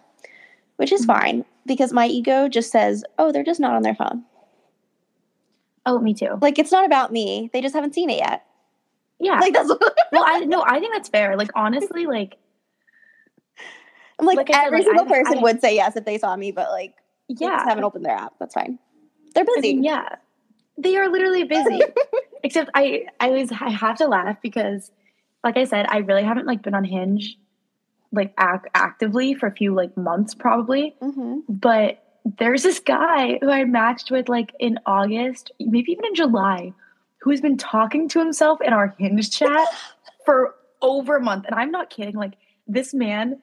which 0.75 0.91
is 0.91 1.03
Mhm. 1.03 1.07
fine 1.07 1.45
because 1.65 1.93
my 1.93 2.07
ego 2.07 2.47
just 2.49 2.71
says, 2.71 3.03
oh, 3.19 3.31
they're 3.31 3.43
just 3.43 3.59
not 3.59 3.73
on 3.73 3.81
their 3.83 3.95
phone. 3.95 4.23
Oh, 5.85 5.99
me 5.99 6.13
too. 6.13 6.37
Like, 6.41 6.59
it's 6.59 6.71
not 6.71 6.85
about 6.85 7.11
me. 7.11 7.49
They 7.53 7.61
just 7.61 7.73
haven't 7.75 7.95
seen 7.95 8.09
it 8.09 8.17
yet. 8.17 8.45
Yeah. 9.19 9.39
Like, 9.39 9.53
that's 9.53 9.69
well, 10.11 10.23
I 10.25 10.39
no, 10.45 10.63
I 10.65 10.79
think 10.79 10.93
that's 10.93 11.09
fair. 11.09 11.35
Like 11.37 11.51
honestly, 11.55 12.05
like 12.07 12.37
I'm 14.19 14.25
like, 14.25 14.37
Like 14.37 14.49
I 14.51 14.53
said, 14.53 14.65
every 14.67 14.79
like, 14.79 14.85
single 14.87 15.05
I- 15.05 15.09
person 15.09 15.37
I- 15.37 15.41
would 15.41 15.61
say 15.61 15.75
yes 15.75 15.95
if 15.95 16.05
they 16.05 16.17
saw 16.17 16.35
me, 16.35 16.51
but 16.51 16.69
like, 16.71 16.93
they 17.29 17.35
yeah. 17.45 17.57
just 17.57 17.65
haven't 17.69 17.83
opened 17.83 18.05
their 18.05 18.15
app. 18.15 18.33
That's 18.39 18.53
fine. 18.53 18.77
They're 19.33 19.43
I 19.43 19.53
busy. 19.55 19.75
mean, 19.75 19.83
yeah. 19.83 20.15
They 20.77 20.97
are 20.97 21.09
literally 21.09 21.43
busy. 21.43 21.81
Except 22.43 22.69
I 22.73 23.05
I 23.19 23.27
always 23.27 23.51
I 23.51 23.69
have 23.69 23.97
to 23.97 24.07
laugh 24.07 24.37
because 24.41 24.91
like 25.43 25.57
I 25.57 25.63
said, 25.65 25.85
I 25.89 25.97
really 25.97 26.23
haven't 26.23 26.47
like 26.47 26.61
been 26.63 26.73
on 26.75 26.83
Hinge 26.83 27.37
like 28.11 28.33
ac- 28.39 28.69
actively 28.75 29.33
for 29.33 29.47
a 29.47 29.51
few 29.51 29.73
like 29.73 29.95
months 29.97 30.33
probably. 30.35 30.95
hmm 31.01 31.39
But 31.47 32.03
there's 32.37 32.63
this 32.63 32.79
guy 32.79 33.39
who 33.41 33.49
I 33.49 33.63
matched 33.65 34.11
with 34.11 34.29
like 34.29 34.53
in 34.59 34.79
August, 34.85 35.51
maybe 35.59 35.91
even 35.91 36.05
in 36.05 36.15
July, 36.15 36.73
who's 37.19 37.41
been 37.41 37.57
talking 37.57 38.07
to 38.09 38.19
himself 38.19 38.61
in 38.61 38.73
our 38.73 38.95
Hinge 38.99 39.31
chat 39.31 39.67
for 40.25 40.55
over 40.81 41.17
a 41.17 41.21
month. 41.21 41.45
And 41.45 41.55
I'm 41.55 41.71
not 41.71 41.89
kidding. 41.89 42.15
Like 42.15 42.33
this 42.67 42.93
man, 42.93 43.41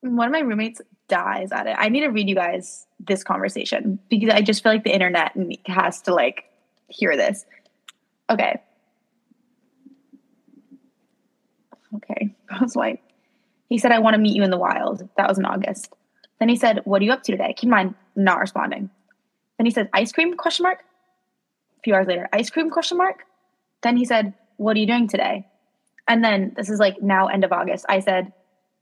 one 0.00 0.26
of 0.26 0.32
my 0.32 0.40
roommates 0.40 0.80
dies 1.08 1.50
at 1.52 1.66
it. 1.66 1.76
I 1.78 1.88
need 1.88 2.00
to 2.00 2.08
read 2.08 2.28
you 2.28 2.34
guys 2.34 2.86
this 3.00 3.24
conversation 3.24 3.98
because 4.08 4.30
I 4.30 4.42
just 4.42 4.62
feel 4.62 4.72
like 4.72 4.84
the 4.84 4.94
internet 4.94 5.32
has 5.66 6.02
to 6.02 6.14
like 6.14 6.44
hear 6.88 7.16
this. 7.16 7.44
Okay. 8.30 8.60
Okay. 11.96 12.34
I 12.50 12.62
was 12.62 12.76
like, 12.76 13.02
he 13.68 13.78
said, 13.78 13.92
I 13.92 13.98
want 13.98 14.14
to 14.14 14.20
meet 14.20 14.36
you 14.36 14.42
in 14.42 14.50
the 14.50 14.58
wild. 14.58 15.08
That 15.16 15.28
was 15.28 15.38
in 15.38 15.44
August. 15.44 15.92
Then 16.38 16.48
he 16.48 16.56
said, 16.56 16.80
What 16.84 17.02
are 17.02 17.04
you 17.04 17.12
up 17.12 17.22
to 17.24 17.32
today? 17.32 17.54
Keep 17.56 17.68
in 17.68 17.70
mind, 17.70 17.94
not 18.16 18.38
responding. 18.38 18.90
Then 19.58 19.66
he 19.66 19.70
said, 19.70 19.88
Ice 19.92 20.12
cream? 20.12 20.36
Question 20.36 20.64
mark. 20.64 20.80
A 20.80 21.80
few 21.82 21.94
hours 21.94 22.06
later, 22.06 22.28
ice 22.32 22.50
cream? 22.50 22.70
Question 22.70 22.98
mark. 22.98 23.24
Then 23.82 23.96
he 23.96 24.04
said, 24.04 24.34
What 24.56 24.76
are 24.76 24.80
you 24.80 24.86
doing 24.86 25.08
today? 25.08 25.46
And 26.06 26.24
then 26.24 26.54
this 26.56 26.70
is 26.70 26.80
like 26.80 27.02
now 27.02 27.26
end 27.26 27.44
of 27.44 27.52
August. 27.52 27.84
I 27.88 28.00
said, 28.00 28.32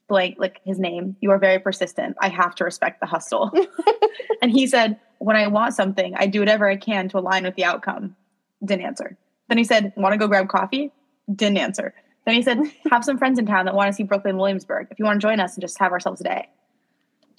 blank, 0.08 0.36
like 0.38 0.60
his 0.64 0.78
name, 0.78 1.16
you 1.20 1.30
are 1.30 1.38
very 1.38 1.58
persistent. 1.58 2.16
I 2.20 2.28
have 2.28 2.54
to 2.56 2.64
respect 2.64 3.00
the 3.00 3.06
hustle. 3.06 3.50
and 4.42 4.50
he 4.50 4.66
said, 4.66 4.98
When 5.18 5.36
I 5.36 5.46
want 5.48 5.74
something, 5.74 6.14
I 6.16 6.26
do 6.26 6.40
whatever 6.40 6.68
I 6.68 6.76
can 6.76 7.08
to 7.10 7.18
align 7.18 7.44
with 7.44 7.56
the 7.56 7.64
outcome. 7.64 8.16
Didn't 8.64 8.86
answer. 8.86 9.16
Then 9.48 9.58
he 9.58 9.64
said, 9.64 9.92
Want 9.96 10.12
to 10.12 10.18
go 10.18 10.28
grab 10.28 10.48
coffee? 10.48 10.92
Didn't 11.34 11.58
answer. 11.58 11.94
Then 12.26 12.34
he 12.34 12.42
said, 12.42 12.58
Have 12.90 13.04
some 13.04 13.16
friends 13.16 13.38
in 13.38 13.46
town 13.46 13.64
that 13.64 13.74
want 13.74 13.88
to 13.88 13.92
see 13.94 14.02
Brooklyn 14.02 14.36
Williamsburg. 14.36 14.88
If 14.90 14.98
you 14.98 15.04
want 15.04 15.20
to 15.20 15.26
join 15.26 15.40
us 15.40 15.54
and 15.54 15.62
just 15.62 15.78
have 15.78 15.92
ourselves 15.92 16.20
a 16.20 16.24
day. 16.24 16.48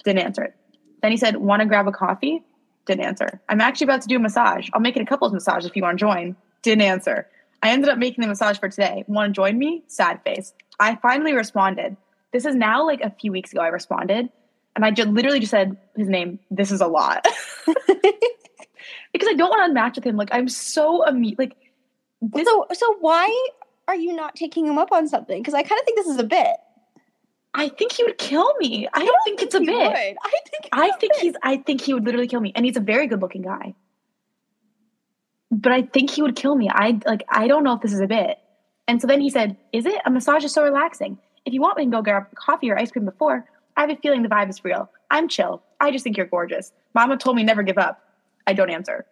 Didn't 0.04 0.20
answer 0.20 0.42
it. 0.42 0.54
Then 1.02 1.10
he 1.12 1.16
said, 1.16 1.36
Want 1.36 1.60
to 1.60 1.66
grab 1.66 1.86
a 1.86 1.92
coffee? 1.92 2.42
Didn't 2.86 3.04
answer. 3.04 3.40
I'm 3.48 3.60
actually 3.60 3.84
about 3.84 4.00
to 4.02 4.08
do 4.08 4.16
a 4.16 4.18
massage. 4.18 4.70
I'll 4.72 4.80
make 4.80 4.96
it 4.96 5.02
a 5.02 5.06
couples 5.06 5.32
massage 5.32 5.66
if 5.66 5.76
you 5.76 5.82
want 5.82 5.98
to 5.98 6.04
join. 6.04 6.36
Didn't 6.62 6.82
answer. 6.82 7.28
I 7.62 7.70
ended 7.70 7.90
up 7.90 7.98
making 7.98 8.22
the 8.22 8.28
massage 8.28 8.58
for 8.58 8.68
today. 8.68 9.04
Want 9.06 9.34
to 9.34 9.38
join 9.38 9.58
me? 9.58 9.84
Sad 9.88 10.22
face. 10.24 10.54
I 10.80 10.96
finally 10.96 11.34
responded. 11.34 11.96
This 12.32 12.44
is 12.44 12.54
now 12.54 12.86
like 12.86 13.00
a 13.02 13.10
few 13.10 13.30
weeks 13.30 13.52
ago. 13.52 13.60
I 13.60 13.68
responded, 13.68 14.30
and 14.74 14.84
I 14.84 14.90
just 14.90 15.08
literally 15.08 15.40
just 15.40 15.50
said 15.50 15.76
his 15.96 16.08
name. 16.08 16.38
This 16.50 16.70
is 16.70 16.80
a 16.80 16.86
lot 16.86 17.26
because 17.66 19.28
I 19.28 19.34
don't 19.34 19.50
want 19.50 19.74
to 19.74 19.80
unmatch 19.80 19.96
with 19.96 20.04
him. 20.04 20.16
Like 20.16 20.28
I'm 20.32 20.48
so 20.48 21.04
imme- 21.08 21.38
like 21.38 21.56
this. 22.22 22.46
so, 22.46 22.66
so 22.72 22.96
why 23.00 23.48
are 23.88 23.96
you 23.96 24.14
not 24.14 24.36
taking 24.36 24.66
him 24.66 24.78
up 24.78 24.92
on 24.92 25.08
something? 25.08 25.40
Because 25.40 25.54
I 25.54 25.62
kind 25.62 25.80
of 25.80 25.84
think 25.84 25.96
this 25.98 26.06
is 26.06 26.18
a 26.18 26.24
bit. 26.24 26.56
I 27.54 27.70
think 27.70 27.92
he 27.92 28.04
would 28.04 28.18
kill 28.18 28.54
me. 28.58 28.86
I 28.92 29.04
don't 29.04 29.24
think 29.24 29.42
it's 29.42 29.54
a 29.54 29.60
bit. 29.60 29.68
would. 29.68 29.96
I 29.96 30.14
think. 30.50 30.68
I 30.70 30.90
think 31.00 31.14
bit. 31.14 31.22
he's. 31.22 31.34
I 31.42 31.56
think 31.56 31.80
he 31.80 31.94
would 31.94 32.04
literally 32.04 32.28
kill 32.28 32.40
me, 32.40 32.52
and 32.54 32.64
he's 32.64 32.76
a 32.76 32.80
very 32.80 33.06
good-looking 33.06 33.42
guy. 33.42 33.74
But 35.50 35.72
I 35.72 35.82
think 35.82 36.10
he 36.10 36.20
would 36.20 36.36
kill 36.36 36.54
me. 36.54 36.68
I 36.70 37.00
like. 37.06 37.24
I 37.28 37.48
don't 37.48 37.64
know 37.64 37.72
if 37.72 37.80
this 37.80 37.94
is 37.94 38.00
a 38.00 38.06
bit. 38.06 38.38
And 38.86 39.00
so 39.00 39.06
then 39.06 39.20
he 39.20 39.30
said, 39.30 39.56
"Is 39.72 39.86
it? 39.86 40.00
A 40.04 40.10
massage 40.10 40.44
is 40.44 40.52
so 40.52 40.62
relaxing. 40.62 41.18
If 41.46 41.54
you 41.54 41.62
want, 41.62 41.78
we 41.78 41.84
can 41.84 41.90
go 41.90 42.02
grab 42.02 42.26
coffee 42.34 42.70
or 42.70 42.78
ice 42.78 42.92
cream 42.92 43.06
before. 43.06 43.46
I 43.76 43.80
have 43.80 43.90
a 43.90 43.96
feeling 43.96 44.22
the 44.22 44.28
vibe 44.28 44.50
is 44.50 44.62
real. 44.64 44.90
I'm 45.10 45.28
chill. 45.28 45.62
I 45.80 45.90
just 45.90 46.04
think 46.04 46.18
you're 46.18 46.26
gorgeous. 46.26 46.72
Mama 46.94 47.16
told 47.16 47.36
me 47.36 47.44
never 47.44 47.62
give 47.62 47.78
up. 47.78 48.02
I 48.46 48.52
don't 48.52 48.70
answer." 48.70 49.06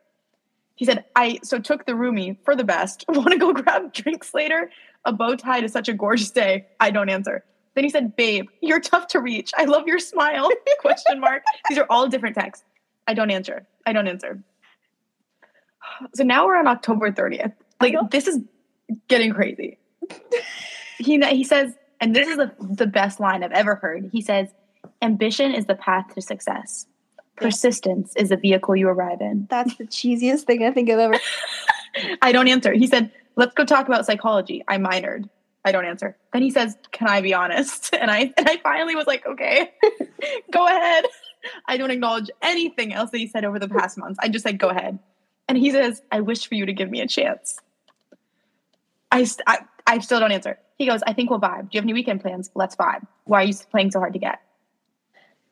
He 0.77 0.85
said, 0.85 1.05
"I 1.17 1.41
so 1.43 1.59
took 1.59 1.87
the 1.87 1.93
roomie 1.93 2.37
for 2.45 2.55
the 2.55 2.65
best. 2.65 3.05
Want 3.09 3.31
to 3.31 3.39
go 3.39 3.53
grab 3.53 3.93
drinks 3.93 4.33
later? 4.35 4.71
A 5.05 5.13
bow 5.13 5.35
tie 5.35 5.61
to 5.61 5.69
such 5.69 5.89
a 5.89 5.93
gorgeous 5.93 6.31
day. 6.31 6.67
I 6.79 6.91
don't 6.91 7.09
answer." 7.09 7.45
Then 7.75 7.85
he 7.85 7.91
said, 7.91 8.15
"Babe, 8.17 8.49
you're 8.61 8.81
tough 8.81 9.09
to 9.09 9.21
reach. 9.21 9.51
I 9.57 9.65
love 9.65 9.87
your 9.87 9.99
smile." 9.99 10.51
Question 10.81 11.21
mark. 11.21 11.43
These 11.69 11.79
are 11.79 11.87
all 11.91 12.09
different 12.09 12.37
texts. 12.37 12.65
I 13.07 13.15
don't 13.15 13.31
answer. 13.31 13.67
I 13.87 13.93
don't 13.93 14.07
answer. 14.07 14.43
So 16.15 16.25
now 16.25 16.47
we're 16.47 16.57
on 16.57 16.67
October 16.67 17.11
30th. 17.11 17.53
Like 17.81 17.95
this 18.11 18.27
is 18.27 18.41
getting 19.09 19.33
crazy. 19.33 19.79
he 20.99 21.21
he 21.27 21.45
says, 21.45 21.75
and 22.01 22.15
this 22.15 22.29
is 22.29 22.37
the, 22.37 22.53
the 22.61 22.87
best 22.87 23.21
line 23.21 23.43
I've 23.43 23.53
ever 23.53 23.77
heard. 23.77 24.11
He 24.13 24.21
says, 24.21 24.49
"Ambition 25.03 25.55
is 25.55 25.67
the 25.67 25.75
path 25.75 26.15
to 26.15 26.21
success. 26.21 26.87
Persistence 27.37 28.15
is 28.17 28.31
the 28.31 28.37
vehicle 28.37 28.77
you 28.77 28.89
arrive 28.89 29.21
in." 29.21 29.47
That's 29.51 29.77
the 29.77 29.85
cheesiest 29.85 30.43
thing 30.43 30.65
I 30.65 30.71
think 30.71 30.91
I've 30.91 30.99
ever. 30.99 31.19
I 32.23 32.33
don't 32.33 32.49
answer. 32.49 32.73
He 32.73 32.87
said, 32.87 33.11
"Let's 33.37 33.55
go 33.55 33.65
talk 33.65 33.87
about 33.89 34.07
psychology." 34.07 34.65
I 34.69 34.79
minored. 34.79 35.29
I 35.65 35.73
don't 35.73 35.85
answer. 35.85 36.17
Then 36.33 36.43
he 36.43 36.51
says, 36.51 36.77
"Can 36.93 37.09
I 37.09 37.21
be 37.21 37.35
honest?" 37.35 37.95
And 38.01 38.11
I 38.11 38.33
and 38.37 38.49
I 38.49 38.59
finally 38.63 38.95
was 38.95 39.07
like, 39.07 39.27
"Okay, 39.27 39.71
go 40.51 40.67
ahead." 40.67 41.05
I 41.67 41.77
don't 41.77 41.91
acknowledge 41.91 42.31
anything 42.43 42.93
else 42.93 43.11
that 43.11 43.19
he 43.19 43.27
said 43.29 43.45
over 43.45 43.59
the 43.59 43.69
past 43.69 43.99
months. 43.99 44.19
I 44.23 44.29
just 44.29 44.45
said, 44.45 44.59
"Go 44.59 44.69
ahead." 44.69 44.99
And 45.49 45.59
he 45.59 45.71
says, 45.71 46.03
"I 46.11 46.21
wish 46.21 46.47
for 46.47 46.55
you 46.55 46.67
to 46.67 46.73
give 46.73 46.91
me 46.91 47.01
a 47.01 47.09
chance." 47.09 47.59
I 49.13 49.25
st- 49.25 49.45
I, 49.47 49.59
I 49.87 49.99
still 50.01 50.21
don't 50.21 50.33
answer. 50.33 50.59
He 50.79 50.87
goes, 50.87 51.03
"I 51.07 51.13
think 51.13 51.31
we'll 51.31 51.41
vibe. 51.41 51.63
Do 51.63 51.69
you 51.73 51.79
have 51.79 51.85
any 51.85 51.95
weekend 51.95 52.21
plans? 52.21 52.51
Let's 52.55 52.77
vibe. 52.77 53.07
Why 53.25 53.43
are 53.43 53.47
you 53.47 53.55
playing 53.71 53.91
so 53.91 53.99
hard 53.99 54.13
to 54.13 54.19
get?" 54.19 54.41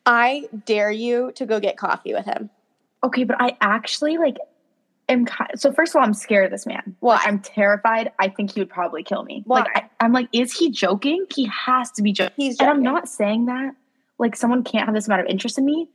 I 0.07 0.49
dare 0.67 0.91
you 0.91 1.33
to 1.37 1.47
go 1.47 1.61
get 1.61 1.77
coffee 1.77 2.13
with 2.15 2.25
him. 2.27 2.51
Okay, 3.03 3.25
but 3.25 3.37
I 3.41 3.57
actually 3.61 4.17
like 4.19 4.37
am 5.09 5.27
so 5.57 5.73
first 5.73 5.95
of 5.95 6.01
all, 6.01 6.07
I'm 6.07 6.15
scared 6.15 6.47
of 6.47 6.51
this 6.51 6.67
man. 6.67 6.97
Well, 7.01 7.17
Like, 7.17 7.27
I'm 7.27 7.39
terrified. 7.41 8.11
I 8.19 8.29
think 8.29 8.53
he 8.53 8.61
would 8.61 8.71
probably 8.71 9.03
kill 9.03 9.23
me. 9.25 9.43
Why? 9.47 9.61
Like 9.61 9.77
I, 9.77 9.91
I'm 10.05 10.13
like, 10.13 10.29
is 10.33 10.53
he 10.57 10.71
joking? 10.71 11.27
He 11.35 11.47
has 11.47 11.91
to 11.93 12.03
be 12.03 12.13
joking. 12.13 12.35
He's 12.37 12.57
joking. 12.57 12.69
And 12.69 12.77
I'm 12.79 12.83
not 12.83 13.09
saying 13.09 13.47
that 13.47 13.75
like 14.19 14.37
someone 14.37 14.63
can't 14.65 14.87
have 14.87 14.95
this 14.95 15.07
amount 15.07 15.23
of 15.23 15.27
interest 15.27 15.59
in 15.59 15.65
me, 15.65 15.89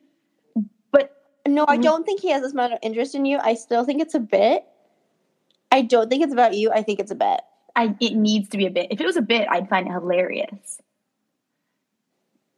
but 0.91 1.15
No, 1.47 1.65
I 1.67 1.77
Mhm. 1.77 1.83
don't 1.83 2.05
think 2.05 2.21
he 2.21 2.29
has 2.31 2.41
this 2.43 2.51
amount 2.53 2.73
of 2.73 2.79
interest 2.83 3.15
in 3.15 3.25
you. 3.25 3.39
I 3.39 3.53
still 3.55 3.83
think 3.85 4.01
it's 4.01 4.13
a 4.13 4.19
bit. 4.19 4.63
I 5.71 5.81
don't 5.83 6.09
think 6.09 6.23
it's 6.23 6.33
about 6.33 6.53
you. 6.55 6.71
I 6.71 6.83
think 6.83 6.99
it's 6.99 7.11
a 7.11 7.15
bit. 7.15 7.41
I 7.75 7.95
it 7.99 8.13
needs 8.15 8.49
to 8.49 8.57
be 8.57 8.65
a 8.65 8.71
bit. 8.71 8.87
If 8.91 8.99
it 9.01 9.05
was 9.05 9.17
a 9.17 9.21
bit, 9.21 9.47
I'd 9.49 9.69
find 9.69 9.87
it 9.87 9.91
hilarious. 9.91 10.81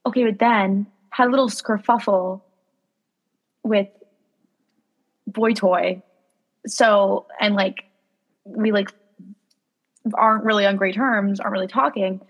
Okay, 0.06 0.24
but 0.26 0.40
then 0.40 0.88
had 1.12 1.28
a 1.28 1.30
little 1.30 1.50
skerfuffle 1.50 2.42
with 3.64 3.88
Boy 5.28 5.54
Toy. 5.54 6.02
So 6.66 7.28
and 7.40 7.56
like 7.56 7.86
we 8.44 8.72
like 8.72 8.92
aren't 10.16 10.44
really 10.44 10.66
on 10.66 10.78
great 10.78 10.96
terms, 10.96 11.40
aren't 11.40 11.54
really 11.54 11.68
talking. 11.68 12.22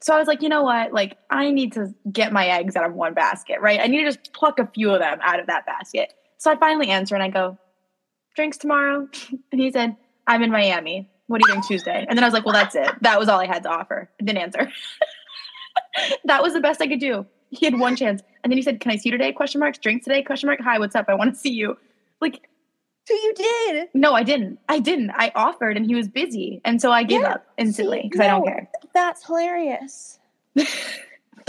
So 0.00 0.14
I 0.14 0.18
was 0.18 0.28
like, 0.28 0.42
you 0.42 0.50
know 0.50 0.62
what? 0.62 0.92
Like, 0.92 1.16
I 1.30 1.50
need 1.50 1.72
to 1.74 1.94
get 2.12 2.30
my 2.30 2.46
eggs 2.46 2.76
out 2.76 2.84
of 2.84 2.92
one 2.92 3.14
basket, 3.14 3.60
right? 3.62 3.80
I 3.80 3.86
need 3.86 4.00
to 4.00 4.04
just 4.04 4.34
pluck 4.34 4.58
a 4.58 4.66
few 4.66 4.90
of 4.90 5.00
them 5.00 5.18
out 5.22 5.40
of 5.40 5.46
that 5.46 5.64
basket. 5.64 6.12
So 6.36 6.50
I 6.50 6.56
finally 6.56 6.90
answer 6.90 7.14
and 7.14 7.24
I 7.24 7.28
go, 7.28 7.56
drinks 8.36 8.58
tomorrow? 8.58 9.08
And 9.50 9.60
he 9.60 9.70
said, 9.70 9.96
I'm 10.26 10.42
in 10.42 10.50
Miami. 10.50 11.08
What 11.26 11.40
are 11.40 11.48
you 11.48 11.54
doing 11.54 11.66
Tuesday? 11.66 12.04
And 12.06 12.18
then 12.18 12.24
I 12.24 12.26
was 12.26 12.34
like, 12.34 12.44
well, 12.44 12.52
that's 12.52 12.74
it. 12.74 12.90
That 13.00 13.18
was 13.18 13.28
all 13.28 13.40
I 13.40 13.46
had 13.46 13.62
to 13.62 13.70
offer. 13.70 14.10
Didn't 14.18 14.42
answer. 14.42 14.70
that 16.24 16.42
was 16.42 16.52
the 16.52 16.60
best 16.60 16.82
I 16.82 16.86
could 16.86 17.00
do. 17.00 17.24
He 17.58 17.66
had 17.66 17.78
one 17.78 17.96
chance. 17.96 18.22
And 18.42 18.50
then 18.50 18.56
he 18.58 18.62
said, 18.62 18.80
Can 18.80 18.90
I 18.90 18.96
see 18.96 19.08
you 19.08 19.12
today? 19.12 19.32
Question 19.32 19.60
marks. 19.60 19.78
Drinks 19.78 20.04
today? 20.04 20.22
Question 20.22 20.48
mark. 20.48 20.60
Hi, 20.62 20.78
what's 20.78 20.94
up? 20.94 21.06
I 21.08 21.14
want 21.14 21.32
to 21.34 21.38
see 21.38 21.52
you. 21.52 21.76
Like, 22.20 22.46
So 23.06 23.14
you 23.14 23.32
did. 23.36 23.88
no, 23.94 24.12
I 24.14 24.22
didn't. 24.22 24.58
I 24.68 24.78
didn't. 24.80 25.10
I 25.10 25.30
offered 25.34 25.76
and 25.76 25.86
he 25.86 25.94
was 25.94 26.08
busy. 26.08 26.60
And 26.64 26.80
so 26.80 26.90
I 26.90 27.02
gave 27.04 27.20
Yeah, 27.22 27.34
up 27.34 27.46
instantly 27.58 28.02
because 28.04 28.20
I 28.20 28.26
don't 28.28 28.44
care. 28.44 28.68
That's 28.94 29.24
hilarious. 29.26 30.18
the 30.54 30.64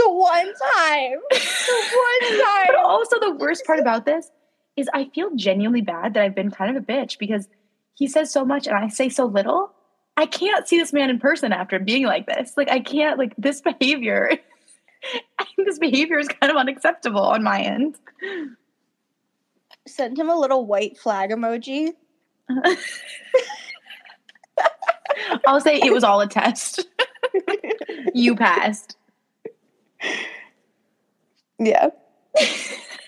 one 0.07 0.53
time. 0.75 1.19
The 1.67 2.29
one 2.29 2.39
time. 2.45 2.65
But 2.67 2.75
also, 2.85 3.19
the 3.19 3.31
worst 3.31 3.65
part 3.65 3.79
about 3.79 4.05
this 4.05 4.29
is 4.75 4.87
I 4.93 5.09
feel 5.15 5.31
genuinely 5.35 5.81
bad 5.81 6.13
that 6.13 6.23
I've 6.23 6.35
been 6.35 6.51
kind 6.51 6.75
of 6.75 6.83
a 6.83 6.85
bitch 6.85 7.17
because 7.17 7.47
he 7.95 8.07
says 8.07 8.31
so 8.31 8.43
much 8.45 8.67
and 8.67 8.75
I 8.75 8.89
say 8.89 9.09
so 9.09 9.25
little. 9.25 9.71
I 10.17 10.25
can't 10.27 10.67
see 10.67 10.77
this 10.77 10.93
man 10.93 11.09
in 11.09 11.17
person 11.19 11.51
after 11.53 11.79
being 11.79 12.03
like 12.05 12.25
this. 12.27 12.53
Like, 12.55 12.69
I 12.69 12.79
can't, 12.81 13.17
like, 13.17 13.33
this 13.37 13.61
behavior, 13.61 14.31
I 15.39 15.45
think 15.55 15.67
this 15.67 15.79
behavior 15.79 16.17
is 16.19 16.27
kind 16.27 16.51
of 16.51 16.57
unacceptable 16.57 17.21
on 17.21 17.43
my 17.43 17.61
end. 17.61 17.97
Send 19.87 20.17
him 20.17 20.29
a 20.29 20.35
little 20.35 20.65
white 20.65 20.97
flag 20.97 21.29
emoji. 21.29 21.91
I'll 25.47 25.61
say 25.61 25.79
it 25.83 25.93
was 25.93 26.03
all 26.03 26.21
a 26.21 26.27
test. 26.27 26.85
you 28.13 28.35
passed. 28.35 28.97
Yeah. 31.59 31.89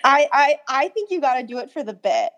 I 0.03 0.27
I 0.31 0.57
I 0.67 0.88
think 0.89 1.12
you 1.12 1.19
got 1.19 1.36
to 1.36 1.43
do 1.43 1.57
it 1.60 1.71
for 1.71 1.83
the 1.83 1.93
bit. 1.93 2.31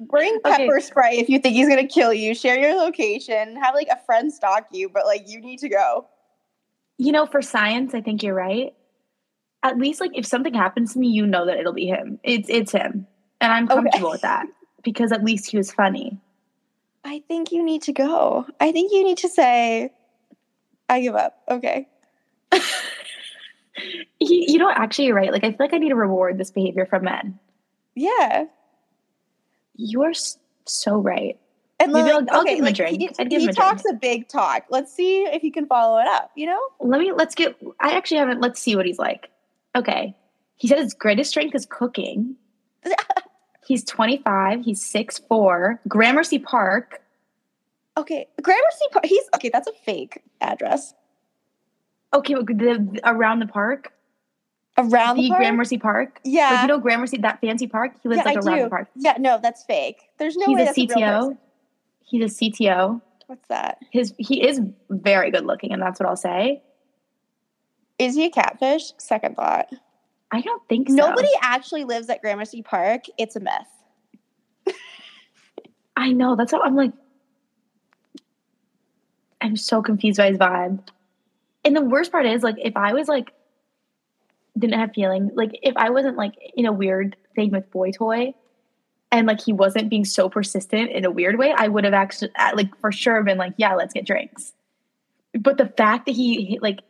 Bring 0.00 0.38
Okay. 0.44 0.66
pepper 0.66 0.80
spray 0.80 1.18
if 1.18 1.28
you 1.28 1.38
think 1.38 1.54
he's 1.54 1.68
gonna 1.68 1.86
kill 1.86 2.12
you. 2.12 2.34
Share 2.34 2.58
your 2.58 2.74
location. 2.76 3.56
Have 3.56 3.74
like 3.74 3.88
a 3.90 3.98
friend 4.04 4.32
stalk 4.32 4.66
you, 4.72 4.88
but 4.88 5.06
like 5.06 5.28
you 5.28 5.40
need 5.40 5.58
to 5.60 5.68
go. 5.68 6.06
You 6.98 7.12
know, 7.12 7.26
for 7.26 7.42
science, 7.42 7.94
I 7.94 8.00
think 8.00 8.22
you're 8.22 8.34
right. 8.34 8.74
At 9.62 9.78
least, 9.78 10.00
like, 10.00 10.12
if 10.14 10.24
something 10.26 10.54
happens 10.54 10.92
to 10.92 10.98
me, 10.98 11.08
you 11.08 11.26
know 11.26 11.46
that 11.46 11.58
it'll 11.58 11.72
be 11.72 11.86
him. 11.86 12.18
It's 12.22 12.48
it's 12.48 12.72
him, 12.72 13.06
and 13.40 13.52
I'm 13.52 13.64
Okay. 13.64 13.74
comfortable 13.74 14.10
with 14.10 14.22
that 14.22 14.46
because 14.82 15.12
at 15.12 15.24
least 15.24 15.50
he 15.50 15.56
was 15.56 15.72
funny. 15.72 16.18
I 17.04 17.22
think 17.28 17.52
you 17.52 17.64
need 17.64 17.82
to 17.82 17.92
go. 17.92 18.46
I 18.60 18.72
think 18.72 18.92
you 18.92 19.04
need 19.04 19.18
to 19.18 19.28
say, 19.28 19.92
"I 20.88 21.00
give 21.00 21.14
up." 21.14 21.38
Okay. 21.48 21.88
He, 24.18 24.50
you 24.50 24.58
know, 24.58 24.70
actually, 24.70 25.04
you're 25.06 25.14
right. 25.16 25.30
Like, 25.30 25.44
I 25.44 25.48
feel 25.50 25.58
like 25.60 25.74
I 25.74 25.78
need 25.78 25.90
to 25.90 25.94
reward 25.96 26.38
this 26.38 26.50
behavior 26.50 26.86
from 26.86 27.04
men. 27.04 27.38
Yeah. 27.94 28.46
You 29.74 30.02
are 30.04 30.12
so 30.64 30.96
right. 30.98 31.38
And 31.78 31.92
Maybe 31.92 32.04
like, 32.12 32.14
I'll- 32.14 32.36
I'll 32.36 32.40
okay, 32.42 32.54
give 32.54 32.58
him 32.60 32.66
a 32.66 32.72
drink. 32.72 33.00
He, 33.00 33.10
I'd 33.18 33.28
give 33.28 33.40
he 33.40 33.46
him 33.46 33.50
a 33.50 33.52
talks 33.52 33.82
a 33.90 33.92
big 33.94 34.28
talk. 34.28 34.64
Let's 34.70 34.92
see 34.94 35.24
if 35.24 35.42
he 35.42 35.50
can 35.50 35.66
follow 35.66 35.98
it 35.98 36.06
up. 36.06 36.30
You 36.34 36.46
know? 36.46 36.60
Let 36.80 37.00
me 37.00 37.12
let's 37.12 37.34
get. 37.34 37.56
I 37.80 37.92
actually 37.96 38.18
haven't. 38.18 38.40
Let's 38.40 38.60
see 38.60 38.76
what 38.76 38.86
he's 38.86 38.98
like. 38.98 39.28
Okay, 39.74 40.16
he 40.56 40.68
said 40.68 40.78
his 40.78 40.94
greatest 40.94 41.28
strength 41.30 41.54
is 41.54 41.66
cooking. 41.68 42.36
he's 43.66 43.84
25. 43.84 44.64
He's 44.64 44.82
six 44.84 45.18
four. 45.18 45.80
Gramercy 45.86 46.38
Park. 46.38 47.02
Okay, 47.98 48.26
Gramercy 48.40 48.84
Park. 48.92 49.04
He's 49.04 49.24
okay. 49.34 49.50
That's 49.52 49.68
a 49.68 49.72
fake 49.84 50.22
address. 50.40 50.94
Okay, 52.14 52.34
the, 52.34 52.42
the- 52.44 53.00
around 53.04 53.40
the 53.40 53.46
park, 53.46 53.92
Around 54.78 55.16
the, 55.16 55.22
the, 55.22 55.28
park. 55.28 55.40
Gramercy 55.40 55.76
Park. 55.78 56.20
yeah, 56.24 56.50
Like 56.52 56.60
you 56.62 56.68
know 56.68 56.78
Gramercy, 56.78 57.18
that 57.18 57.40
fancy 57.42 57.66
park. 57.66 57.92
He 58.02 58.08
lives 58.08 58.20
yeah, 58.24 58.24
like 58.32 58.36
I 58.38 58.40
around 58.40 58.56
do. 58.58 58.64
the 58.64 58.70
park. 58.70 58.88
Yeah, 58.96 59.16
no, 59.18 59.38
that's 59.42 59.62
fake. 59.64 60.08
There's 60.18 60.36
no 60.36 60.46
He's 60.46 60.56
way 60.56 60.62
a 60.62 60.64
that's 60.66 60.78
a 60.78 60.80
real 60.82 60.88
CTO. 60.88 61.18
person. 61.20 61.38
He's 62.06 62.22
a 62.22 62.34
CTO. 62.44 63.02
What's 63.26 63.46
that? 63.48 63.78
His 63.90 64.14
he 64.16 64.46
is 64.46 64.60
very 64.88 65.30
good 65.30 65.44
looking, 65.44 65.72
and 65.72 65.82
that's 65.82 66.00
what 66.00 66.08
I'll 66.08 66.16
say. 66.16 66.62
Is 67.98 68.14
he 68.14 68.26
a 68.26 68.30
catfish? 68.30 68.92
Second 68.98 69.36
thought. 69.36 69.68
I 70.30 70.40
don't 70.40 70.62
think 70.68 70.88
so. 70.88 70.94
Nobody 70.94 71.28
actually 71.42 71.84
lives 71.84 72.08
at 72.08 72.22
Gramercy 72.22 72.62
Park. 72.62 73.04
It's 73.18 73.36
a 73.36 73.40
myth. 73.40 73.52
I 75.96 76.12
know. 76.12 76.36
That's 76.36 76.52
how 76.52 76.62
I'm 76.62 76.76
like. 76.76 76.92
I'm 79.40 79.56
so 79.56 79.82
confused 79.82 80.18
by 80.18 80.28
his 80.28 80.38
vibe. 80.38 80.80
And 81.64 81.76
the 81.76 81.82
worst 81.82 82.12
part 82.12 82.26
is, 82.26 82.42
like, 82.42 82.56
if 82.58 82.76
I 82.76 82.92
was 82.92 83.08
like, 83.08 83.32
didn't 84.56 84.78
have 84.78 84.92
feeling, 84.94 85.30
like, 85.34 85.50
if 85.62 85.76
I 85.76 85.90
wasn't 85.90 86.16
like 86.16 86.34
in 86.56 86.64
a 86.64 86.72
weird 86.72 87.16
thing 87.34 87.50
with 87.50 87.70
Boy 87.70 87.90
Toy, 87.90 88.34
and 89.12 89.26
like 89.26 89.40
he 89.40 89.52
wasn't 89.52 89.88
being 89.88 90.04
so 90.04 90.28
persistent 90.28 90.90
in 90.90 91.04
a 91.04 91.10
weird 91.10 91.38
way, 91.38 91.54
I 91.56 91.68
would 91.68 91.84
have 91.84 91.94
actually, 91.94 92.30
uh, 92.36 92.52
like, 92.54 92.76
for 92.80 92.90
sure 92.92 93.22
been 93.22 93.38
like, 93.38 93.54
yeah, 93.56 93.74
let's 93.74 93.92
get 93.92 94.06
drinks. 94.06 94.52
But 95.38 95.58
the 95.58 95.66
fact 95.66 96.06
that 96.06 96.12
he, 96.12 96.44
he, 96.44 96.58
like, 96.58 96.80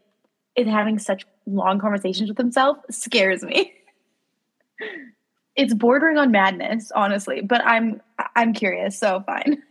is 0.54 0.66
having 0.66 0.98
such 0.98 1.26
long 1.46 1.78
conversations 1.78 2.28
with 2.28 2.38
himself 2.38 2.78
scares 2.90 3.42
me. 3.42 3.72
it's 5.56 5.74
bordering 5.74 6.16
on 6.16 6.30
madness, 6.30 6.90
honestly. 6.94 7.42
But 7.42 7.64
I'm, 7.64 8.00
I'm 8.34 8.54
curious. 8.54 8.98
So 8.98 9.22
fine. 9.26 9.62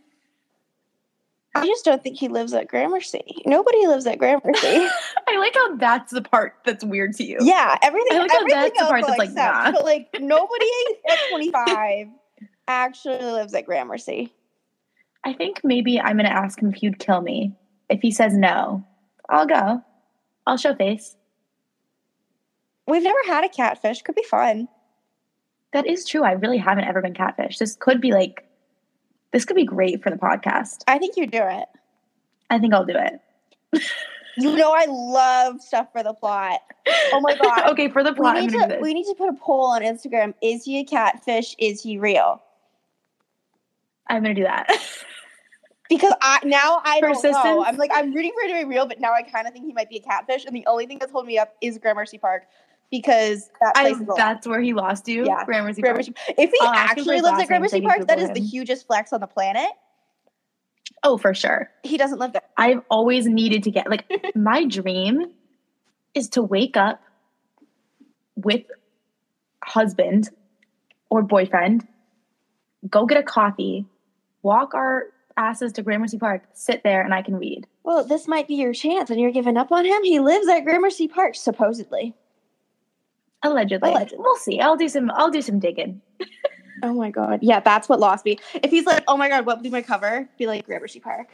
I 1.56 1.66
just 1.66 1.84
don't 1.86 2.02
think 2.02 2.18
he 2.18 2.28
lives 2.28 2.52
at 2.52 2.68
Gramercy. 2.68 3.42
Nobody 3.46 3.86
lives 3.86 4.06
at 4.06 4.18
Gramercy. 4.18 4.62
I 5.28 5.38
like 5.38 5.54
how 5.54 5.76
that's 5.76 6.12
the 6.12 6.20
part 6.20 6.54
that's 6.66 6.84
weird 6.84 7.14
to 7.14 7.24
you. 7.24 7.38
yeah, 7.40 7.78
everything. 7.82 8.18
I 8.18 8.20
like 8.20 8.30
how 8.30 8.40
everything 8.40 8.60
that's 8.60 8.78
the 8.78 8.84
part 8.84 9.04
that's 9.06 9.18
like, 9.18 9.28
accept, 9.30 9.54
nah. 9.54 9.72
But 9.72 9.84
like 9.84 10.08
nobody 10.20 10.66
at 11.10 11.18
25 11.30 12.08
actually 12.68 13.18
lives 13.18 13.54
at 13.54 13.66
Gramercy. 13.66 14.32
I 15.24 15.32
think 15.32 15.60
maybe 15.64 16.00
I'm 16.00 16.16
gonna 16.16 16.28
ask 16.28 16.60
him 16.60 16.70
if 16.70 16.76
he'd 16.76 16.98
kill 16.98 17.20
me. 17.20 17.52
If 17.88 18.00
he 18.00 18.10
says 18.10 18.34
no, 18.34 18.84
I'll 19.28 19.46
go. 19.46 19.82
I'll 20.46 20.56
show 20.56 20.74
face. 20.74 21.16
We've 22.86 23.02
never 23.02 23.18
had 23.26 23.44
a 23.44 23.48
catfish. 23.48 24.02
Could 24.02 24.14
be 24.14 24.22
fun. 24.22 24.68
That 25.72 25.86
is 25.86 26.06
true. 26.06 26.22
I 26.22 26.32
really 26.32 26.58
haven't 26.58 26.84
ever 26.84 27.02
been 27.02 27.14
catfished. 27.14 27.58
This 27.58 27.74
could 27.76 28.00
be 28.00 28.12
like, 28.12 28.46
this 29.32 29.44
could 29.44 29.56
be 29.56 29.64
great 29.64 30.02
for 30.02 30.10
the 30.10 30.16
podcast. 30.16 30.82
I 30.86 30.98
think 30.98 31.16
you 31.16 31.26
do 31.26 31.42
it. 31.42 31.66
I 32.48 32.58
think 32.60 32.72
I'll 32.72 32.84
do 32.86 32.94
it. 32.96 33.82
You 34.38 34.54
know, 34.54 34.72
I 34.72 34.86
love 34.88 35.60
stuff 35.60 35.88
for 35.92 36.02
the 36.04 36.12
plot. 36.14 36.60
Oh 37.12 37.20
my 37.20 37.34
god. 37.42 37.70
okay, 37.70 37.88
for 37.88 38.04
the 38.04 38.10
We 38.12 38.16
plot, 38.16 38.36
I'm 38.36 38.46
need 38.46 38.52
this. 38.52 38.78
we 38.80 38.94
need 38.94 39.04
to 39.06 39.14
put 39.14 39.28
a 39.28 39.32
poll 39.34 39.66
on 39.66 39.82
Instagram. 39.82 40.34
Is 40.40 40.64
he 40.64 40.78
a 40.78 40.84
catfish? 40.84 41.56
Is 41.58 41.82
he 41.82 41.98
real? 41.98 42.40
I'm 44.08 44.22
gonna 44.22 44.34
do 44.34 44.44
that. 44.44 44.68
Because 45.88 46.14
I 46.20 46.40
now 46.42 46.80
I 46.84 47.00
don't 47.00 47.22
know. 47.22 47.62
I'm 47.64 47.76
like 47.76 47.92
I'm 47.94 48.12
rooting 48.12 48.32
for 48.32 48.42
it 48.44 48.48
to 48.48 48.54
be 48.54 48.64
real, 48.64 48.86
but 48.86 48.98
now 48.98 49.12
I 49.12 49.22
kind 49.22 49.46
of 49.46 49.52
think 49.52 49.66
he 49.66 49.72
might 49.72 49.88
be 49.88 49.98
a 49.98 50.00
catfish. 50.00 50.44
And 50.44 50.52
the 50.52 50.66
only 50.66 50.86
thing 50.86 50.98
that's 50.98 51.12
holding 51.12 51.28
me 51.28 51.38
up 51.38 51.54
is 51.60 51.78
Gramercy 51.78 52.18
Park 52.18 52.42
because 52.90 53.48
that 53.60 53.72
I, 53.76 53.94
that's 54.16 54.46
where 54.46 54.60
he 54.60 54.72
lost 54.72 55.06
you. 55.06 55.26
Yeah, 55.26 55.44
Gramercy 55.44 55.82
Park. 55.82 55.98
If 55.98 56.10
he 56.36 56.44
him 56.44 56.52
for 56.58 56.64
actually 56.74 57.20
lives 57.20 57.40
at 57.40 57.46
Gramercy 57.46 57.80
Park, 57.82 58.06
that 58.08 58.18
is 58.18 58.30
the 58.32 58.40
hugest 58.40 58.86
flex 58.86 59.12
on 59.12 59.20
the 59.20 59.28
planet. 59.28 59.70
Oh, 61.02 61.18
for 61.18 61.34
sure. 61.34 61.70
He 61.82 61.96
doesn't 61.96 62.18
live 62.18 62.32
there. 62.32 62.42
I've 62.56 62.82
always 62.90 63.26
needed 63.26 63.62
to 63.64 63.70
get 63.70 63.88
like 63.88 64.10
my 64.34 64.64
dream 64.64 65.32
is 66.14 66.28
to 66.30 66.42
wake 66.42 66.76
up 66.76 67.00
with 68.34 68.62
husband 69.62 70.30
or 71.10 71.22
boyfriend, 71.22 71.86
go 72.88 73.06
get 73.06 73.18
a 73.18 73.22
coffee, 73.22 73.86
walk 74.46 74.74
our 74.74 75.06
asses 75.36 75.72
to 75.74 75.82
Gramercy 75.82 76.18
Park, 76.18 76.44
sit 76.54 76.82
there, 76.82 77.02
and 77.02 77.12
I 77.12 77.20
can 77.20 77.36
read. 77.36 77.66
Well, 77.82 78.04
this 78.04 78.26
might 78.26 78.48
be 78.48 78.54
your 78.54 78.72
chance, 78.72 79.10
and 79.10 79.20
you're 79.20 79.32
giving 79.32 79.56
up 79.56 79.70
on 79.70 79.84
him. 79.84 80.02
He 80.04 80.20
lives 80.20 80.48
at 80.48 80.60
Gramercy 80.60 81.08
Park, 81.08 81.34
supposedly. 81.34 82.14
Allegedly. 83.42 83.90
Allegedly. 83.90 84.18
We'll 84.18 84.36
see. 84.36 84.60
I'll 84.60 84.76
do 84.76 84.88
some 84.88 85.10
I'll 85.14 85.30
do 85.30 85.42
some 85.42 85.58
digging. 85.58 86.00
Oh 86.82 86.92
my 86.92 87.10
god. 87.10 87.38
Yeah, 87.40 87.60
that's 87.60 87.88
what 87.88 88.00
lost 88.00 88.26
me. 88.26 88.38
If 88.62 88.70
he's 88.70 88.84
like, 88.84 89.02
oh 89.08 89.16
my 89.16 89.30
god, 89.30 89.46
what 89.46 89.56
would 89.56 89.62
be 89.62 89.70
my 89.70 89.80
cover? 89.80 90.28
Be 90.36 90.46
like 90.46 90.66
Gramercy 90.66 91.00
Park. 91.00 91.28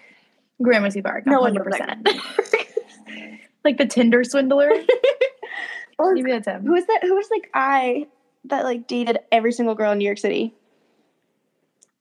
Gramercy 0.63 1.03
Park. 1.03 1.27
No 1.27 1.41
one 1.41 1.53
100%. 1.57 2.07
like 3.65 3.77
the 3.77 3.87
Tinder 3.87 4.23
swindler. 4.23 4.71
Or 5.99 6.15
Maybe 6.15 6.31
that's 6.31 6.47
him. 6.47 6.65
who 6.65 6.75
is 6.77 6.87
that? 6.87 7.01
Who 7.03 7.15
was 7.15 7.29
like 7.31 7.51
I 7.55 8.07
that 8.45 8.65
like 8.65 8.87
dated 8.87 9.19
every 9.31 9.53
single 9.53 9.75
girl 9.75 9.91
in 9.93 9.99
New 9.99 10.05
York 10.05 10.19
City? 10.19 10.55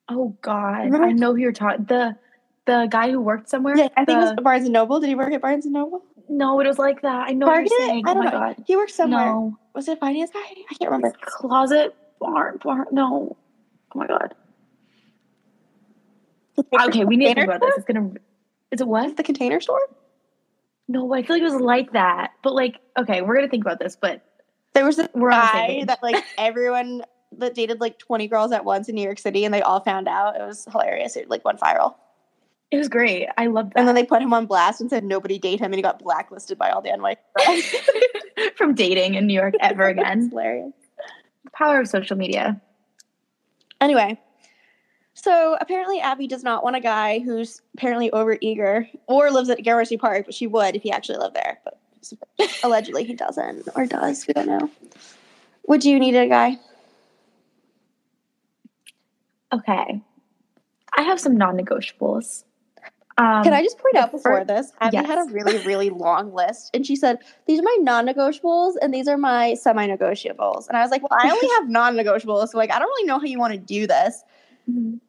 Oh 0.10 0.36
God. 0.42 0.86
Remember- 0.86 1.08
I 1.08 1.12
know 1.14 1.32
who 1.34 1.38
you're 1.42 1.52
talking 1.52 1.86
the 1.86 2.16
the 2.66 2.88
guy 2.92 3.10
who 3.10 3.20
worked 3.20 3.50
somewhere. 3.50 3.76
Yeah, 3.76 3.88
I 3.98 4.06
think 4.06 4.18
it 4.18 4.22
was 4.22 4.34
Barnes 4.44 4.66
and 4.66 4.74
Noble. 4.74 5.00
Did 5.00 5.08
he 5.10 5.16
work 5.16 5.34
at 5.34 5.42
Barnes 5.42 5.66
and 5.66 5.74
Noble? 5.74 6.04
No, 6.30 6.60
it 6.60 6.68
was 6.68 6.78
like 6.78 7.02
that. 7.02 7.28
I 7.28 7.32
know 7.34 7.48
what 7.48 7.68
you're 7.68 7.80
saying. 7.80 8.04
I 8.08 8.12
Oh 8.12 8.14
don't 8.14 8.24
my 8.26 8.32
know. 8.32 8.38
god. 8.40 8.64
He 8.68 8.76
worked 8.76 8.92
somewhere. 8.92 9.26
No. 9.26 9.58
Was 9.74 9.88
it 9.88 9.94
a 9.94 9.96
finance 9.98 10.30
guy? 10.32 10.40
I 10.40 10.74
can't 10.76 10.92
remember. 10.92 11.12
Closet 11.22 11.96
barn 12.20 12.60
barn. 12.64 12.86
No. 12.92 13.36
Oh 13.96 14.00
my 14.00 14.08
god. 14.08 14.36
Ah, 16.78 16.86
okay, 16.88 17.06
we 17.06 17.18
need 17.18 17.30
to 17.30 17.34
think 17.36 17.46
about 17.48 17.62
this. 17.62 17.76
It's 17.78 17.86
gonna 17.86 18.12
Is 18.72 18.82
it 18.82 18.88
what? 18.88 19.18
The 19.18 19.24
container 19.24 19.60
store? 19.60 19.80
No, 20.88 21.14
I 21.14 21.24
feel 21.24 21.38
like 21.38 21.42
it 21.42 21.52
was 21.52 21.62
like 21.62 21.94
that. 21.94 22.32
But 22.44 22.54
like, 22.54 22.80
okay, 22.98 23.22
we're 23.22 23.36
gonna 23.36 23.48
think 23.50 23.64
about 23.64 23.80
this. 23.80 23.96
But 24.00 24.22
There 24.74 24.86
was 24.86 25.00
a 25.00 25.10
We're 25.14 25.32
on 25.32 25.40
the 25.40 25.52
same 25.52 25.80
guy 25.80 25.86
that 25.86 26.04
like 26.04 26.24
everyone 26.38 27.04
that 27.38 27.56
dated 27.56 27.80
like 27.80 27.98
20 28.00 28.28
girls 28.28 28.52
at 28.52 28.66
once 28.66 28.90
in 28.90 28.96
New 28.96 29.04
York 29.04 29.20
City 29.20 29.46
and 29.46 29.54
they 29.54 29.62
all 29.62 29.80
found 29.80 30.08
out. 30.08 30.36
It 30.36 30.46
was 30.46 30.66
hilarious. 30.72 31.16
It 31.16 31.30
like 31.30 31.44
went 31.46 31.60
viral. 31.60 31.96
it 32.72 32.78
was 32.78 32.90
great. 32.90 33.28
I 33.38 33.48
loved 33.48 33.74
that. 33.74 33.80
And 33.80 33.88
then 33.88 33.96
they 33.96 34.04
put 34.04 34.22
him 34.22 34.34
on 34.34 34.46
blast 34.46 34.82
and 34.82 34.90
said 34.90 35.04
nobody 35.04 35.40
date 35.40 35.60
him 35.60 35.66
and 35.68 35.76
he 35.76 35.82
got 35.82 36.00
blacklisted 36.00 36.58
by 36.58 36.70
all 36.70 36.82
the 36.82 36.90
NY 36.96 37.18
girls. 37.38 38.52
from 38.56 38.74
dating 38.76 39.16
in 39.16 39.28
New 39.28 39.34
York 39.34 39.54
ever 39.62 39.88
again. 39.88 40.30
hilarious. 40.30 40.74
Power 41.54 41.82
of 41.82 41.88
social 41.88 42.18
media. 42.18 42.60
Anyway, 43.80 44.20
so 45.14 45.58
apparently 45.60 46.00
Abby 46.00 46.28
does 46.28 46.44
not 46.44 46.64
want 46.64 46.76
a 46.76 46.80
guy 46.80 47.20
who's 47.20 47.62
apparently 47.76 48.10
overeager 48.12 48.88
or 49.08 49.32
lives 49.32 49.50
at 49.50 49.64
Gramercy 49.64 49.98
Park, 49.98 50.26
but 50.26 50.34
she 50.34 50.48
would 50.48 50.76
if 50.76 50.84
he 50.84 50.92
actually 50.92 51.18
lived 51.18 51.36
there. 51.36 51.60
But 51.64 51.80
allegedly 52.64 53.04
he 53.04 53.14
doesn't 53.14 53.68
or 53.76 53.86
does. 53.86 54.26
We 54.28 54.34
don't 54.34 54.48
know. 54.48 54.70
Would 55.68 55.84
you 55.86 56.00
need 56.00 56.16
a 56.16 56.28
guy? 56.28 56.58
Okay. 59.54 60.02
I 60.98 61.02
have 61.04 61.20
some 61.20 61.38
non-negotiables. 61.38 62.44
Um, 63.18 63.44
Can 63.44 63.54
I 63.54 63.62
just 63.62 63.78
point 63.78 63.98
out 63.98 64.12
before 64.12 64.44
this? 64.46 64.72
Abby 64.80 64.98
had 64.98 65.18
a 65.18 65.32
really, 65.32 65.58
really 65.60 65.90
long 65.90 66.34
list, 66.34 66.72
and 66.74 66.86
she 66.86 66.96
said, 66.96 67.20
"These 67.46 67.60
are 67.60 67.64
my 67.64 67.78
non-negotiables, 67.82 68.76
and 68.82 68.94
these 68.94 69.08
are 69.08 69.18
my 69.18 69.54
semi-negotiables." 69.56 70.68
And 70.68 70.78
I 70.78 70.82
was 70.82 70.92
like, 70.92 71.02
"Well, 71.04 71.20
I 71.22 71.30
only 71.30 71.48
have 71.60 71.70
non-negotiables, 71.70 72.50
so 72.50 72.58
like, 72.58 72.72
I 72.72 72.80
don't 72.80 72.88
really 72.88 73.06
know 73.08 73.20
how 73.20 73.26
you 73.26 73.38
want 73.38 73.54
to 73.54 73.60
do 73.60 73.86
this." 73.86 74.24
Mhm. 74.70 75.00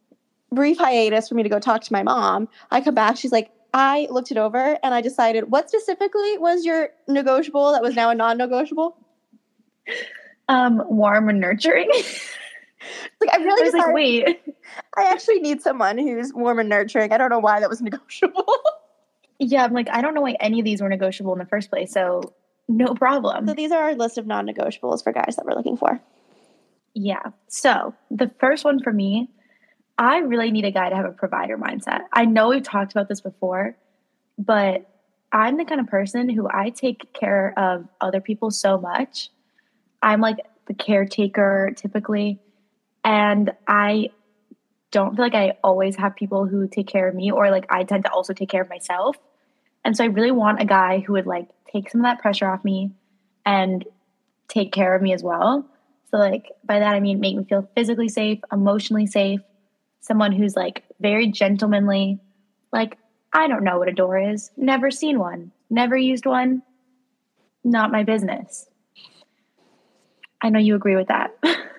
Brief 0.50 0.78
hiatus 0.78 1.28
for 1.28 1.36
me 1.36 1.42
to 1.42 1.48
go 1.48 1.58
talk 1.58 1.82
to 1.82 1.92
my 1.92 2.02
mom. 2.02 2.48
I 2.70 2.80
come 2.80 2.94
back, 2.94 3.16
she's 3.16 3.32
like, 3.32 3.50
"I 3.72 4.08
looked 4.10 4.30
it 4.30 4.36
over, 4.36 4.78
and 4.82 4.92
I 4.92 5.00
decided 5.00 5.50
what 5.50 5.68
specifically 5.68 6.38
was 6.38 6.64
your 6.64 6.90
negotiable 7.08 7.72
that 7.72 7.82
was 7.82 7.94
now 7.94 8.10
a 8.10 8.14
non-negotiable." 8.14 8.96
um, 10.48 10.82
warm 10.88 11.28
and 11.28 11.40
nurturing. 11.40 11.90
Like, 13.20 13.30
I 13.30 13.40
I 13.40 13.44
really 13.44 13.64
was 13.64 13.74
like, 13.74 13.94
wait. 13.94 14.42
I 14.96 15.04
actually 15.04 15.40
need 15.40 15.62
someone 15.62 15.98
who's 15.98 16.32
warm 16.32 16.58
and 16.58 16.68
nurturing. 16.68 17.12
I 17.12 17.18
don't 17.18 17.30
know 17.30 17.38
why 17.38 17.60
that 17.60 17.68
was 17.68 17.80
negotiable. 17.82 18.46
Yeah, 19.38 19.64
I'm 19.64 19.72
like, 19.72 19.88
I 19.90 20.02
don't 20.02 20.14
know 20.14 20.20
why 20.20 20.36
any 20.40 20.60
of 20.60 20.64
these 20.64 20.80
were 20.80 20.88
negotiable 20.88 21.32
in 21.32 21.38
the 21.38 21.46
first 21.46 21.70
place. 21.70 21.92
So 21.92 22.34
no 22.68 22.94
problem. 22.94 23.46
so 23.46 23.54
these 23.54 23.72
are 23.72 23.82
our 23.82 23.94
list 23.94 24.18
of 24.18 24.26
non-negotiables 24.26 25.02
for 25.02 25.12
guys 25.12 25.36
that 25.36 25.44
we're 25.44 25.54
looking 25.54 25.76
for. 25.76 26.00
Yeah. 26.94 27.22
So 27.48 27.94
the 28.10 28.30
first 28.38 28.64
one 28.64 28.80
for 28.80 28.92
me, 28.92 29.30
I 29.98 30.18
really 30.18 30.50
need 30.50 30.64
a 30.64 30.70
guy 30.70 30.88
to 30.88 30.96
have 30.96 31.04
a 31.04 31.12
provider 31.12 31.58
mindset. 31.58 32.00
I 32.12 32.24
know 32.24 32.48
we've 32.48 32.62
talked 32.62 32.92
about 32.92 33.08
this 33.08 33.20
before, 33.20 33.76
but 34.38 34.88
I'm 35.32 35.56
the 35.56 35.64
kind 35.64 35.80
of 35.80 35.86
person 35.86 36.28
who 36.28 36.48
I 36.52 36.70
take 36.70 37.12
care 37.12 37.58
of 37.58 37.88
other 38.00 38.20
people 38.20 38.50
so 38.50 38.78
much. 38.78 39.30
I'm 40.02 40.20
like 40.20 40.38
the 40.66 40.74
caretaker 40.74 41.72
typically, 41.76 42.38
and 43.04 43.52
I 43.66 44.10
don't 44.90 45.16
feel 45.16 45.24
like 45.24 45.34
I 45.34 45.56
always 45.64 45.96
have 45.96 46.14
people 46.14 46.46
who 46.46 46.68
take 46.68 46.86
care 46.86 47.08
of 47.08 47.14
me, 47.14 47.30
or 47.30 47.50
like 47.50 47.66
I 47.70 47.84
tend 47.84 48.04
to 48.04 48.12
also 48.12 48.32
take 48.32 48.50
care 48.50 48.62
of 48.62 48.68
myself. 48.68 49.16
And 49.84 49.96
so 49.96 50.04
I 50.04 50.08
really 50.08 50.30
want 50.30 50.60
a 50.60 50.64
guy 50.64 51.00
who 51.00 51.14
would 51.14 51.26
like 51.26 51.48
take 51.72 51.90
some 51.90 52.02
of 52.02 52.04
that 52.04 52.20
pressure 52.20 52.48
off 52.48 52.64
me 52.64 52.92
and 53.44 53.84
take 54.48 54.72
care 54.72 54.94
of 54.94 55.02
me 55.02 55.12
as 55.12 55.22
well. 55.22 55.66
So 56.10 56.18
like 56.18 56.52
by 56.64 56.78
that 56.78 56.94
I 56.94 57.00
mean 57.00 57.20
make 57.20 57.36
me 57.36 57.44
feel 57.44 57.68
physically 57.74 58.08
safe, 58.08 58.40
emotionally 58.52 59.06
safe, 59.06 59.40
someone 60.00 60.32
who's 60.32 60.54
like 60.54 60.84
very 61.00 61.28
gentlemanly. 61.28 62.20
Like 62.72 62.98
I 63.32 63.48
don't 63.48 63.64
know 63.64 63.78
what 63.78 63.88
a 63.88 63.92
door 63.92 64.18
is. 64.18 64.50
Never 64.56 64.90
seen 64.90 65.18
one. 65.18 65.52
Never 65.70 65.96
used 65.96 66.26
one. 66.26 66.62
Not 67.64 67.90
my 67.90 68.02
business. 68.02 68.68
I 70.42 70.50
know 70.50 70.58
you 70.58 70.74
agree 70.74 70.96
with 70.96 71.08
that. 71.08 71.30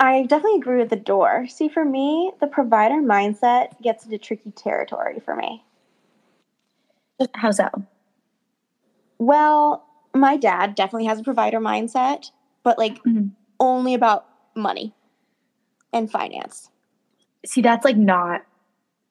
I 0.00 0.22
definitely 0.22 0.58
agree 0.58 0.78
with 0.78 0.90
the 0.90 0.96
door. 0.96 1.46
See, 1.48 1.68
for 1.68 1.84
me, 1.84 2.32
the 2.40 2.46
provider 2.46 3.02
mindset 3.02 3.80
gets 3.82 4.04
into 4.04 4.18
tricky 4.18 4.52
territory 4.52 5.20
for 5.20 5.34
me. 5.34 5.64
How 7.34 7.50
so? 7.50 7.68
Well, 9.18 9.84
my 10.14 10.36
dad 10.36 10.76
definitely 10.76 11.06
has 11.06 11.18
a 11.18 11.24
provider 11.24 11.58
mindset, 11.58 12.30
but 12.62 12.78
like 12.78 13.02
Mhm. 13.02 13.32
only 13.58 13.94
about 13.94 14.26
money 14.54 14.94
and 15.92 16.10
finance. 16.10 16.70
See, 17.44 17.60
that's 17.60 17.84
like 17.84 17.96
not 17.96 18.44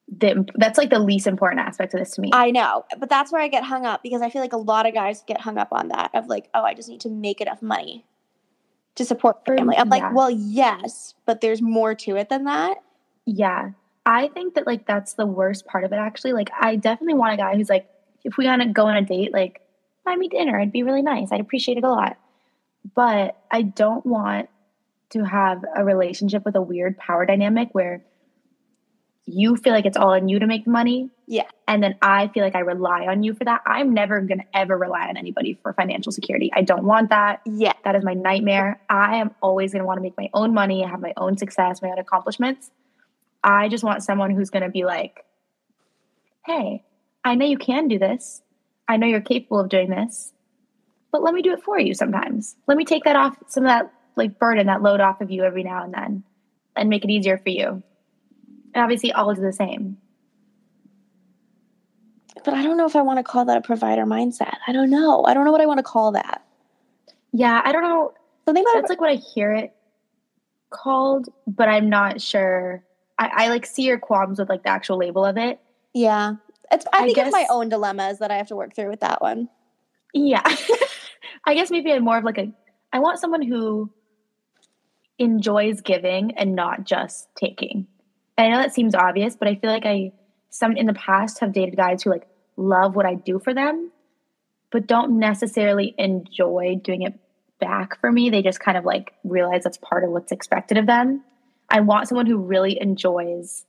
the 0.08 0.46
that's 0.54 0.78
like 0.78 0.88
the 0.88 0.98
least 0.98 1.26
important 1.26 1.60
aspect 1.60 1.92
of 1.92 2.00
this 2.00 2.12
to 2.12 2.22
me. 2.22 2.30
I 2.32 2.50
know, 2.50 2.86
but 2.98 3.10
that's 3.10 3.30
where 3.30 3.42
I 3.42 3.48
get 3.48 3.64
hung 3.64 3.84
up 3.84 4.02
because 4.02 4.22
I 4.22 4.30
feel 4.30 4.40
like 4.40 4.54
a 4.54 4.58
lot 4.58 4.86
of 4.86 4.94
guys 4.94 5.22
get 5.26 5.42
hung 5.42 5.58
up 5.58 5.68
on 5.70 5.88
that 5.88 6.10
of 6.14 6.28
like, 6.28 6.48
oh, 6.54 6.62
I 6.62 6.72
just 6.72 6.88
need 6.88 7.02
to 7.02 7.10
make 7.10 7.42
enough 7.42 7.60
money 7.60 8.06
to 8.98 9.04
support 9.04 9.44
family. 9.46 9.76
I'm 9.76 9.88
yeah. 9.88 10.08
like, 10.08 10.14
well, 10.14 10.30
yes, 10.30 11.14
but 11.24 11.40
there's 11.40 11.62
more 11.62 11.94
to 11.94 12.16
it 12.16 12.28
than 12.28 12.44
that. 12.44 12.78
Yeah. 13.24 13.70
I 14.04 14.28
think 14.28 14.54
that 14.54 14.66
like 14.66 14.86
that's 14.86 15.14
the 15.14 15.26
worst 15.26 15.66
part 15.66 15.84
of 15.84 15.92
it 15.92 15.96
actually. 15.96 16.32
Like 16.32 16.50
I 16.60 16.76
definitely 16.76 17.14
want 17.14 17.34
a 17.34 17.36
guy 17.36 17.56
who's 17.56 17.68
like, 17.68 17.88
if 18.24 18.36
we 18.36 18.44
gotta 18.44 18.66
go 18.66 18.86
on 18.86 18.96
a 18.96 19.02
date, 19.02 19.32
like 19.32 19.60
buy 20.04 20.16
me 20.16 20.28
dinner. 20.28 20.58
It'd 20.58 20.72
be 20.72 20.82
really 20.82 21.02
nice. 21.02 21.30
I'd 21.30 21.40
appreciate 21.40 21.78
it 21.78 21.84
a 21.84 21.90
lot. 21.90 22.16
But 22.94 23.36
I 23.50 23.62
don't 23.62 24.04
want 24.04 24.48
to 25.10 25.24
have 25.24 25.64
a 25.76 25.84
relationship 25.84 26.44
with 26.44 26.56
a 26.56 26.62
weird 26.62 26.96
power 26.98 27.24
dynamic 27.24 27.68
where 27.72 28.02
you 29.28 29.56
feel 29.56 29.72
like 29.72 29.86
it's 29.86 29.96
all 29.96 30.10
on 30.10 30.28
you 30.28 30.38
to 30.38 30.46
make 30.46 30.64
the 30.64 30.70
money. 30.70 31.10
Yeah. 31.26 31.48
And 31.66 31.82
then 31.82 31.96
I 32.00 32.28
feel 32.28 32.42
like 32.42 32.54
I 32.54 32.60
rely 32.60 33.06
on 33.06 33.22
you 33.22 33.34
for 33.34 33.44
that. 33.44 33.62
I'm 33.66 33.92
never 33.94 34.20
gonna 34.20 34.44
ever 34.54 34.76
rely 34.76 35.08
on 35.08 35.16
anybody 35.16 35.58
for 35.62 35.72
financial 35.72 36.12
security. 36.12 36.50
I 36.54 36.62
don't 36.62 36.84
want 36.84 37.10
that. 37.10 37.40
Yeah. 37.46 37.72
That 37.84 37.96
is 37.96 38.04
my 38.04 38.14
nightmare. 38.14 38.80
I 38.88 39.16
am 39.16 39.34
always 39.40 39.72
going 39.72 39.80
to 39.80 39.86
want 39.86 39.98
to 39.98 40.02
make 40.02 40.16
my 40.16 40.28
own 40.34 40.52
money, 40.52 40.82
have 40.82 41.00
my 41.00 41.14
own 41.16 41.38
success, 41.38 41.80
my 41.80 41.88
own 41.88 41.98
accomplishments. 41.98 42.70
I 43.42 43.68
just 43.68 43.84
want 43.84 44.02
someone 44.02 44.30
who's 44.30 44.50
going 44.50 44.64
to 44.64 44.68
be 44.68 44.84
like, 44.84 45.24
hey, 46.44 46.84
I 47.24 47.34
know 47.34 47.46
you 47.46 47.58
can 47.58 47.88
do 47.88 47.98
this. 47.98 48.42
I 48.88 48.96
know 48.96 49.06
you're 49.06 49.20
capable 49.20 49.60
of 49.60 49.68
doing 49.68 49.90
this, 49.90 50.32
but 51.12 51.22
let 51.22 51.34
me 51.34 51.42
do 51.42 51.52
it 51.52 51.62
for 51.62 51.78
you 51.78 51.94
sometimes. 51.94 52.56
Let 52.66 52.76
me 52.76 52.84
take 52.84 53.04
that 53.04 53.16
off, 53.16 53.36
some 53.48 53.64
of 53.64 53.68
that 53.68 53.92
like 54.16 54.38
burden, 54.38 54.66
that 54.66 54.82
load 54.82 55.00
off 55.00 55.20
of 55.20 55.30
you 55.30 55.44
every 55.44 55.62
now 55.62 55.84
and 55.84 55.94
then 55.94 56.24
and 56.74 56.88
make 56.88 57.04
it 57.04 57.10
easier 57.10 57.38
for 57.38 57.50
you. 57.50 57.82
And 58.74 58.82
obviously, 58.82 59.12
all 59.12 59.30
is 59.30 59.38
the 59.38 59.52
same. 59.52 59.98
But 62.44 62.54
I 62.54 62.62
don't 62.62 62.76
know 62.76 62.86
if 62.86 62.96
I 62.96 63.02
want 63.02 63.18
to 63.18 63.22
call 63.22 63.44
that 63.46 63.56
a 63.56 63.60
provider 63.60 64.04
mindset. 64.04 64.56
I 64.66 64.72
don't 64.72 64.90
know. 64.90 65.24
I 65.24 65.34
don't 65.34 65.44
know 65.44 65.52
what 65.52 65.60
I 65.60 65.66
want 65.66 65.78
to 65.78 65.84
call 65.84 66.12
that. 66.12 66.44
Yeah, 67.32 67.60
I 67.64 67.72
don't 67.72 67.82
know. 67.82 68.12
Something 68.46 68.64
about 68.64 68.74
That's 68.74 68.88
like 68.88 69.00
what 69.00 69.10
I 69.10 69.16
hear 69.16 69.52
it 69.52 69.74
called, 70.70 71.28
but 71.46 71.68
I'm 71.68 71.88
not 71.88 72.20
sure. 72.20 72.82
I, 73.18 73.30
I 73.34 73.48
like 73.48 73.66
see 73.66 73.82
your 73.82 73.98
qualms 73.98 74.38
with 74.38 74.48
like 74.48 74.62
the 74.62 74.70
actual 74.70 74.96
label 74.98 75.24
of 75.24 75.36
it. 75.36 75.60
Yeah. 75.92 76.34
It's 76.70 76.86
I, 76.92 77.02
I 77.02 77.04
think 77.04 77.18
it's 77.18 77.32
my 77.32 77.40
guess- 77.40 77.50
own 77.50 77.68
dilemmas 77.68 78.18
that 78.20 78.30
I 78.30 78.36
have 78.36 78.48
to 78.48 78.56
work 78.56 78.74
through 78.74 78.90
with 78.90 79.00
that 79.00 79.20
one. 79.20 79.48
Yeah. 80.14 80.42
I 81.44 81.54
guess 81.54 81.70
maybe 81.70 81.92
I'm 81.92 82.04
more 82.04 82.18
of 82.18 82.24
like 82.24 82.38
a 82.38 82.52
I 82.92 83.00
want 83.00 83.18
someone 83.18 83.42
who 83.42 83.90
enjoys 85.18 85.80
giving 85.80 86.32
and 86.36 86.54
not 86.54 86.84
just 86.84 87.28
taking. 87.36 87.86
I 88.38 88.48
know 88.48 88.58
that 88.58 88.72
seems 88.72 88.94
obvious, 88.94 89.36
but 89.36 89.48
I 89.48 89.56
feel 89.56 89.70
like 89.70 89.84
I 89.84 90.12
some 90.50 90.76
in 90.76 90.86
the 90.86 90.94
past 90.94 91.40
have 91.40 91.52
dated 91.52 91.76
guys 91.76 92.02
who 92.02 92.10
like 92.10 92.26
love 92.56 92.94
what 92.96 93.04
I 93.04 93.14
do 93.14 93.38
for 93.38 93.52
them, 93.52 93.90
but 94.70 94.86
don't 94.86 95.18
necessarily 95.18 95.94
enjoy 95.98 96.80
doing 96.82 97.02
it 97.02 97.18
back 97.60 98.00
for 98.00 98.10
me. 98.10 98.30
They 98.30 98.42
just 98.42 98.60
kind 98.60 98.78
of 98.78 98.84
like 98.84 99.12
realize 99.24 99.64
that's 99.64 99.78
part 99.78 100.04
of 100.04 100.10
what's 100.10 100.32
expected 100.32 100.78
of 100.78 100.86
them. 100.86 101.24
I 101.68 101.80
want 101.80 102.08
someone 102.08 102.26
who 102.26 102.38
really 102.38 102.80
enjoys 102.80 103.64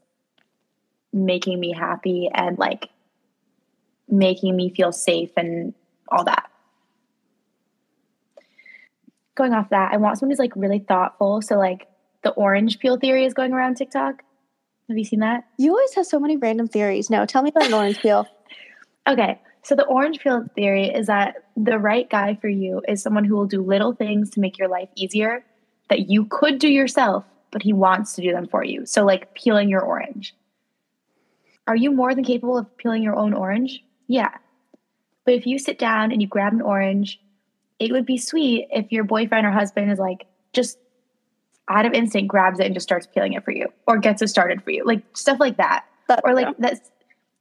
making 1.12 1.60
me 1.60 1.74
happy 1.74 2.30
and 2.34 2.58
like 2.58 2.90
making 4.08 4.56
me 4.56 4.74
feel 4.74 4.92
safe 4.92 5.32
and 5.36 5.74
all 6.08 6.24
that. 6.26 6.50
Going 9.36 9.54
off 9.54 9.70
that, 9.70 9.94
I 9.94 9.98
want 9.98 10.18
someone 10.18 10.32
who's 10.32 10.40
like 10.40 10.56
really 10.56 10.80
thoughtful. 10.80 11.42
So 11.42 11.58
like 11.58 11.88
the 12.24 12.32
orange 12.32 12.80
peel 12.80 12.98
theory 12.98 13.26
is 13.26 13.34
going 13.34 13.54
around 13.54 13.76
TikTok. 13.76 14.24
Have 14.90 14.98
you 14.98 15.06
seen 15.06 15.20
that? 15.20 15.46
You 15.58 15.72
always 15.72 15.94
have 15.94 16.08
so 16.08 16.20
many 16.20 16.36
random 16.36 16.68
theories. 16.68 17.10
No, 17.10 17.26
tell 17.26 17.44
me 17.44 17.50
about 17.50 17.68
an 17.68 17.74
orange 17.74 18.00
peel. 18.00 18.28
Okay. 19.08 19.42
So 19.64 19.74
the 19.74 19.86
orange 19.86 20.20
peel 20.20 20.46
theory 20.56 20.86
is 20.88 21.08
that 21.08 21.46
the 21.58 21.80
right 21.80 22.08
guy 22.08 22.36
for 22.36 22.48
you 22.48 22.84
is 22.88 23.02
someone 23.02 23.24
who 23.24 23.36
will 23.36 23.48
do 23.48 23.64
little 23.64 23.94
things 23.94 24.30
to 24.32 24.40
make 24.40 24.60
your 24.60 24.68
life 24.68 24.90
easier 24.96 25.44
that 25.90 26.10
you 26.12 26.26
could 26.26 26.60
do 26.60 26.68
yourself, 26.68 27.26
but 27.50 27.64
he 27.64 27.74
wants 27.74 28.14
to 28.14 28.22
do 28.22 28.32
them 28.32 28.48
for 28.48 28.64
you. 28.64 28.86
So 28.86 29.04
like 29.06 29.34
peeling 29.34 29.68
your 29.68 29.82
orange. 29.82 30.36
Are 31.66 31.76
you 31.76 31.92
more 31.92 32.14
than 32.14 32.24
capable 32.24 32.58
of 32.58 32.78
peeling 32.78 33.02
your 33.02 33.16
own 33.16 33.34
orange? 33.34 33.84
Yeah. 34.08 34.30
But 35.26 35.34
if 35.34 35.48
you 35.48 35.58
sit 35.58 35.80
down 35.80 36.12
and 36.12 36.22
you 36.22 36.28
grab 36.28 36.54
an 36.54 36.62
orange, 36.62 37.20
it 37.80 37.92
would 37.92 38.06
be 38.06 38.18
sweet 38.18 38.68
if 38.72 38.92
your 38.92 39.06
boyfriend 39.06 39.48
or 39.48 39.52
husband 39.52 39.92
is 39.92 39.98
like 39.98 40.28
just 40.54 40.78
out 41.70 41.86
of 41.86 41.94
instinct 41.94 42.28
grabs 42.28 42.60
it 42.60 42.66
and 42.66 42.74
just 42.74 42.84
starts 42.84 43.08
peeling 43.08 43.34
it 43.34 43.44
for 43.46 43.52
you 43.52 43.68
or 43.88 43.98
gets 43.98 44.22
it 44.22 44.28
started 44.28 44.64
for 44.64 44.72
you. 44.72 44.84
Like 44.86 45.02
stuff 45.16 45.40
like 45.40 45.58
that 45.58 45.86
That- 46.08 46.22
or 46.24 46.34
like 46.34 46.58
that's 46.58 46.92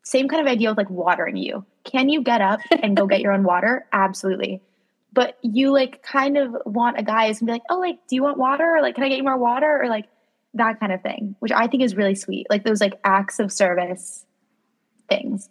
same 0.05 0.29
kind 0.29 0.41
of 0.41 0.51
idea 0.51 0.71
with 0.71 0.79
like 0.79 0.91
watering 0.91 1.37
you. 1.37 1.65
Can 1.85 2.09
you 2.09 2.23
get 2.23 2.41
up 2.41 2.61
and 2.83 2.97
go 2.97 3.07
get 3.07 3.21
your 3.21 3.33
own 3.33 3.43
water? 3.43 3.87
Absolutely. 3.93 4.63
But 5.13 5.39
you 5.43 5.73
like 5.73 6.03
kind 6.03 6.37
of 6.37 6.57
want 6.65 6.99
a 6.99 7.03
guy 7.03 7.29
who's 7.29 7.41
gonna 7.41 7.51
be 7.51 7.55
like, 7.55 7.63
oh, 7.71 7.79
like, 7.79 7.99
do 8.09 8.15
you 8.15 8.23
want 8.23 8.39
water? 8.39 8.77
Or 8.77 8.83
like, 8.83 8.95
can 8.95 9.05
I 9.05 9.09
get 9.09 9.19
you 9.19 9.25
more 9.25 9.37
water? 9.39 9.83
Or 9.83 9.89
like 9.89 10.07
that 10.55 10.81
kind 10.81 10.93
of 10.93 11.03
thing, 11.03 11.35
which 11.41 11.53
I 11.53 11.67
think 11.67 11.83
is 11.83 11.97
really 11.97 12.15
sweet. 12.15 12.47
Like 12.51 12.65
those 12.65 12.81
like 12.81 12.95
acts 13.05 13.39
of 13.39 13.51
service 13.53 14.25
things. 15.09 15.49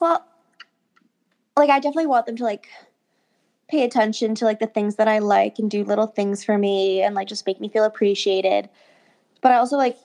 Well, 0.00 0.24
like 1.56 1.70
I 1.70 1.78
definitely 1.78 2.06
want 2.06 2.26
them 2.26 2.36
to 2.36 2.44
like 2.44 2.68
pay 3.72 3.84
attention 3.84 4.34
to 4.34 4.44
like 4.44 4.58
the 4.58 4.66
things 4.66 4.96
that 4.96 5.08
I 5.08 5.18
like 5.18 5.58
and 5.58 5.70
do 5.70 5.82
little 5.82 6.06
things 6.06 6.44
for 6.44 6.58
me 6.58 7.00
and 7.00 7.14
like 7.14 7.26
just 7.26 7.46
make 7.46 7.58
me 7.58 7.70
feel 7.70 7.84
appreciated. 7.84 8.68
But 9.40 9.52
I 9.52 9.56
also 9.56 9.78
like 9.78 9.96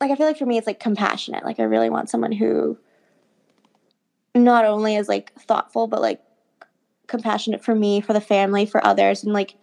like 0.00 0.10
I 0.10 0.16
feel 0.16 0.26
like 0.26 0.38
for 0.38 0.46
me 0.46 0.56
it's 0.56 0.66
like 0.66 0.80
compassionate. 0.80 1.44
Like 1.44 1.60
I 1.60 1.64
really 1.64 1.90
want 1.90 2.08
someone 2.08 2.32
who 2.32 2.78
not 4.34 4.64
only 4.64 4.96
is 4.96 5.06
like 5.06 5.34
thoughtful 5.34 5.86
but 5.86 6.00
like 6.00 6.22
compassionate 7.08 7.62
for 7.62 7.74
me, 7.74 8.00
for 8.00 8.14
the 8.14 8.22
family, 8.22 8.64
for 8.64 8.84
others 8.84 9.22
and 9.22 9.34
like 9.34 9.56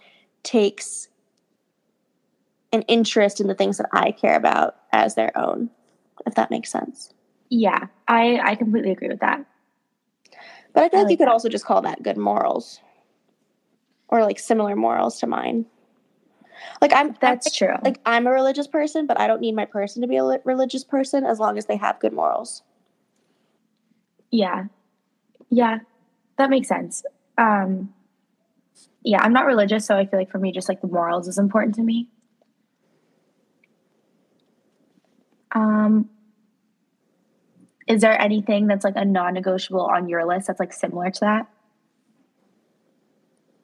takes 0.44 1.08
an 2.72 2.84
interest 2.84 3.42
in 3.42 3.48
the 3.48 3.56
things 3.56 3.78
that 3.78 3.90
I 3.92 4.12
care 4.12 4.36
about 4.36 4.76
as 4.92 5.16
their 5.16 5.36
own, 5.36 5.72
if 6.28 6.36
that 6.36 6.52
makes 6.52 6.72
sense. 6.72 7.12
Yeah, 7.50 7.88
I 8.08 8.40
I 8.44 8.54
completely 8.54 8.92
agree 8.92 9.10
with 9.10 9.22
that. 9.22 9.44
But 10.74 10.84
I 10.84 10.90
feel 10.90 11.00
I 11.00 11.04
like, 11.04 11.12
you 11.12 11.18
could 11.18 11.28
that. 11.28 11.32
also 11.32 11.50
just 11.50 11.66
call 11.66 11.82
that 11.84 12.02
good 12.04 12.18
morals, 12.18 12.80
or 14.08 14.24
like 14.24 14.40
similar 14.40 14.76
morals 14.76 15.20
to 15.20 15.28
mine. 15.28 15.66
Like 16.82 16.94
I'm 16.94 17.16
That's 17.20 17.48
I'm, 17.48 17.54
true. 17.54 17.76
like 17.84 18.00
I'm 18.06 18.28
a 18.28 18.32
religious 18.32 18.68
person, 18.68 19.06
but 19.08 19.20
I 19.20 19.28
don't 19.28 19.42
need 19.42 19.56
my 19.56 19.66
person 19.66 20.02
to 20.02 20.08
be 20.08 20.18
a 20.18 20.26
li- 20.26 20.38
religious 20.44 20.84
person 20.84 21.26
as 21.26 21.40
long 21.40 21.58
as 21.58 21.66
they 21.66 21.78
have 21.78 22.00
good 22.00 22.14
morals. 22.14 22.64
Yeah. 24.32 24.66
Yeah. 25.50 25.80
That 26.38 26.50
makes 26.50 26.68
sense. 26.68 27.04
Um 27.38 27.94
yeah, 29.06 29.22
I'm 29.22 29.34
not 29.34 29.46
religious, 29.46 29.86
so 29.86 29.98
I 29.98 30.06
feel 30.06 30.18
like 30.20 30.32
for 30.32 30.40
me 30.40 30.52
just 30.52 30.70
like 30.70 30.82
the 30.82 30.88
morals 30.88 31.28
is 31.28 31.38
important 31.38 31.76
to 31.76 31.82
me. 31.84 32.10
Um 35.52 36.10
is 37.88 38.02
there 38.02 38.20
anything 38.20 38.68
that's 38.68 38.84
like 38.84 38.96
a 38.96 39.06
non-negotiable 39.06 39.82
on 39.82 40.08
your 40.08 40.26
list 40.26 40.48
that's 40.48 40.60
like 40.60 40.74
similar 40.74 41.10
to 41.12 41.20
that? 41.22 41.48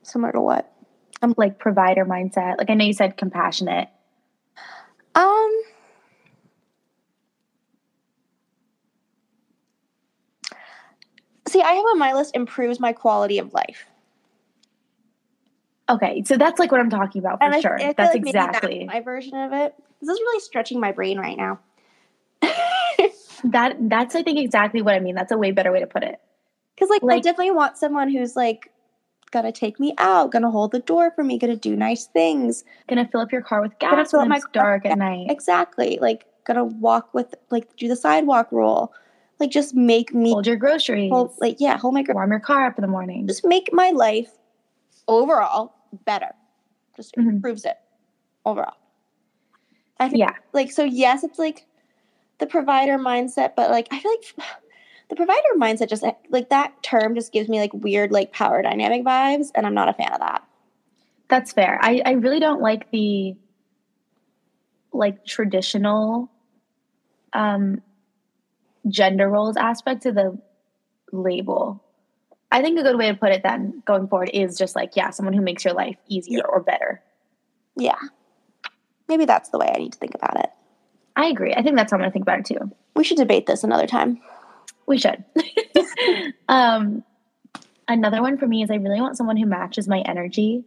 Similar 0.03 0.33
to 0.33 0.41
what? 0.41 0.73
i'm 1.21 1.33
Like 1.37 1.59
provider 1.59 2.05
mindset. 2.05 2.57
Like 2.57 2.69
I 2.69 2.73
know 2.73 2.85
you 2.85 2.93
said 2.93 3.17
compassionate. 3.17 3.89
Um. 5.15 5.61
See, 11.47 11.61
I 11.61 11.73
have 11.73 11.85
on 11.91 11.99
my 11.99 12.13
list 12.13 12.35
improves 12.35 12.79
my 12.79 12.93
quality 12.93 13.39
of 13.39 13.53
life. 13.53 13.85
Okay, 15.89 16.23
so 16.23 16.37
that's 16.37 16.59
like 16.59 16.71
what 16.71 16.79
I'm 16.79 16.91
talking 16.91 17.19
about 17.19 17.39
for 17.39 17.45
And 17.45 17.61
sure. 17.61 17.75
I 17.75 17.79
feel 17.79 17.93
that's 17.97 18.13
like 18.13 18.27
exactly. 18.27 18.85
my 18.85 19.01
version 19.01 19.35
of 19.35 19.51
it. 19.53 19.73
This 19.99 20.09
is 20.09 20.19
really 20.19 20.39
stretching 20.39 20.79
my 20.79 20.91
brain 20.91 21.17
right 21.17 21.35
now. 21.35 21.59
That 23.45 23.75
that's 23.81 24.15
I 24.15 24.23
think 24.23 24.39
exactly 24.39 24.81
what 24.81 24.95
I 24.95 24.99
mean. 24.99 25.15
That's 25.15 25.31
a 25.31 25.37
way 25.37 25.51
better 25.51 25.71
way 25.71 25.79
to 25.79 25.87
put 25.87 26.03
it. 26.03 26.19
Because 26.75 26.89
like, 26.89 27.03
I 27.03 27.19
definitely 27.19 27.51
want 27.51 27.77
someone 27.77 28.09
who's 28.09 28.35
like 28.35 28.71
gonna 29.31 29.51
take 29.51 29.79
me 29.79 29.93
out, 29.97 30.31
gonna 30.31 30.49
hold 30.49 30.71
the 30.71 30.79
door 30.79 31.11
for 31.11 31.23
me, 31.23 31.37
gonna 31.37 31.55
do 31.55 31.75
nice 31.75 32.05
things. 32.05 32.63
Gonna 32.87 33.07
fill 33.07 33.21
up 33.21 33.31
your 33.31 33.41
car 33.41 33.61
with 33.61 33.77
Gonna 33.79 33.97
gas 33.97 34.11
fill 34.11 34.21
when 34.21 34.31
up 34.31 34.37
my 34.43 34.51
dark 34.53 34.85
at 34.85 34.97
night. 34.97 35.27
Exactly. 35.29 35.97
Like 36.01 36.25
gonna 36.45 36.63
walk 36.65 37.13
with 37.13 37.35
like 37.51 37.75
do 37.75 37.87
the 37.87 37.95
sidewalk 37.95 38.51
rule. 38.51 38.93
Like 39.39 39.51
just 39.51 39.75
make 39.75 40.13
me 40.13 40.31
Hold 40.31 40.47
your 40.47 40.55
groceries. 40.55 41.11
hold, 41.11 41.33
like 41.39 41.57
yeah, 41.59 41.77
hold 41.77 41.93
my 41.93 42.01
gr- 42.03 42.13
warm 42.13 42.31
your 42.31 42.39
car 42.39 42.65
up 42.65 42.77
in 42.77 42.81
the 42.81 42.87
morning. 42.87 43.27
just 43.27 43.45
make 43.45 43.69
my 43.71 43.91
life 43.91 44.31
overall 45.07 45.73
better. 46.05 46.31
Just 46.95 47.15
Mhm. 47.15 47.29
improves 47.29 47.65
it 47.65 47.77
overall. 48.45 48.73
I 49.99 50.07
think 50.09 50.19
Yeah. 50.19 50.33
like 50.53 50.71
so 50.71 50.83
yes, 50.83 51.23
it's 51.23 51.39
like 51.39 51.65
the 52.39 52.47
provider 52.47 52.97
mindset, 52.97 53.55
but 53.55 53.69
like 53.69 53.87
I 53.91 53.99
feel 53.99 54.11
like 54.11 54.49
the 55.09 55.15
provider 55.15 55.47
mindset 55.57 55.89
just 55.89 56.03
like 56.29 56.49
that 56.49 56.81
term 56.81 57.15
just 57.15 57.31
gives 57.31 57.49
me 57.49 57.59
like 57.59 57.73
weird 57.73 58.11
like 58.11 58.31
power 58.31 58.61
dynamic 58.61 59.03
vibes, 59.05 59.49
and 59.53 59.65
I'm 59.65 59.73
not 59.73 59.89
a 59.89 59.93
fan 59.93 60.11
of 60.13 60.19
that. 60.19 60.43
That's 61.29 61.51
fair. 61.51 61.77
I, 61.81 62.01
I 62.05 62.11
really 62.11 62.39
don't 62.39 62.61
like 62.61 62.89
the 62.91 63.35
like 64.91 65.23
traditional 65.25 66.31
um 67.33 67.81
gender 68.87 69.29
roles 69.29 69.55
aspect 69.55 70.03
to 70.03 70.11
the 70.11 70.39
label. 71.11 71.83
I 72.51 72.63
think 72.63 72.79
a 72.79 72.83
good 72.83 72.97
way 72.97 73.09
to 73.11 73.17
put 73.17 73.31
it 73.31 73.43
then 73.43 73.83
going 73.85 74.07
forward 74.07 74.31
is 74.33 74.57
just 74.57 74.75
like, 74.75 74.95
yeah, 74.95 75.11
someone 75.11 75.33
who 75.33 75.41
makes 75.41 75.63
your 75.63 75.75
life 75.75 75.97
easier 76.07 76.41
or 76.43 76.61
better. 76.61 77.03
Yeah, 77.75 77.99
maybe 79.07 79.25
that's 79.25 79.49
the 79.49 79.59
way 79.59 79.71
I 79.73 79.77
need 79.77 79.93
to 79.93 79.99
think 79.99 80.15
about 80.15 80.39
it. 80.39 80.49
I 81.19 81.25
agree. 81.25 81.53
I 81.53 81.61
think 81.61 81.75
that's 81.75 81.91
how 81.91 81.97
I'm 81.97 82.01
gonna 82.01 82.13
think 82.13 82.23
about 82.23 82.39
it 82.39 82.45
too. 82.45 82.71
We 82.95 83.03
should 83.03 83.17
debate 83.17 83.45
this 83.45 83.65
another 83.65 83.85
time. 83.85 84.21
We 84.85 84.97
should. 84.97 85.21
um, 86.47 87.03
another 87.89 88.21
one 88.21 88.37
for 88.37 88.47
me 88.47 88.63
is 88.63 88.71
I 88.71 88.75
really 88.75 89.01
want 89.01 89.17
someone 89.17 89.35
who 89.35 89.45
matches 89.45 89.85
my 89.85 89.99
energy. 89.99 90.63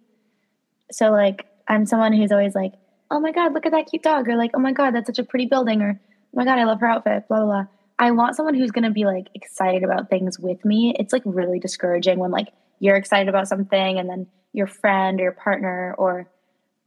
So 0.90 1.10
like 1.10 1.46
I'm 1.66 1.86
someone 1.86 2.12
who's 2.12 2.32
always 2.32 2.54
like, 2.54 2.74
oh 3.10 3.18
my 3.18 3.32
god, 3.32 3.54
look 3.54 3.64
at 3.64 3.72
that 3.72 3.86
cute 3.88 4.02
dog, 4.02 4.28
or 4.28 4.36
like, 4.36 4.50
oh 4.52 4.58
my 4.58 4.72
god, 4.72 4.94
that's 4.94 5.06
such 5.06 5.18
a 5.18 5.24
pretty 5.24 5.46
building, 5.46 5.80
or 5.80 5.98
oh 5.98 6.34
my 6.34 6.44
god, 6.44 6.58
I 6.58 6.64
love 6.64 6.80
her 6.80 6.86
outfit, 6.86 7.28
blah 7.28 7.38
blah 7.38 7.46
blah. 7.46 7.66
I 7.98 8.10
want 8.10 8.36
someone 8.36 8.54
who's 8.54 8.72
gonna 8.72 8.90
be 8.90 9.06
like 9.06 9.28
excited 9.34 9.84
about 9.84 10.10
things 10.10 10.38
with 10.38 10.62
me. 10.66 10.94
It's 10.98 11.14
like 11.14 11.22
really 11.24 11.60
discouraging 11.60 12.18
when 12.18 12.30
like 12.30 12.48
you're 12.78 12.96
excited 12.96 13.30
about 13.30 13.48
something 13.48 13.98
and 13.98 14.06
then 14.06 14.26
your 14.52 14.66
friend 14.66 15.18
or 15.18 15.22
your 15.22 15.32
partner 15.32 15.94
or 15.96 16.28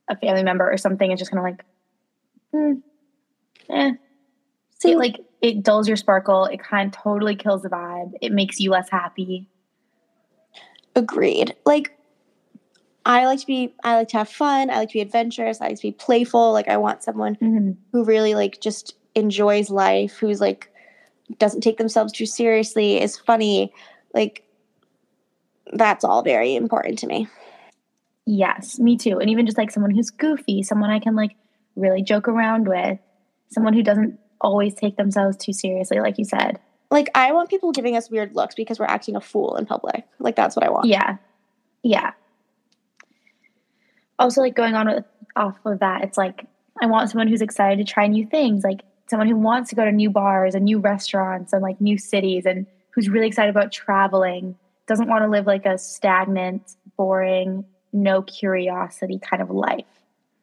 a 0.07 0.15
family 0.15 0.43
member 0.43 0.71
or 0.71 0.77
something 0.77 1.11
is 1.11 1.17
just 1.17 1.31
kind 1.31 1.39
of 1.39 1.45
like, 1.45 1.65
hmm, 2.51 2.73
eh, 3.69 3.91
See, 4.79 4.91
it 4.91 4.97
like 4.97 5.19
it 5.41 5.63
dulls 5.63 5.87
your 5.87 5.97
sparkle. 5.97 6.45
It 6.45 6.61
kind 6.61 6.93
of 6.93 7.01
totally 7.01 7.35
kills 7.35 7.61
the 7.61 7.69
vibe. 7.69 8.13
It 8.21 8.31
makes 8.31 8.59
you 8.59 8.71
less 8.71 8.89
happy. 8.89 9.47
Agreed. 10.95 11.55
Like 11.65 11.97
I 13.05 13.25
like 13.25 13.39
to 13.39 13.47
be 13.47 13.73
I 13.83 13.95
like 13.95 14.09
to 14.09 14.17
have 14.17 14.29
fun, 14.29 14.69
I 14.69 14.77
like 14.77 14.89
to 14.89 14.93
be 14.93 15.01
adventurous, 15.01 15.61
I 15.61 15.67
like 15.67 15.77
to 15.77 15.81
be 15.81 15.91
playful. 15.91 16.51
Like 16.51 16.67
I 16.67 16.77
want 16.77 17.03
someone 17.03 17.35
who 17.91 18.03
really 18.03 18.35
like 18.35 18.61
just 18.61 18.95
enjoys 19.15 19.69
life, 19.69 20.17
who's 20.17 20.41
like 20.41 20.69
doesn't 21.39 21.61
take 21.61 21.77
themselves 21.77 22.11
too 22.13 22.25
seriously, 22.25 23.01
is 23.01 23.17
funny. 23.17 23.73
Like 24.13 24.43
that's 25.73 26.03
all 26.03 26.21
very 26.21 26.55
important 26.55 26.99
to 26.99 27.07
me. 27.07 27.27
yes 28.25 28.77
me 28.79 28.97
too. 28.97 29.19
And 29.19 29.29
even 29.29 29.45
just 29.45 29.57
like 29.57 29.71
someone 29.71 29.91
who's 29.95 30.11
goofy 30.11 30.63
someone 30.63 30.89
i 30.89 30.99
can 30.99 31.15
like 31.15 31.35
really 31.75 32.03
joke 32.03 32.27
around 32.27 32.67
with 32.67 32.99
someone 33.49 33.73
who 33.73 33.83
doesn't 33.83 34.19
always 34.41 34.73
take 34.73 34.97
themselves 34.97 35.37
too 35.37 35.53
seriously 35.53 35.99
like 35.99 36.17
you 36.17 36.25
said 36.25 36.59
Like 36.91 37.09
I 37.15 37.31
want 37.31 37.49
people 37.49 37.71
giving 37.71 37.95
us 37.95 38.09
weird 38.09 38.35
looks 38.35 38.55
because 38.55 38.79
we're 38.79 38.85
acting 38.85 39.15
a 39.15 39.21
fool 39.21 39.55
in 39.57 39.65
public. 39.65 40.05
Like 40.19 40.35
that's 40.35 40.55
what 40.55 40.65
I 40.65 40.69
want. 40.69 40.85
yeah 40.87 41.17
yeah 41.85 42.11
also 44.17 44.41
like 44.41 44.55
going 44.55 44.73
on 44.73 44.87
with 44.87 45.05
off 45.35 45.55
of 45.65 45.79
that 45.79 46.03
it's 46.03 46.17
like 46.17 46.45
i 46.81 46.85
want 46.85 47.09
someone 47.09 47.27
who's 47.27 47.41
excited 47.41 47.77
to 47.77 47.91
try 47.93 48.07
new 48.07 48.25
things 48.25 48.63
like 48.63 48.81
someone 49.07 49.27
who 49.27 49.35
wants 49.35 49.69
to 49.69 49.75
go 49.75 49.85
to 49.85 49.91
new 49.91 50.09
bars 50.09 50.55
and 50.55 50.65
new 50.65 50.79
restaurants 50.79 51.53
and 51.53 51.61
like 51.61 51.79
new 51.79 51.97
cities 51.97 52.45
and 52.45 52.65
who's 52.91 53.07
really 53.09 53.27
excited 53.27 53.49
about 53.49 53.71
traveling 53.71 54.55
doesn't 54.87 55.07
want 55.07 55.23
to 55.23 55.29
live 55.29 55.45
like 55.45 55.65
a 55.65 55.77
stagnant 55.77 56.75
boring 56.97 57.65
no 57.93 58.21
curiosity 58.21 59.19
kind 59.19 59.41
of 59.41 59.49
life 59.49 59.85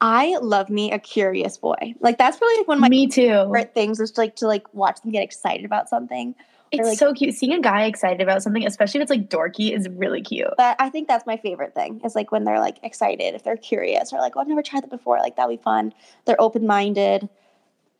I 0.03 0.37
love 0.43 0.69
me 0.69 0.91
a 0.91 0.99
curious 0.99 1.57
boy. 1.57 1.95
Like 2.01 2.19
that's 2.19 2.41
really 2.41 2.59
like 2.61 2.69
one 2.69 2.79
of 2.79 2.81
my 2.81 2.89
me 2.89 3.07
too 3.07 3.29
favorite 3.29 3.73
things 3.73 4.01
is 4.01 4.19
like 4.19 4.35
to 4.37 4.49
like 4.49 4.75
watch 4.75 5.01
them 5.01 5.13
get 5.13 5.23
excited 5.23 5.65
about 5.65 5.89
something. 5.89 6.35
it's 6.73 6.89
like- 6.89 6.99
so 6.99 7.15
cute 7.15 7.35
seeing 7.37 7.53
a 7.53 7.61
guy 7.61 7.85
excited 7.85 8.21
about 8.21 8.43
something 8.43 8.67
especially 8.67 8.99
if 8.99 9.03
it's 9.03 9.11
like 9.11 9.29
dorky 9.29 9.71
is 9.77 9.89
really 9.91 10.21
cute 10.21 10.49
But 10.57 10.75
I 10.81 10.89
think 10.91 11.07
that's 11.07 11.25
my 11.25 11.37
favorite 11.37 11.75
thing 11.75 12.01
is 12.05 12.17
like 12.17 12.33
when 12.33 12.43
they're 12.43 12.59
like 12.59 12.79
excited, 12.83 13.35
if 13.37 13.45
they're 13.45 13.57
curious 13.57 14.13
or 14.13 14.19
like, 14.19 14.33
oh, 14.37 14.41
I've 14.41 14.49
never 14.49 14.63
tried 14.63 14.83
that 14.83 14.91
before. 14.91 15.19
Like 15.19 15.37
that'll 15.37 15.57
be 15.57 15.63
fun. 15.63 15.95
They're 16.25 16.41
open 16.41 16.67
minded. 16.67 17.29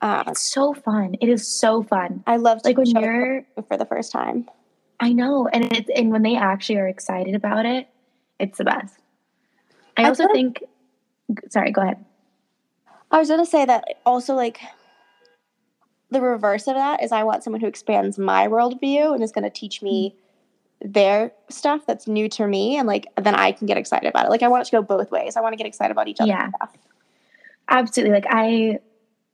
Um, 0.01 0.25
it's 0.27 0.43
so 0.43 0.75
fun 0.75 1.15
it 1.21 1.29
is 1.29 1.47
so 1.47 1.85
fun 1.85 2.25
I 2.27 2.37
love 2.37 2.63
to 2.63 2.69
like 2.69 2.79
when 2.79 2.91
you're 2.91 3.45
for 3.69 3.77
the 3.77 3.87
first 3.87 4.11
time. 4.11 4.49
I 4.99 5.13
know, 5.13 5.47
and 5.53 5.71
it's 5.73 5.89
and 5.95 6.11
when 6.11 6.23
they 6.23 6.35
actually 6.35 6.79
are 6.79 6.89
excited 6.89 7.37
about 7.37 7.65
it, 7.65 7.87
it's 8.41 8.59
the 8.59 8.65
best. 8.65 8.99
I 9.97 10.03
I 10.03 10.09
also 10.09 10.27
think. 10.33 10.65
Sorry, 11.51 11.71
go 11.71 11.83
ahead. 11.83 12.05
I 13.11 13.19
was 13.19 13.29
gonna 13.29 13.47
say 13.47 13.65
that 13.65 13.85
also 14.07 14.35
like 14.35 14.61
the 16.11 16.21
reverse 16.21 16.67
of 16.67 16.75
that 16.75 17.03
is 17.03 17.13
I 17.13 17.25
want 17.25 17.45
someone 17.45 17.61
who 17.61 17.67
expands 17.67 18.19
my 18.19 18.49
worldview 18.49 19.15
and 19.15 19.23
is 19.23 19.33
gonna 19.33 19.51
teach 19.51 19.83
me 19.83 20.17
their 20.81 21.33
stuff 21.49 21.87
that's 21.87 22.07
new 22.09 22.29
to 22.29 22.47
me 22.47 22.77
and 22.77 22.89
like 22.89 23.07
then 23.17 23.35
I 23.35 23.53
can 23.53 23.67
get 23.67 23.77
excited 23.77 24.09
about 24.09 24.27
it. 24.27 24.31
Like 24.31 24.43
I 24.43 24.49
want 24.49 24.63
it 24.63 24.71
to 24.71 24.77
go 24.77 24.83
both 24.83 25.11
ways. 25.11 25.37
I 25.37 25.41
want 25.41 25.53
to 25.53 25.57
get 25.57 25.67
excited 25.67 25.93
about 25.93 26.09
each 26.09 26.19
other's 26.21 26.31
Yeah. 26.31 26.49
stuff. 26.49 26.77
Absolutely, 27.69 28.15
like 28.15 28.27
I 28.29 28.81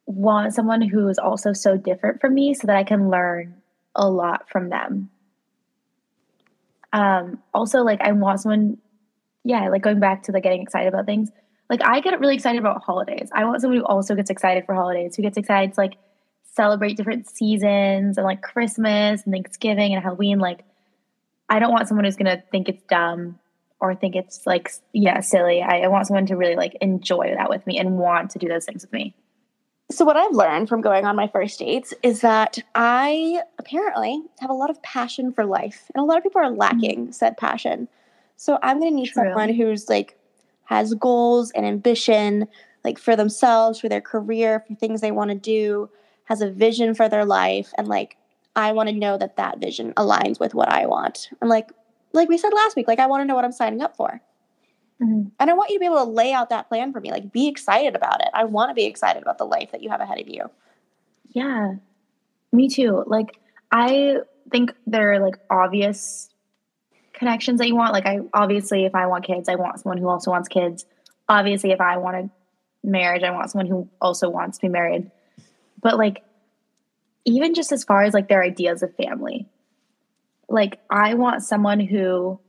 want 0.07 0.55
someone 0.55 0.82
who 0.82 1.09
is 1.09 1.18
also 1.18 1.53
so 1.53 1.76
different 1.76 2.20
from 2.20 2.34
me 2.34 2.55
so 2.55 2.66
that 2.66 2.76
I 2.76 2.84
can 2.84 3.11
learn 3.11 3.55
a 3.94 4.09
lot 4.09 4.49
from 4.49 4.70
them. 4.70 5.11
Um, 6.92 7.42
also, 7.53 7.82
like, 7.82 8.01
I 8.01 8.12
want 8.12 8.40
someone, 8.40 8.78
yeah, 9.44 9.68
like 9.68 9.82
going 9.82 10.01
back 10.01 10.22
to 10.24 10.32
the 10.32 10.40
getting 10.40 10.62
excited 10.62 10.88
about 10.88 11.05
things. 11.05 11.30
Like, 11.70 11.84
I 11.84 12.00
get 12.00 12.18
really 12.18 12.34
excited 12.34 12.58
about 12.58 12.82
holidays. 12.82 13.28
I 13.32 13.44
want 13.44 13.60
someone 13.60 13.78
who 13.78 13.84
also 13.84 14.14
gets 14.14 14.30
excited 14.30 14.64
for 14.64 14.74
holidays, 14.74 15.16
who 15.16 15.22
gets 15.22 15.36
excited 15.36 15.74
to 15.74 15.80
like 15.80 15.94
celebrate 16.54 16.96
different 16.96 17.28
seasons 17.28 18.16
and 18.16 18.24
like 18.24 18.42
Christmas 18.42 19.22
and 19.24 19.32
Thanksgiving 19.32 19.94
and 19.94 20.02
Halloween. 20.02 20.38
Like, 20.38 20.64
I 21.48 21.58
don't 21.58 21.72
want 21.72 21.88
someone 21.88 22.04
who's 22.04 22.16
gonna 22.16 22.42
think 22.50 22.68
it's 22.68 22.82
dumb 22.84 23.38
or 23.80 23.94
think 23.94 24.16
it's 24.16 24.46
like, 24.46 24.72
yeah, 24.92 25.20
silly. 25.20 25.62
I, 25.62 25.82
I 25.82 25.88
want 25.88 26.06
someone 26.06 26.26
to 26.26 26.36
really 26.36 26.56
like 26.56 26.76
enjoy 26.80 27.34
that 27.36 27.48
with 27.48 27.66
me 27.66 27.78
and 27.78 27.98
want 27.98 28.30
to 28.32 28.38
do 28.38 28.48
those 28.48 28.64
things 28.64 28.82
with 28.82 28.92
me. 28.92 29.14
So, 29.90 30.04
what 30.04 30.16
I've 30.16 30.34
learned 30.34 30.68
from 30.68 30.82
going 30.82 31.06
on 31.06 31.16
my 31.16 31.28
first 31.28 31.58
dates 31.58 31.94
is 32.02 32.20
that 32.20 32.58
I 32.74 33.40
apparently 33.58 34.22
have 34.40 34.50
a 34.50 34.54
lot 34.54 34.68
of 34.68 34.82
passion 34.82 35.32
for 35.32 35.46
life, 35.46 35.90
and 35.94 36.02
a 36.02 36.04
lot 36.04 36.18
of 36.18 36.22
people 36.22 36.42
are 36.42 36.50
lacking 36.50 37.02
mm-hmm. 37.04 37.12
said 37.12 37.38
passion. 37.38 37.88
So, 38.36 38.58
I'm 38.62 38.80
going 38.80 38.92
to 38.92 38.96
need 38.96 39.08
True. 39.08 39.24
someone 39.24 39.54
who's 39.54 39.88
like 39.88 40.17
has 40.68 40.94
goals 40.94 41.50
and 41.52 41.64
ambition, 41.66 42.46
like 42.84 42.98
for 42.98 43.16
themselves, 43.16 43.80
for 43.80 43.88
their 43.88 44.02
career, 44.02 44.60
for 44.68 44.74
things 44.74 45.00
they 45.00 45.10
want 45.10 45.30
to 45.30 45.36
do, 45.36 45.88
has 46.24 46.42
a 46.42 46.50
vision 46.50 46.94
for 46.94 47.08
their 47.08 47.24
life, 47.24 47.72
and 47.78 47.88
like 47.88 48.16
I 48.54 48.72
want 48.72 48.88
to 48.90 48.94
know 48.94 49.16
that 49.18 49.36
that 49.36 49.58
vision 49.60 49.92
aligns 49.96 50.38
with 50.40 50.54
what 50.54 50.68
I 50.68 50.86
want. 50.86 51.30
And 51.40 51.48
like, 51.48 51.70
like 52.12 52.28
we 52.28 52.38
said 52.38 52.52
last 52.52 52.76
week, 52.76 52.88
like 52.88 52.98
I 52.98 53.06
want 53.06 53.22
to 53.22 53.24
know 53.26 53.34
what 53.34 53.44
I'm 53.44 53.52
signing 53.52 53.80
up 53.80 53.96
for. 53.96 54.20
Mhm. 55.00 55.30
And 55.38 55.50
I 55.50 55.54
want 55.54 55.70
you 55.70 55.76
to 55.76 55.80
be 55.80 55.86
able 55.86 56.04
to 56.04 56.10
lay 56.10 56.32
out 56.32 56.50
that 56.50 56.68
plan 56.68 56.92
for 56.92 57.00
me. 57.00 57.10
Like, 57.12 57.32
be 57.32 57.48
excited 57.48 57.94
about 57.94 58.20
it. 58.20 58.28
I 58.34 58.44
want 58.44 58.70
to 58.70 58.74
be 58.74 58.84
excited 58.84 59.22
about 59.22 59.38
the 59.38 59.46
life 59.46 59.70
that 59.70 59.82
you 59.82 59.90
have 59.90 60.00
ahead 60.00 60.20
of 60.20 60.28
you. 60.28 60.50
Yeah, 61.30 61.74
me 62.52 62.68
too. 62.68 63.04
Like, 63.06 63.38
I 63.72 64.18
think 64.50 64.72
there 64.86 65.12
are 65.12 65.20
like 65.20 65.36
obvious 65.50 66.30
connections 67.18 67.58
that 67.58 67.68
you 67.68 67.76
want. 67.76 67.92
Like, 67.92 68.06
I 68.06 68.20
obviously, 68.32 68.84
if 68.84 68.94
I 68.94 69.06
want 69.06 69.24
kids, 69.24 69.48
I 69.48 69.56
want 69.56 69.80
someone 69.80 69.98
who 69.98 70.08
also 70.08 70.30
wants 70.30 70.48
kids. 70.48 70.86
Obviously, 71.28 71.72
if 71.72 71.80
I 71.80 71.98
want 71.98 72.16
a 72.16 72.30
marriage, 72.82 73.22
I 73.22 73.30
want 73.30 73.50
someone 73.50 73.66
who 73.66 73.88
also 74.00 74.28
wants 74.28 74.58
to 74.58 74.62
be 74.62 74.68
married. 74.68 75.10
But 75.82 75.98
like, 75.98 76.22
even 77.24 77.54
just 77.54 77.72
as 77.72 77.84
far 77.84 78.02
as 78.02 78.14
like 78.14 78.28
their 78.28 78.42
ideas 78.42 78.82
of 78.82 78.94
family, 78.96 79.46
like, 80.48 80.80
I 80.90 81.14
want 81.14 81.42
someone 81.42 81.80
who 81.80 82.40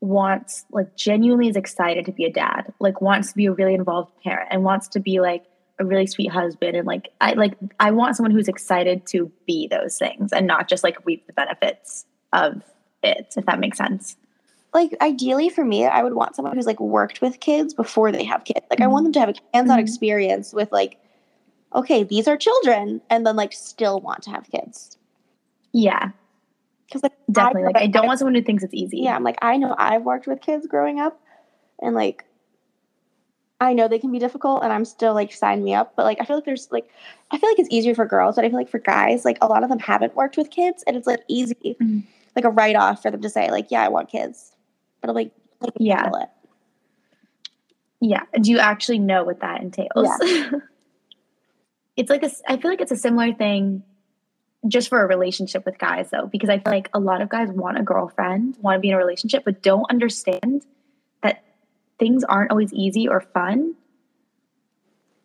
wants 0.00 0.64
like 0.70 0.96
genuinely 0.96 1.48
is 1.48 1.56
excited 1.56 2.06
to 2.06 2.12
be 2.12 2.24
a 2.24 2.32
dad 2.32 2.72
like 2.78 3.00
wants 3.00 3.30
to 3.30 3.34
be 3.34 3.46
a 3.46 3.52
really 3.52 3.74
involved 3.74 4.12
parent 4.22 4.48
and 4.52 4.62
wants 4.62 4.86
to 4.86 5.00
be 5.00 5.20
like 5.20 5.44
a 5.80 5.84
really 5.84 6.06
sweet 6.06 6.30
husband 6.30 6.76
and 6.76 6.86
like 6.86 7.08
i 7.20 7.32
like 7.32 7.54
i 7.80 7.90
want 7.90 8.14
someone 8.14 8.30
who's 8.30 8.46
excited 8.46 9.04
to 9.06 9.30
be 9.44 9.66
those 9.66 9.98
things 9.98 10.32
and 10.32 10.46
not 10.46 10.68
just 10.68 10.84
like 10.84 11.04
reap 11.04 11.26
the 11.26 11.32
benefits 11.32 12.06
of 12.32 12.62
it 13.02 13.34
if 13.36 13.44
that 13.46 13.60
makes 13.60 13.78
sense 13.78 14.16
Like, 14.74 14.94
ideally 15.00 15.48
for 15.48 15.64
me, 15.64 15.86
I 15.86 16.02
would 16.02 16.12
want 16.14 16.36
someone 16.36 16.54
who's 16.54 16.66
like 16.66 16.78
worked 16.80 17.22
with 17.22 17.40
kids 17.40 17.72
before 17.74 18.12
they 18.12 18.24
have 18.24 18.44
kids. 18.44 18.66
Like, 18.70 18.82
I 18.82 18.86
want 18.86 19.04
them 19.04 19.12
to 19.14 19.20
have 19.20 19.30
a 19.30 19.34
hands 19.54 19.70
on 19.70 19.78
Mhm. 19.78 19.82
experience 19.82 20.52
with 20.52 20.70
like, 20.72 20.98
okay, 21.74 22.04
these 22.04 22.28
are 22.28 22.36
children, 22.36 23.00
and 23.10 23.26
then 23.26 23.34
like 23.36 23.52
still 23.54 24.00
want 24.00 24.22
to 24.24 24.30
have 24.30 24.44
kids. 24.50 24.98
yeah 25.72 26.10
Because 26.86 27.02
like, 27.02 27.12
definitely 27.32 27.62
know 27.62 27.66
like 27.68 27.76
i 27.76 27.86
don't 27.86 28.06
want 28.06 28.18
someone 28.18 28.34
who 28.34 28.42
thinks 28.42 28.62
it's 28.62 28.74
easy 28.74 28.98
Yeah, 28.98 29.16
I'm 29.16 29.24
like, 29.24 29.38
I 29.42 29.56
know 29.58 29.74
I've 29.78 30.02
worked 30.04 30.26
with 30.26 30.40
kids 30.42 30.66
growing 30.66 31.00
up, 31.00 31.20
and 31.82 31.94
like, 31.94 32.24
I 33.60 33.72
know 33.74 33.88
they 33.88 33.98
can 33.98 34.12
be 34.12 34.18
difficult, 34.20 34.62
and 34.62 34.72
I'm 34.72 34.84
still 34.84 35.14
like, 35.14 35.32
sign 35.32 35.64
me 35.64 35.74
up. 35.74 35.94
But 35.96 36.04
like, 36.04 36.18
I 36.20 36.24
feel 36.24 36.36
like 36.36 36.44
there's 36.44 36.68
like, 36.70 36.88
I 37.32 37.38
feel 37.38 37.50
like 37.50 37.58
it's 37.58 37.68
easier 37.72 37.94
for 37.94 38.06
girls, 38.06 38.36
but 38.36 38.44
I 38.44 38.48
feel 38.48 38.58
like 38.58 38.68
for 38.68 38.78
guys, 38.78 39.24
like, 39.24 39.38
a 39.40 39.46
lot 39.46 39.62
of 39.64 39.68
them 39.70 39.80
haven't 39.80 40.14
worked 40.14 40.36
with 40.36 40.50
kids, 40.50 40.84
and 40.86 40.96
it's 40.96 41.06
like 41.06 41.20
easy, 41.28 41.76
Mhm. 41.80 42.02
Like 42.36 42.44
a 42.44 42.50
write 42.50 42.76
off 42.76 43.02
for 43.02 43.10
them 43.10 43.22
to 43.22 43.30
say, 43.30 43.50
like, 43.50 43.70
yeah, 43.70 43.82
I 43.82 43.88
want 43.88 44.10
kids. 44.10 44.52
But 45.00 45.10
I'm 45.10 45.16
like, 45.16 45.32
Yeah. 45.78 46.10
it. 46.20 46.28
Yeah. 48.00 48.22
Do 48.40 48.50
you 48.50 48.58
actually 48.58 48.98
know 48.98 49.24
what 49.24 49.40
that 49.40 49.60
entails? 49.60 49.88
it's 51.96 52.10
like 52.10 52.22
a, 52.22 52.30
I 52.46 52.56
feel 52.56 52.70
like 52.70 52.80
it's 52.80 52.92
a 52.92 52.96
similar 52.96 53.32
thing 53.34 53.82
just 54.66 54.88
for 54.88 55.02
a 55.02 55.06
relationship 55.06 55.64
with 55.64 55.78
guys 55.78 56.10
though, 56.10 56.26
because 56.26 56.48
I 56.48 56.58
feel 56.58 56.72
like 56.72 56.90
a 56.94 57.00
lot 57.00 57.22
of 57.22 57.28
guys 57.28 57.48
want 57.50 57.78
a 57.78 57.82
girlfriend, 57.82 58.56
want 58.60 58.76
to 58.76 58.80
be 58.80 58.88
in 58.88 58.94
a 58.94 58.98
relationship, 58.98 59.44
but 59.44 59.62
don't 59.62 59.86
understand 59.90 60.64
that 61.22 61.44
things 61.98 62.24
aren't 62.24 62.50
always 62.50 62.72
easy 62.72 63.08
or 63.08 63.20
fun. 63.20 63.74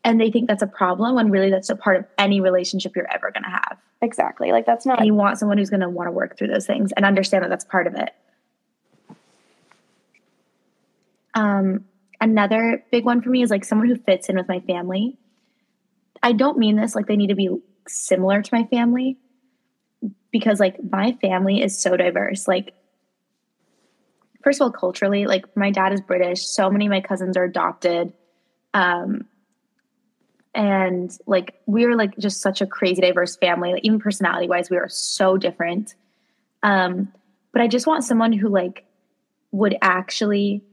And 0.03 0.19
they 0.19 0.29
think 0.29 0.47
that's 0.47 0.61
a 0.61 0.67
problem 0.67 1.15
when 1.15 1.31
really 1.31 1.49
that's 1.49 1.69
a 1.69 1.75
part 1.75 1.97
of 1.97 2.05
any 2.17 2.41
relationship 2.41 2.95
you're 2.95 3.11
ever 3.13 3.31
going 3.31 3.43
to 3.43 3.49
have. 3.49 3.77
Exactly. 4.01 4.51
Like 4.51 4.65
that's 4.65 4.85
not 4.85 4.99
And 4.99 5.07
you 5.07 5.13
want 5.13 5.39
someone 5.39 5.57
who's 5.57 5.69
going 5.69 5.79
to 5.79 5.89
want 5.89 6.07
to 6.07 6.11
work 6.11 6.37
through 6.37 6.49
those 6.49 6.67
things 6.67 6.91
and 6.91 7.05
understand 7.05 7.43
that 7.43 7.49
that's 7.49 7.63
part 7.63 7.87
of 7.87 7.95
it. 7.95 8.11
Um, 11.33 11.85
another 12.19 12.83
big 12.91 13.05
one 13.05 13.21
for 13.21 13.29
me 13.29 13.43
is 13.43 13.49
like 13.49 13.63
someone 13.63 13.87
who 13.87 13.95
fits 13.95 14.29
in 14.29 14.35
with 14.35 14.47
my 14.47 14.59
family. 14.61 15.17
I 16.21 16.33
don't 16.33 16.57
mean 16.57 16.75
this 16.75 16.95
like 16.95 17.07
they 17.07 17.15
need 17.15 17.27
to 17.27 17.35
be 17.35 17.49
similar 17.87 18.41
to 18.41 18.49
my 18.53 18.65
family 18.65 19.17
because 20.31 20.59
like 20.59 20.77
my 20.91 21.13
family 21.21 21.61
is 21.61 21.79
so 21.79 21.95
diverse. 21.95 22.47
Like, 22.47 22.73
first 24.43 24.59
of 24.59 24.65
all, 24.65 24.71
culturally, 24.71 25.27
like 25.27 25.55
my 25.55 25.71
dad 25.71 25.93
is 25.93 26.01
British, 26.01 26.45
so 26.45 26.69
many 26.69 26.87
of 26.87 26.89
my 26.89 27.01
cousins 27.01 27.37
are 27.37 27.43
adopted. 27.43 28.11
Um, 28.73 29.25
and 30.53 31.15
like 31.25 31.55
we 31.65 31.85
are 31.85 31.95
like 31.95 32.17
just 32.17 32.41
such 32.41 32.61
a 32.61 32.67
crazy 32.67 33.01
diverse 33.01 33.35
family. 33.37 33.73
Like 33.73 33.83
even 33.83 33.99
personality 33.99 34.47
wise 34.47 34.69
we 34.69 34.77
are 34.77 34.89
so 34.89 35.37
different. 35.37 35.95
Um 36.61 37.11
but 37.51 37.61
i 37.61 37.67
just 37.67 37.87
want 37.87 38.03
someone 38.03 38.33
who 38.33 38.49
like 38.49 38.85
would 39.51 39.77
actually 39.81 40.63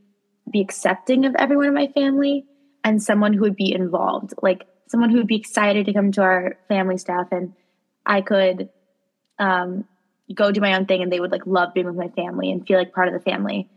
be 0.50 0.60
accepting 0.60 1.26
of 1.26 1.34
everyone 1.38 1.66
in 1.66 1.74
my 1.74 1.88
family 1.88 2.46
and 2.82 3.02
someone 3.02 3.32
who 3.34 3.42
would 3.42 3.56
be 3.56 3.72
involved. 3.72 4.32
Like 4.42 4.66
someone 4.88 5.10
who 5.10 5.18
would 5.18 5.26
be 5.26 5.36
excited 5.36 5.86
to 5.86 5.92
come 5.92 6.10
to 6.12 6.22
our 6.22 6.58
family 6.68 6.98
stuff 6.98 7.28
and 7.30 7.52
i 8.04 8.20
could 8.20 8.68
um 9.38 9.84
go 10.34 10.50
do 10.50 10.60
my 10.60 10.74
own 10.76 10.86
thing 10.86 11.02
and 11.02 11.12
they 11.12 11.20
would 11.20 11.32
like 11.32 11.46
love 11.46 11.74
being 11.74 11.86
with 11.86 11.96
my 11.96 12.08
family 12.08 12.50
and 12.50 12.66
feel 12.66 12.78
like 12.78 12.92
part 12.92 13.08
of 13.08 13.14
the 13.14 13.20
family. 13.20 13.68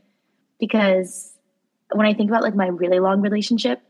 Because 0.59 1.31
when 1.91 2.07
i 2.07 2.13
think 2.13 2.29
about 2.29 2.43
like 2.43 2.55
my 2.55 2.67
really 2.67 2.99
long 2.99 3.21
relationship 3.21 3.81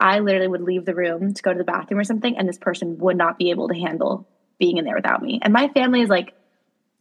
I 0.00 0.20
literally 0.20 0.48
would 0.48 0.62
leave 0.62 0.84
the 0.84 0.94
room 0.94 1.34
to 1.34 1.42
go 1.42 1.52
to 1.52 1.58
the 1.58 1.64
bathroom 1.64 2.00
or 2.00 2.04
something, 2.04 2.36
and 2.36 2.48
this 2.48 2.58
person 2.58 2.98
would 2.98 3.16
not 3.16 3.38
be 3.38 3.50
able 3.50 3.68
to 3.68 3.74
handle 3.74 4.26
being 4.58 4.76
in 4.76 4.84
there 4.84 4.94
without 4.94 5.22
me. 5.22 5.40
And 5.42 5.52
my 5.52 5.68
family 5.68 6.02
is 6.02 6.08
like 6.08 6.34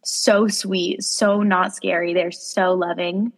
so 0.03 0.47
sweet, 0.47 1.03
so 1.03 1.43
not 1.43 1.75
scary. 1.75 2.13
They're 2.13 2.31
so 2.31 2.73
loving. 2.73 3.33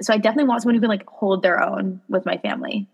So 0.00 0.12
I 0.14 0.18
definitely 0.18 0.48
want 0.48 0.62
someone 0.62 0.74
who 0.76 0.80
can 0.80 0.90
like 0.90 1.06
hold 1.06 1.42
their 1.42 1.62
own 1.62 2.00
with 2.08 2.26
my 2.26 2.38
family. 2.38 2.86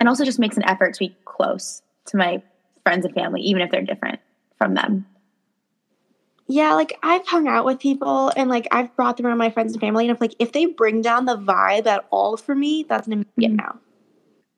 And 0.00 0.08
also 0.08 0.24
just 0.24 0.38
makes 0.38 0.56
an 0.56 0.64
effort 0.64 0.94
to 0.94 0.98
be 0.98 1.16
close 1.24 1.82
to 2.06 2.16
my 2.16 2.42
friends 2.82 3.04
and 3.04 3.14
family, 3.14 3.40
even 3.42 3.62
if 3.62 3.70
they're 3.70 3.82
different 3.82 4.20
from 4.58 4.74
them. 4.74 5.06
Yeah, 6.46 6.74
like 6.74 6.98
I've 7.02 7.26
hung 7.26 7.48
out 7.48 7.64
with 7.64 7.78
people 7.78 8.30
and 8.36 8.50
like 8.50 8.68
I've 8.70 8.94
brought 8.96 9.16
them 9.16 9.26
around 9.26 9.38
my 9.38 9.50
friends 9.50 9.72
and 9.72 9.80
family, 9.80 10.06
and 10.06 10.14
if 10.14 10.20
like 10.20 10.34
if 10.38 10.52
they 10.52 10.66
bring 10.66 11.00
down 11.00 11.24
the 11.24 11.38
vibe 11.38 11.86
at 11.86 12.06
all 12.10 12.36
for 12.36 12.54
me, 12.54 12.84
that's 12.86 13.06
an 13.06 13.14
immediate 13.14 13.52
Mhm. 13.52 13.56
no. 13.56 13.78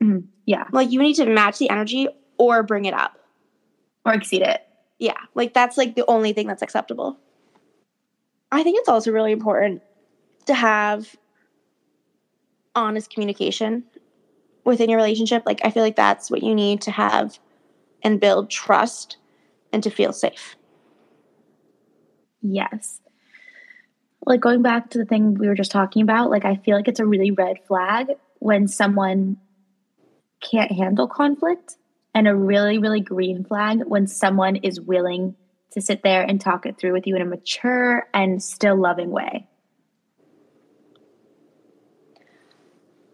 Mhm. 0.02 0.24
Yeah. 0.44 0.64
Like 0.72 0.90
you 0.90 1.00
need 1.00 1.14
to 1.14 1.26
match 1.26 1.58
the 1.58 1.70
energy 1.70 2.08
or 2.38 2.62
bring 2.62 2.84
it 2.84 2.94
up. 2.94 3.18
Or 4.04 4.14
exceed 4.14 4.42
it. 4.42 4.62
Yeah, 4.98 5.18
like 5.34 5.52
that's 5.52 5.76
like 5.76 5.94
the 5.94 6.04
only 6.08 6.32
thing 6.32 6.46
that's 6.46 6.62
acceptable. 6.62 7.18
I 8.50 8.62
think 8.62 8.78
it's 8.78 8.88
also 8.88 9.10
really 9.10 9.32
important 9.32 9.82
to 10.46 10.54
have 10.54 11.16
honest 12.74 13.10
communication 13.10 13.84
within 14.64 14.88
your 14.88 14.98
relationship. 14.98 15.42
Like 15.46 15.60
I 15.64 15.70
feel 15.70 15.82
like 15.82 15.96
that's 15.96 16.30
what 16.30 16.42
you 16.42 16.54
need 16.54 16.80
to 16.82 16.90
have 16.90 17.38
and 18.02 18.20
build 18.20 18.50
trust 18.50 19.16
and 19.72 19.82
to 19.82 19.90
feel 19.90 20.12
safe. 20.12 20.56
Yes. 22.42 23.00
Like 24.24 24.40
going 24.40 24.62
back 24.62 24.90
to 24.90 24.98
the 24.98 25.04
thing 25.04 25.34
we 25.34 25.48
were 25.48 25.54
just 25.54 25.70
talking 25.70 26.02
about, 26.02 26.30
like 26.30 26.44
I 26.44 26.56
feel 26.56 26.76
like 26.76 26.88
it's 26.88 27.00
a 27.00 27.06
really 27.06 27.30
red 27.30 27.58
flag 27.66 28.08
when 28.38 28.68
someone 28.68 29.36
can't 30.50 30.72
handle 30.72 31.08
conflict, 31.08 31.76
and 32.14 32.26
a 32.28 32.34
really, 32.34 32.78
really 32.78 33.00
green 33.00 33.44
flag 33.44 33.82
when 33.86 34.06
someone 34.06 34.56
is 34.56 34.80
willing 34.80 35.34
to 35.72 35.80
sit 35.80 36.02
there 36.02 36.22
and 36.22 36.40
talk 36.40 36.64
it 36.64 36.78
through 36.78 36.92
with 36.92 37.06
you 37.06 37.16
in 37.16 37.22
a 37.22 37.26
mature 37.26 38.06
and 38.14 38.42
still 38.42 38.76
loving 38.76 39.10
way. 39.10 39.46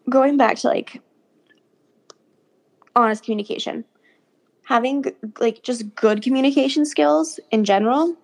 Going 0.08 0.36
back 0.36 0.56
to 0.58 0.68
like 0.68 1.00
honest 2.94 3.24
communication. 3.24 3.84
Having 4.64 5.06
like 5.40 5.62
just 5.62 5.94
good 5.94 6.22
communication 6.22 6.84
skills 6.84 7.40
in 7.50 7.64
general 7.64 8.16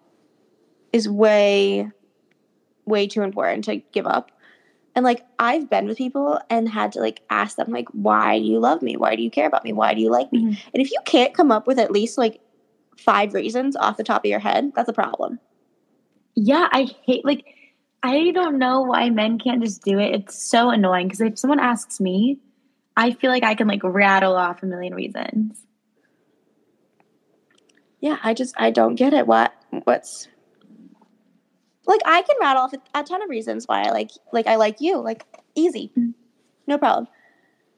is 0.92 1.08
way 1.08 1.90
way 2.84 3.06
too 3.06 3.22
important 3.22 3.64
to 3.64 3.76
give 3.92 4.06
up. 4.06 4.30
And 4.94 5.04
like 5.04 5.24
I've 5.38 5.70
been 5.70 5.86
with 5.86 5.98
people 5.98 6.40
and 6.50 6.68
had 6.68 6.92
to 6.92 7.00
like 7.00 7.20
ask 7.30 7.56
them 7.56 7.70
like 7.70 7.88
why 7.90 8.38
do 8.38 8.44
you 8.44 8.58
love 8.58 8.82
me? 8.82 8.96
Why 8.96 9.14
do 9.14 9.22
you 9.22 9.30
care 9.30 9.46
about 9.46 9.64
me? 9.64 9.72
Why 9.72 9.94
do 9.94 10.00
you 10.00 10.10
like 10.10 10.32
me? 10.32 10.42
Mhm. 10.42 10.58
And 10.74 10.82
if 10.82 10.90
you 10.90 10.98
can't 11.04 11.34
come 11.34 11.52
up 11.52 11.66
with 11.66 11.78
at 11.78 11.92
least 11.92 12.18
like 12.18 12.40
five 12.96 13.32
reasons 13.32 13.76
off 13.76 13.96
the 13.96 14.04
top 14.04 14.24
of 14.24 14.28
your 14.28 14.40
head, 14.40 14.72
that's 14.74 14.88
a 14.88 14.92
problem. 14.92 15.38
Yeah, 16.34 16.68
I 16.72 16.88
hate 17.06 17.24
like 17.24 17.44
I 18.02 18.30
don't 18.30 18.58
know 18.58 18.82
why 18.82 19.10
men 19.10 19.38
can't 19.38 19.62
just 19.62 19.82
do 19.82 19.98
it. 19.98 20.14
It's 20.14 20.40
so 20.40 20.70
annoying 20.70 21.08
because 21.08 21.20
if 21.20 21.38
someone 21.38 21.60
asks 21.60 22.00
me, 22.00 22.38
I 22.96 23.12
feel 23.12 23.30
like 23.30 23.44
I 23.44 23.54
can 23.54 23.68
like 23.68 23.82
rattle 23.84 24.36
off 24.36 24.62
a 24.62 24.66
million 24.66 24.94
reasons. 24.94 25.64
Yeah, 28.00 28.18
I 28.22 28.34
just 28.34 28.54
I 28.58 28.70
don't 28.70 28.94
get 28.94 29.12
it. 29.12 29.26
What 29.26 29.52
what's 29.84 30.28
like 31.88 32.02
I 32.04 32.22
can 32.22 32.36
rattle 32.40 32.62
off 32.62 32.72
a, 32.94 33.02
ton 33.02 33.22
of 33.22 33.28
reasons 33.28 33.66
why 33.66 33.82
I 33.82 33.90
like 33.90 34.10
like 34.32 34.46
I 34.46 34.56
like 34.56 34.80
you. 34.80 34.98
Like 34.98 35.24
easy. 35.54 35.90
Mm. 35.98 36.14
No 36.66 36.78
problem. 36.78 37.08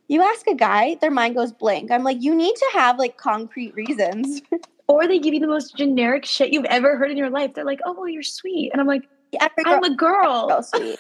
You 0.09 0.23
ask 0.23 0.47
a 0.49 0.55
guy, 0.57 0.97
their 1.01 1.13
mind 1.13 1.37
goes 1.37 1.53
blank. 1.53 1.93
I'm 1.93 2.03
like, 2.03 2.21
you 2.21 2.35
need 2.35 2.57
to 2.57 2.71
have 2.73 2.99
like 2.99 3.17
concrete 3.17 3.75
reasons. 3.75 4.43
Or 4.89 5.07
they 5.07 5.21
give 5.21 5.33
you 5.33 5.39
the 5.39 5.47
most 5.47 5.77
generic 5.77 6.25
shit 6.25 6.53
you've 6.53 6.65
ever 6.65 6.97
heard 6.97 7.13
in 7.13 7.17
your 7.17 7.31
life. 7.31 7.55
They're 7.55 7.65
like, 7.65 7.79
"Oh, 7.87 7.93
well, 7.93 8.09
you're 8.09 8.25
sweet," 8.25 8.73
and 8.73 8.81
I'm 8.81 8.89
like, 8.89 9.03
girl, 9.39 9.49
"I'm 9.65 9.85
a 9.85 9.95
girl." 9.95 10.49
girl 10.49 10.63
sweet. 10.65 10.99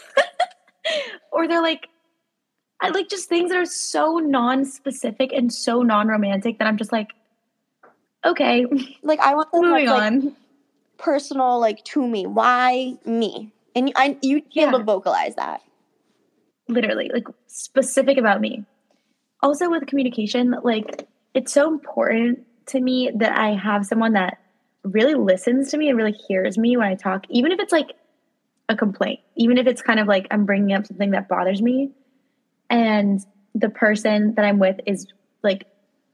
or 1.32 1.48
they're 1.48 1.60
like 1.60 1.88
I 2.80 2.90
like 2.90 3.08
just 3.08 3.28
things 3.28 3.50
that 3.50 3.58
are 3.58 3.66
so 3.66 4.18
non-specific 4.18 5.32
and 5.32 5.52
so 5.52 5.82
non-romantic 5.82 6.58
that 6.58 6.68
I'm 6.68 6.76
just 6.76 6.92
like, 6.92 7.08
okay, 8.24 8.64
Like 9.02 9.18
I 9.18 9.34
want 9.34 9.50
them 9.52 9.62
moving 9.62 9.86
like, 9.86 10.02
on. 10.02 10.36
Personal, 11.00 11.58
like 11.58 11.84
to 11.86 12.06
me. 12.06 12.26
Why 12.26 12.98
me? 13.04 13.52
And 13.74 13.92
I, 13.96 14.16
you 14.22 14.42
be 14.42 14.60
able 14.60 14.78
to 14.78 14.84
vocalize 14.84 15.34
that. 15.36 15.62
Literally, 16.68 17.10
like 17.12 17.26
specific 17.48 18.18
about 18.18 18.40
me. 18.40 18.64
Also 19.42 19.70
with 19.70 19.86
communication, 19.86 20.54
like 20.62 21.08
it's 21.34 21.52
so 21.52 21.68
important 21.68 22.46
to 22.66 22.80
me 22.80 23.10
that 23.16 23.36
I 23.36 23.54
have 23.54 23.86
someone 23.86 24.12
that 24.12 24.38
really 24.84 25.14
listens 25.14 25.70
to 25.70 25.78
me 25.78 25.88
and 25.88 25.96
really 25.96 26.16
hears 26.28 26.56
me 26.56 26.76
when 26.76 26.86
I 26.86 26.94
talk, 26.94 27.24
even 27.28 27.52
if 27.52 27.58
it's 27.58 27.72
like 27.72 27.92
a 28.68 28.76
complaint, 28.76 29.20
even 29.36 29.58
if 29.58 29.66
it's 29.66 29.82
kind 29.82 29.98
of 29.98 30.06
like 30.06 30.26
I'm 30.30 30.46
bringing 30.46 30.72
up 30.72 30.86
something 30.86 31.10
that 31.10 31.28
bothers 31.28 31.60
me, 31.60 31.90
and 32.68 33.20
the 33.54 33.68
person 33.68 34.34
that 34.36 34.44
I'm 34.44 34.58
with 34.58 34.78
is 34.86 35.06
like 35.42 35.66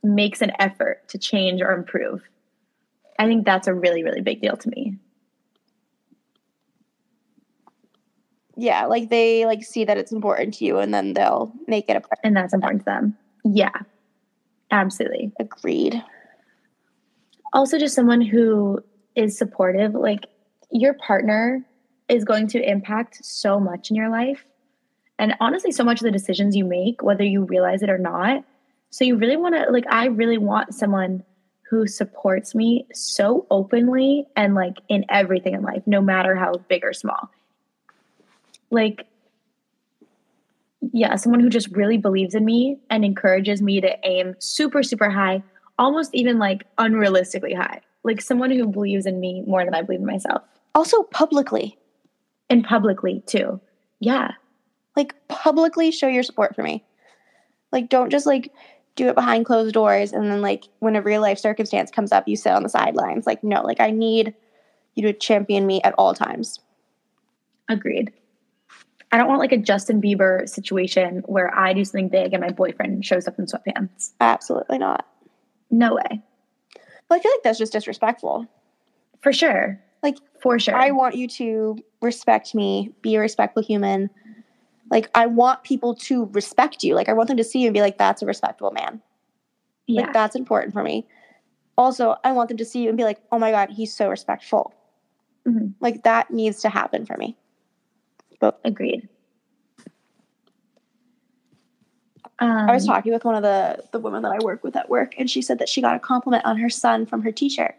makes 0.03 0.41
an 0.41 0.53
effort 0.59 1.09
to 1.09 1.19
change 1.19 1.61
or 1.61 1.73
improve. 1.73 2.23
I 3.19 3.27
think 3.27 3.45
that's 3.45 3.67
a 3.67 3.75
really, 3.75 4.03
really 4.03 4.21
big 4.21 4.41
deal 4.41 4.57
to 4.57 4.69
me. 4.71 4.97
Yeah, 8.57 8.87
like 8.87 9.11
they 9.11 9.45
like 9.45 9.63
see 9.65 9.85
that 9.85 9.99
it's 9.99 10.13
important 10.13 10.55
to 10.55 10.65
you, 10.65 10.79
and 10.79 10.93
then 10.93 11.13
they'll 11.13 11.53
make 11.67 11.89
it 11.89 11.97
a 11.97 12.01
part. 12.01 12.19
And 12.25 12.37
that's 12.37 12.55
important 12.55 12.83
to 12.83 12.85
them. 12.87 13.17
Yeah, 13.45 13.73
absolutely. 14.71 15.33
Agreed. 15.39 16.03
also 17.53 17.79
just 17.79 17.95
someone 17.95 18.21
who 18.21 18.79
is 19.15 19.37
supportive 19.39 19.95
like 19.95 20.27
your 20.71 20.95
partner 20.95 21.65
is 22.09 22.25
going 22.25 22.47
to 22.49 22.71
impact 22.71 23.25
so 23.25 23.59
much 23.59 23.91
in 23.91 23.97
your 23.97 24.11
life 24.11 24.45
and 25.19 25.35
honestly 25.41 25.73
so 25.73 25.85
much 25.85 26.01
of 26.01 26.05
the 26.05 26.11
decisions 26.11 26.55
you 26.57 26.65
make 26.65 27.03
whether 27.03 27.25
you 27.25 27.45
realize 27.45 27.83
it 27.83 27.91
or 27.91 27.99
not 27.99 28.45
so 28.91 29.05
you 29.05 29.17
really 29.17 29.37
want 29.37 29.55
to 29.55 29.71
like 29.73 29.87
i 29.91 30.07
really 30.07 30.39
want 30.39 30.75
someone 30.75 31.23
who 31.69 31.87
supports 31.87 32.55
me 32.55 32.87
so 32.93 33.47
openly 33.51 34.27
and 34.37 34.55
like 34.55 34.79
in 34.89 35.05
everything 35.09 35.55
in 35.55 35.63
life 35.63 35.83
no 35.87 36.01
matter 36.01 36.35
how 36.35 36.55
big 36.69 36.85
or 36.85 36.93
small 36.93 37.31
like 38.71 39.07
yeah 40.93 41.17
someone 41.17 41.41
who 41.41 41.49
just 41.49 41.69
really 41.73 41.97
believes 41.97 42.35
in 42.35 42.45
me 42.45 42.79
and 42.91 43.05
encourages 43.05 43.61
me 43.61 43.81
to 43.81 43.97
aim 44.05 44.35
super 44.39 44.83
super 44.83 45.11
high 45.11 45.43
almost 45.79 46.15
even 46.15 46.39
like 46.39 46.65
unrealistically 46.77 47.57
high. 47.57 47.81
Like 48.03 48.21
someone 48.21 48.51
who 48.51 48.67
believes 48.67 49.07
in 49.07 49.21
me 49.21 49.43
more 49.47 49.65
than 49.65 49.75
I 49.75 49.83
believe 49.83 50.01
in 50.01 50.07
myself. 50.07 50.43
Also, 50.75 51.03
publicly, 51.05 51.79
And 52.51 52.65
publicly 52.65 53.23
too. 53.27 53.61
Yeah. 54.01 54.33
like 54.95 55.15
publicly 55.29 55.91
show 55.91 56.07
your 56.07 56.23
support 56.23 56.55
for 56.55 56.63
me. 56.63 56.85
Like, 57.73 57.89
don't 57.89 58.11
just 58.11 58.27
like 58.27 58.53
do 58.97 59.09
it 59.09 59.15
behind 59.15 59.47
closed 59.47 59.75
doors, 59.75 60.13
and 60.13 60.31
then 60.31 60.43
like 60.43 60.65
when 60.81 60.97
a 60.97 61.03
real 61.03 61.21
life 61.21 61.39
circumstance 61.39 61.91
comes 61.91 62.13
up, 62.13 62.27
you 62.27 62.37
sit 62.37 62.53
on 62.53 62.63
the 62.63 62.69
sidelines. 62.69 63.27
Like, 63.27 63.45
no, 63.45 63.63
like 63.63 63.81
I 63.81 63.91
need 63.91 64.35
you 64.95 65.03
to 65.03 65.13
champion 65.13 65.67
me 65.67 65.81
at 65.83 65.95
all 65.99 66.15
times. 66.15 66.59
Agreed. 67.69 68.13
I 69.13 69.19
don't 69.19 69.29
want 69.29 69.41
like 69.41 69.53
a 69.53 69.59
Justin 69.59 70.01
Bieber 70.03 70.49
situation 70.49 71.23
where 71.27 71.55
I 71.57 71.73
do 71.73 71.85
something 71.85 72.09
big 72.09 72.33
and 72.33 72.43
my 72.43 72.51
boyfriend 72.51 73.05
shows 73.05 73.29
up 73.29 73.39
in 73.39 73.47
sweatpants. 73.47 74.13
Absolutely 74.21 74.79
not. 74.79 75.07
No 75.71 75.95
way. 75.95 76.23
But 77.09 77.17
I 77.17 77.21
feel 77.21 77.33
like 77.33 77.43
that's 77.45 77.59
just 77.59 77.73
disrespectful. 77.73 78.47
For 79.21 79.33
sure. 79.33 79.81
Like, 80.03 80.17
For 80.41 80.59
sure. 80.59 80.75
I 80.75 80.91
want 80.91 81.15
you 81.15 81.29
to 81.29 81.79
respect 82.01 82.55
me, 82.55 82.93
be 83.03 83.15
a 83.15 83.21
respectful 83.21 83.63
human. 83.63 84.11
Like, 84.91 85.11
I 85.15 85.27
want 85.27 85.65
people 85.65 85.95
to 85.95 86.27
respect 86.27 86.85
you. 86.85 86.95
Like, 86.95 87.09
I 87.09 87.13
want 87.13 87.29
them 87.29 87.37
to 87.37 87.45
see 87.45 87.61
you 87.61 87.67
and 87.67 87.75
be 87.75 87.81
like, 87.81 87.99
that's 87.99 88.23
a 88.23 88.27
respectable 88.27 88.71
man. 88.73 89.03
yeah. 89.87 90.03
Like, 90.03 90.13
that's 90.13 90.37
important 90.37 90.73
for 90.73 90.83
me. 90.83 91.07
Also, 91.79 92.17
I 92.25 92.33
want 92.33 92.49
them 92.49 92.59
to 92.59 92.65
see 92.65 92.83
you 92.83 92.89
and 92.89 92.97
be 92.97 93.05
like, 93.05 93.21
oh 93.33 93.39
my 93.39 93.51
God, 93.51 93.71
he's 93.71 93.93
so 93.93 94.09
respectful. 94.09 94.75
Mhm. 95.47 95.75
Like, 95.81 96.05
that 96.05 96.31
needs 96.31 96.61
to 96.63 96.69
happen 96.69 97.05
for 97.05 97.17
me. 97.17 97.37
But 98.41 98.61
Agreed. 98.65 99.09
Um, 102.39 102.69
I 102.69 102.75
was 102.75 102.85
talking 102.85 103.13
with 103.13 103.25
one 103.25 103.35
of 103.35 103.43
the, 103.43 103.83
the 103.93 103.99
women 103.99 104.23
that 104.23 104.33
I 104.33 104.45
work 104.45 104.63
with 104.63 104.77
at 104.77 104.91
work, 104.91 105.15
and 105.19 105.31
she 105.31 105.41
said 105.41 105.59
that 105.59 105.69
she 105.69 105.81
got 105.81 105.97
a 105.97 105.99
compliment 105.99 106.45
on 106.45 106.59
her 106.59 106.69
son 106.69 107.07
from 107.07 107.23
her 107.23 107.33
teacher 107.33 107.75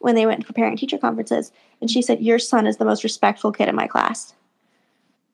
when 0.00 0.16
they 0.16 0.26
went 0.26 0.52
parent 0.54 0.78
teacher 0.78 0.98
conferences. 0.98 1.52
And 1.80 1.88
she 1.90 2.02
said, 2.02 2.20
Your 2.20 2.38
son 2.38 2.66
is 2.66 2.76
the 2.76 2.84
most 2.84 3.04
respectful 3.04 3.52
kid 3.52 3.68
in 3.68 3.76
my 3.76 3.86
class. 3.86 4.34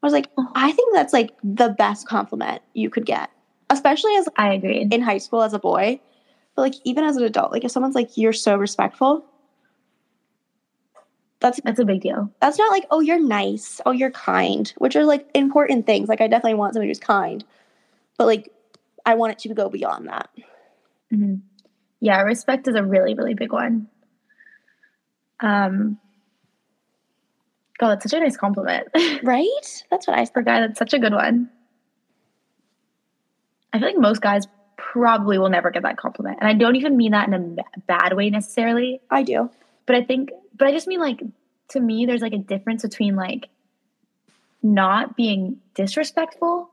I 0.02 0.06
was 0.06 0.12
like, 0.12 0.28
Oh. 0.38 0.48
I 0.54 0.72
think 0.72 0.94
that's 0.94 1.12
like 1.12 1.32
the 1.42 1.70
best 1.70 2.06
compliment 2.06 2.62
you 2.74 2.90
could 2.90 3.04
get, 3.06 3.30
especially 3.70 4.14
as 4.16 4.28
I 4.36 4.52
agree 4.54 4.86
in 4.90 5.02
high 5.02 5.18
school 5.18 5.42
as 5.42 5.54
a 5.54 5.58
boy, 5.58 6.00
but 6.54 6.62
like 6.62 6.74
even 6.84 7.04
as 7.04 7.16
an 7.16 7.24
adult. 7.24 7.52
Like 7.52 7.64
if 7.64 7.70
someone's 7.70 7.94
like, 7.94 8.16
You're 8.16 8.32
so 8.32 8.56
respectful, 8.56 9.24
that's 11.40 11.60
That's 11.64 11.78
a 11.78 11.84
big 11.84 12.00
deal. 12.00 12.30
that's 12.40 12.58
not 12.58 12.70
like, 12.72 12.86
oh, 12.90 13.00
you're 13.00 13.22
nice, 13.22 13.80
oh, 13.86 13.92
you're 13.92 14.10
kind, 14.10 14.72
which 14.78 14.96
are 14.96 15.04
like 15.04 15.28
important 15.34 15.86
things. 15.86 16.08
Like 16.08 16.20
I 16.20 16.26
definitely 16.26 16.54
want 16.58 16.74
somebody 16.74 16.90
who's 16.90 16.98
kind, 16.98 17.44
but 18.16 18.26
like 18.26 18.52
I 19.06 19.14
want 19.14 19.32
it 19.32 19.38
to 19.40 19.54
go 19.54 19.68
beyond 19.68 20.08
that. 20.08 20.28
hmm 21.10 21.36
Yeah, 22.00 22.20
respect 22.22 22.66
is 22.68 22.74
a 22.74 22.82
really, 22.84 23.14
really 23.14 23.34
big 23.34 23.52
one. 23.52 23.88
Um, 25.40 25.98
God, 27.78 27.90
that's 27.90 28.02
such 28.10 28.12
a 28.12 28.20
nice 28.20 28.36
compliment. 28.36 28.88
Right? 29.22 29.84
That's 29.90 30.06
what 30.06 30.18
I 30.18 30.24
For 30.26 30.42
guy, 30.42 30.60
that's 30.60 30.78
such 30.78 30.94
a 30.94 30.98
good 30.98 31.12
one. 31.12 31.50
I 33.72 33.78
feel 33.78 33.88
like 33.88 33.98
most 33.98 34.20
guys 34.20 34.46
probably 34.76 35.38
will 35.38 35.48
never 35.48 35.70
get 35.70 35.82
that 35.82 35.96
compliment. 35.96 36.38
And 36.40 36.48
I 36.48 36.54
don't 36.54 36.76
even 36.76 36.96
mean 36.96 37.12
that 37.12 37.28
in 37.28 37.34
a 37.34 37.80
bad 37.80 38.14
way 38.14 38.30
necessarily. 38.30 39.00
I 39.10 39.22
do. 39.22 39.50
But 39.86 39.96
I 39.96 40.04
think, 40.04 40.30
but 40.56 40.66
I 40.68 40.72
just 40.72 40.86
mean 40.86 41.00
like, 41.00 41.22
to 41.70 41.80
me, 41.80 42.06
there's 42.06 42.22
like 42.22 42.32
a 42.32 42.38
difference 42.38 42.82
between 42.82 43.14
like 43.16 43.48
not 44.62 45.16
being 45.16 45.58
disrespectful 45.74 46.70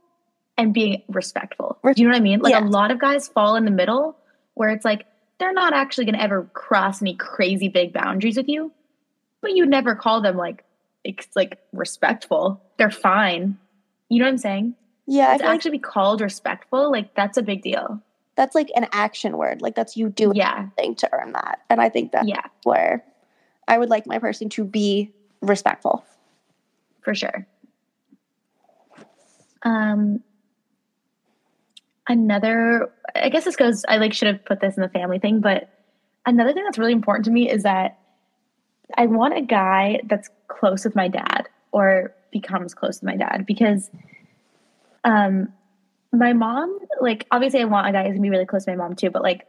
and 0.57 0.73
being 0.73 1.03
respectful. 1.09 1.77
Do 1.83 1.93
you 2.01 2.07
know 2.07 2.13
what 2.13 2.17
I 2.19 2.23
mean? 2.23 2.39
Like 2.39 2.51
Yeah. 2.53 2.63
a 2.63 2.67
lot 2.67 2.91
of 2.91 2.99
guys 2.99 3.27
fall 3.27 3.55
in 3.55 3.65
the 3.65 3.71
middle 3.71 4.17
where 4.53 4.69
it's 4.69 4.85
like 4.85 5.05
they're 5.37 5.53
not 5.53 5.73
actually 5.73 6.05
going 6.05 6.15
to 6.15 6.21
ever 6.21 6.43
cross 6.53 7.01
any 7.01 7.15
crazy 7.15 7.67
big 7.67 7.91
boundaries 7.93 8.37
with 8.37 8.47
you, 8.47 8.71
but 9.41 9.51
you 9.55 9.65
never 9.65 9.95
call 9.95 10.21
them 10.21 10.37
like 10.37 10.63
ex- 11.05 11.27
like 11.35 11.59
respectful. 11.73 12.61
They're 12.77 12.91
fine. 12.91 13.57
You 14.09 14.19
know 14.19 14.25
what 14.25 14.31
I'm 14.31 14.37
saying? 14.37 14.75
Yeah, 15.07 15.29
I 15.31 15.37
to 15.37 15.43
feel 15.43 15.47
like 15.47 15.55
actually 15.55 15.71
be 15.71 15.79
called 15.79 16.21
respectful, 16.21 16.91
like 16.91 17.13
that's 17.15 17.37
a 17.37 17.43
big 17.43 17.61
deal. 17.61 18.01
that's 18.35 18.55
like 18.55 18.69
an 18.75 18.87
action 18.91 19.37
word. 19.37 19.61
Like 19.61 19.75
that's 19.75 19.95
you 19.95 20.09
doing 20.09 20.35
Yeah, 20.35 20.55
something 20.55 20.95
to 20.95 21.09
earn 21.13 21.31
that. 21.33 21.59
And 21.69 21.79
I 21.79 21.89
think 21.89 22.11
that's 22.11 22.27
yeah, 22.27 22.41
where 22.63 23.03
I 23.67 23.77
would 23.77 23.89
like 23.89 24.05
my 24.07 24.19
person 24.19 24.49
to 24.49 24.63
be 24.65 25.13
respectful. 25.41 26.03
for 27.01 27.13
sure. 27.15 27.47
Um, 29.63 30.21
another, 32.07 32.91
I 33.15 33.29
guess 33.29 33.45
this 33.45 33.55
goes. 33.55 33.83
I 33.87 33.97
like 33.97 34.13
should 34.13 34.27
have 34.27 34.45
put 34.45 34.59
this 34.59 34.75
in 34.77 34.81
the 34.81 34.89
family 34.89 35.19
thing, 35.19 35.39
but 35.39 35.69
another 36.25 36.53
thing 36.53 36.63
that's 36.63 36.77
really 36.77 36.93
important 36.93 37.25
to 37.25 37.31
me 37.31 37.49
is 37.49 37.63
that 37.63 37.97
I 38.97 39.07
want 39.07 39.37
a 39.37 39.41
guy 39.41 40.01
that's 40.05 40.29
close 40.47 40.85
with 40.85 40.95
my 40.95 41.07
dad 41.07 41.47
or 41.71 42.13
becomes 42.31 42.73
close 42.73 43.01
with 43.01 43.03
my 43.03 43.15
dad 43.15 43.45
because, 43.45 43.89
um, 45.03 45.51
my 46.11 46.33
mom, 46.33 46.79
like 47.01 47.25
obviously 47.31 47.61
I 47.61 47.65
want 47.65 47.87
a 47.87 47.91
guy 47.91 48.03
who's 48.03 48.13
gonna 48.13 48.21
be 48.21 48.29
really 48.29 48.45
close 48.45 48.65
to 48.65 48.71
my 48.71 48.77
mom 48.77 48.95
too, 48.95 49.09
but 49.09 49.21
like 49.21 49.47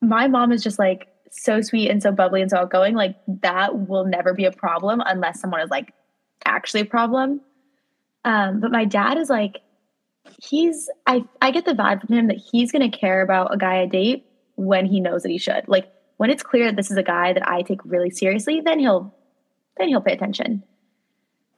my 0.00 0.28
mom 0.28 0.52
is 0.52 0.62
just 0.62 0.78
like 0.78 1.08
so 1.30 1.60
sweet 1.60 1.90
and 1.90 2.02
so 2.02 2.12
bubbly 2.12 2.42
and 2.42 2.50
so 2.50 2.58
outgoing. 2.58 2.94
Like 2.94 3.16
that 3.26 3.88
will 3.88 4.04
never 4.04 4.34
be 4.34 4.44
a 4.44 4.52
problem 4.52 5.02
unless 5.04 5.40
someone 5.40 5.60
is 5.60 5.70
like 5.70 5.92
actually 6.44 6.80
a 6.80 6.86
problem. 6.86 7.40
Um, 8.24 8.60
but 8.60 8.72
my 8.72 8.84
dad 8.84 9.18
is 9.18 9.30
like, 9.30 9.60
he's 10.42 10.90
I 11.06 11.24
I 11.40 11.50
get 11.52 11.64
the 11.64 11.72
vibe 11.72 12.04
from 12.04 12.16
him 12.16 12.26
that 12.28 12.38
he's 12.38 12.72
gonna 12.72 12.90
care 12.90 13.22
about 13.22 13.54
a 13.54 13.56
guy 13.56 13.80
I 13.80 13.86
date 13.86 14.26
when 14.56 14.86
he 14.86 15.00
knows 15.00 15.22
that 15.22 15.30
he 15.30 15.38
should. 15.38 15.68
Like 15.68 15.92
when 16.16 16.30
it's 16.30 16.42
clear 16.42 16.66
that 16.66 16.76
this 16.76 16.90
is 16.90 16.96
a 16.96 17.02
guy 17.02 17.32
that 17.32 17.48
I 17.48 17.62
take 17.62 17.84
really 17.84 18.10
seriously, 18.10 18.60
then 18.64 18.78
he'll 18.78 19.14
then 19.76 19.88
he'll 19.88 20.00
pay 20.00 20.12
attention. 20.12 20.62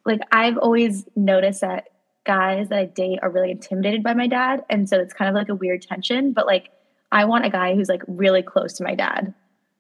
Like 0.05 0.21
I've 0.33 0.59
always 0.59 1.07
noticed 1.15 1.61
that 1.61 1.89
guys 2.25 2.69
that 2.69 2.79
I 2.79 2.85
date 2.87 3.21
are 3.23 3.31
really 3.31 3.51
intimidated 3.51 4.03
by 4.03 4.15
my 4.15 4.27
dad, 4.27 4.65
and 4.69 4.89
so 4.89 4.99
it's 4.99 5.15
kind 5.15 5.29
of 5.29 5.35
like 5.35 5.49
a 5.49 5.55
weird 5.55 5.83
tension. 5.83 6.33
But 6.33 6.47
like 6.47 6.71
I 7.13 7.25
want 7.25 7.45
a 7.45 7.51
guy 7.51 7.75
who's 7.75 7.89
like 7.89 8.03
really 8.07 8.43
close 8.43 8.75
to 8.75 8.85
my 8.85 8.95
dad. 8.95 9.35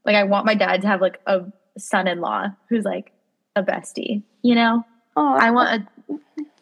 Like 0.04 0.16
I 0.16 0.24
want 0.24 0.46
my 0.46 0.54
dad 0.54 0.82
to 0.82 0.86
have 0.88 1.00
like 1.00 1.20
a 1.26 1.44
son-in-law 1.76 2.48
who's 2.68 2.84
like 2.84 3.12
a 3.56 3.62
bestie, 3.62 4.22
you 4.42 4.54
know? 4.54 4.84
Oh, 5.16 5.34
I 5.34 5.50
want 5.50 5.82
a 5.82 6.14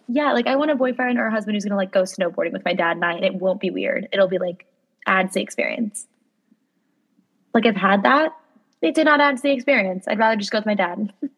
yeah, 0.08 0.32
like 0.32 0.46
I 0.46 0.56
want 0.56 0.70
a 0.70 0.76
boyfriend 0.76 1.18
or 1.18 1.26
a 1.26 1.30
husband 1.30 1.56
who's 1.56 1.64
gonna 1.64 1.76
like 1.76 1.92
go 1.92 2.02
snowboarding 2.02 2.52
with 2.52 2.64
my 2.64 2.74
dad 2.74 2.96
and 2.96 3.04
I, 3.04 3.14
and 3.14 3.24
it 3.24 3.34
won't 3.34 3.60
be 3.60 3.70
weird. 3.70 4.08
It'll 4.12 4.28
be 4.28 4.38
like 4.38 4.66
adds 5.06 5.34
the 5.34 5.42
experience. 5.42 6.06
Like 7.56 7.64
I've 7.64 7.74
had 7.74 8.02
that. 8.02 8.32
It 8.82 8.94
did 8.94 9.06
not 9.06 9.18
add 9.18 9.36
to 9.38 9.42
the 9.42 9.50
experience. 9.50 10.06
I'd 10.06 10.18
rather 10.18 10.36
just 10.36 10.50
go 10.50 10.58
with 10.58 10.66
my 10.66 10.74
dad. 10.74 11.10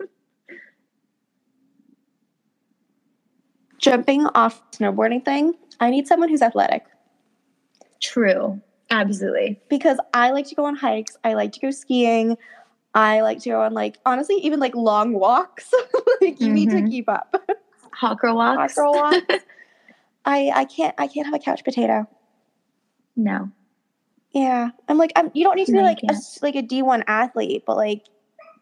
jumping 3.78 4.26
off 4.34 4.60
snowboarding 4.72 5.24
thing. 5.24 5.54
I 5.78 5.90
need 5.90 6.08
someone 6.08 6.28
who's 6.28 6.42
athletic 6.42 6.84
True. 8.00 8.60
Absolutely. 8.90 9.60
because 9.68 9.98
I 10.14 10.30
like 10.32 10.46
to 10.48 10.54
go 10.54 10.64
on 10.64 10.74
hikes. 10.74 11.16
I 11.22 11.34
like 11.34 11.52
to 11.52 11.60
go 11.60 11.70
skiing. 11.70 12.36
I 12.94 13.20
like 13.20 13.40
to 13.42 13.50
go 13.50 13.60
on 13.62 13.74
like 13.74 13.98
honestly 14.06 14.36
even 14.36 14.58
like 14.60 14.74
long 14.74 15.12
walks. 15.12 15.72
like 16.20 16.40
you 16.40 16.52
need 16.52 16.70
to 16.70 16.76
Mhm. 16.78 16.90
keep 16.90 17.08
up. 17.08 17.34
Hot 17.92 18.18
girl 18.18 18.34
walks. 18.36 18.74
Hot 18.74 18.82
girl 18.82 18.92
walks. 18.94 19.44
I 20.24 20.50
I 20.54 20.64
can't 20.64 20.94
I 20.98 21.06
can't 21.06 21.26
have 21.26 21.34
a 21.34 21.38
couch 21.38 21.62
potato. 21.64 22.08
no. 23.14 23.50
Yeah, 24.32 24.70
I'm 24.88 24.98
like 24.98 25.12
I'm. 25.16 25.30
You 25.34 25.44
don't 25.44 25.56
need 25.56 25.66
to 25.66 25.72
be 25.72 25.80
like 25.80 26.00
a 26.08 26.14
like 26.42 26.54
a 26.54 26.62
D1 26.62 27.04
athlete, 27.06 27.64
but 27.66 27.76
like 27.76 28.04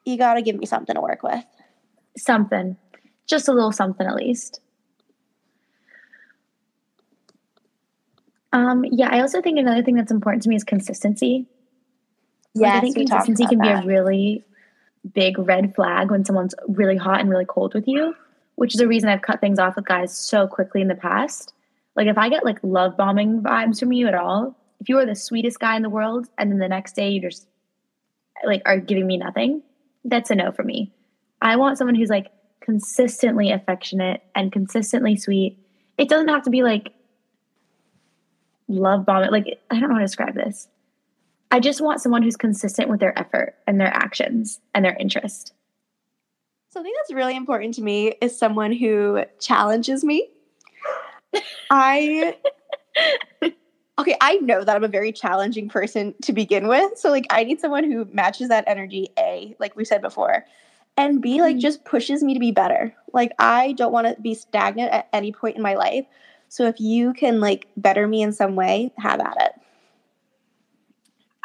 you 0.04 0.16
got 0.16 0.34
to 0.34 0.42
give 0.42 0.56
me 0.56 0.66
something 0.66 0.94
to 0.94 1.00
work 1.00 1.22
with. 1.22 1.44
Something. 2.16 2.76
Just 3.26 3.48
a 3.48 3.52
little 3.52 3.72
something 3.72 4.06
at 4.06 4.14
least. 4.14 4.60
Um, 8.52 8.84
yeah, 8.90 9.08
I 9.10 9.20
also 9.20 9.42
think 9.42 9.58
another 9.58 9.82
thing 9.82 9.96
that's 9.96 10.12
important 10.12 10.42
to 10.44 10.48
me 10.48 10.56
is 10.56 10.64
consistency. 10.64 11.46
Like, 12.54 12.74
I 12.74 12.80
think 12.80 12.96
consistency 12.96 13.44
can 13.46 13.58
that. 13.58 13.82
be 13.82 13.84
a 13.84 13.86
really 13.86 14.44
big 15.12 15.38
red 15.38 15.74
flag 15.74 16.10
when 16.10 16.24
someone's 16.24 16.54
really 16.68 16.96
hot 16.96 17.20
and 17.20 17.28
really 17.28 17.44
cold 17.44 17.74
with 17.74 17.86
you, 17.86 18.14
which 18.54 18.74
is 18.74 18.80
a 18.80 18.88
reason 18.88 19.10
I've 19.10 19.22
cut 19.22 19.40
things 19.40 19.58
off 19.58 19.76
with 19.76 19.84
guys 19.84 20.16
so 20.16 20.46
quickly 20.46 20.80
in 20.80 20.88
the 20.88 20.94
past. 20.94 21.52
Like 21.96 22.06
if 22.06 22.16
I 22.16 22.28
get 22.28 22.44
like 22.44 22.58
love 22.62 22.96
bombing 22.96 23.42
vibes 23.42 23.78
from 23.78 23.92
you 23.92 24.06
at 24.06 24.14
all, 24.14 24.56
if 24.80 24.88
you 24.88 24.98
are 24.98 25.06
the 25.06 25.14
sweetest 25.14 25.60
guy 25.60 25.76
in 25.76 25.82
the 25.82 25.90
world 25.90 26.28
and 26.38 26.50
then 26.50 26.58
the 26.58 26.68
next 26.68 26.94
day 26.94 27.10
you 27.10 27.20
just 27.20 27.46
like 28.44 28.62
are 28.66 28.78
giving 28.78 29.06
me 29.06 29.16
nothing, 29.16 29.62
that's 30.04 30.30
a 30.30 30.34
no 30.34 30.52
for 30.52 30.62
me. 30.62 30.92
I 31.42 31.56
want 31.56 31.78
someone 31.78 31.94
who's 31.94 32.10
like 32.10 32.30
consistently 32.60 33.52
affectionate 33.52 34.22
and 34.34 34.52
consistently 34.52 35.16
sweet. 35.16 35.58
It 35.98 36.08
doesn't 36.08 36.28
have 36.28 36.42
to 36.42 36.50
be 36.50 36.62
like 36.62 36.92
love 38.68 39.06
bombing. 39.06 39.30
Like 39.30 39.60
I 39.70 39.78
don't 39.78 39.88
know 39.88 39.94
how 39.94 40.00
to 40.00 40.06
describe 40.06 40.34
this. 40.34 40.68
I 41.50 41.60
just 41.60 41.80
want 41.80 42.00
someone 42.00 42.22
who's 42.22 42.36
consistent 42.36 42.90
with 42.90 43.00
their 43.00 43.16
effort 43.18 43.54
and 43.66 43.80
their 43.80 43.94
actions 43.94 44.60
and 44.74 44.84
their 44.84 44.96
interest. 44.96 45.52
Something 46.70 46.92
that's 46.98 47.14
really 47.14 47.36
important 47.36 47.74
to 47.74 47.82
me 47.82 48.14
is 48.20 48.36
someone 48.36 48.72
who 48.72 49.22
challenges 49.40 50.04
me. 50.04 50.28
I 51.70 52.36
okay, 53.98 54.16
I 54.20 54.36
know 54.36 54.64
that 54.64 54.76
I'm 54.76 54.84
a 54.84 54.88
very 54.88 55.12
challenging 55.12 55.68
person 55.68 56.14
to 56.22 56.32
begin 56.32 56.68
with, 56.68 56.98
so 56.98 57.10
like 57.10 57.26
I 57.30 57.44
need 57.44 57.60
someone 57.60 57.84
who 57.84 58.06
matches 58.12 58.48
that 58.48 58.64
energy. 58.66 59.08
A, 59.18 59.54
like 59.58 59.76
we 59.76 59.84
said 59.84 60.02
before, 60.02 60.44
and 60.96 61.20
B, 61.22 61.40
like 61.40 61.56
Mhm. 61.56 61.60
just 61.60 61.84
pushes 61.84 62.22
me 62.22 62.34
to 62.34 62.40
be 62.40 62.52
better. 62.52 62.94
Like 63.12 63.32
I 63.38 63.72
don't 63.72 63.92
want 63.92 64.06
to 64.08 64.20
be 64.20 64.34
stagnant 64.34 64.92
at 64.92 65.08
any 65.12 65.32
point 65.32 65.56
in 65.56 65.62
my 65.62 65.74
life. 65.74 66.06
So 66.48 66.66
if 66.66 66.80
you 66.80 67.12
can 67.12 67.40
like 67.40 67.66
better 67.76 68.06
me 68.06 68.22
in 68.22 68.32
some 68.32 68.54
way, 68.56 68.92
have 68.98 69.20
at 69.20 69.36
it. 69.40 69.52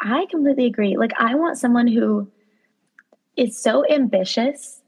I 0.00 0.26
completely 0.30 0.66
agree. 0.66 0.96
Like, 0.96 1.12
I 1.18 1.34
want 1.34 1.58
someone 1.58 1.86
who 1.86 2.28
is 3.36 3.58
so 3.58 3.84
ambitious 3.88 4.82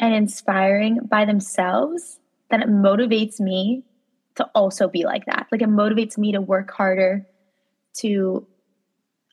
and 0.00 0.14
inspiring 0.14 1.00
by 1.00 1.24
themselves 1.24 2.18
that 2.50 2.60
it 2.60 2.68
motivates 2.68 3.40
me 3.40 3.82
to 4.36 4.44
also 4.54 4.88
be 4.88 5.04
like 5.04 5.26
that. 5.26 5.46
Like, 5.50 5.62
it 5.62 5.68
motivates 5.68 6.16
me 6.16 6.32
to 6.32 6.40
work 6.40 6.70
harder, 6.70 7.26
to 7.98 8.46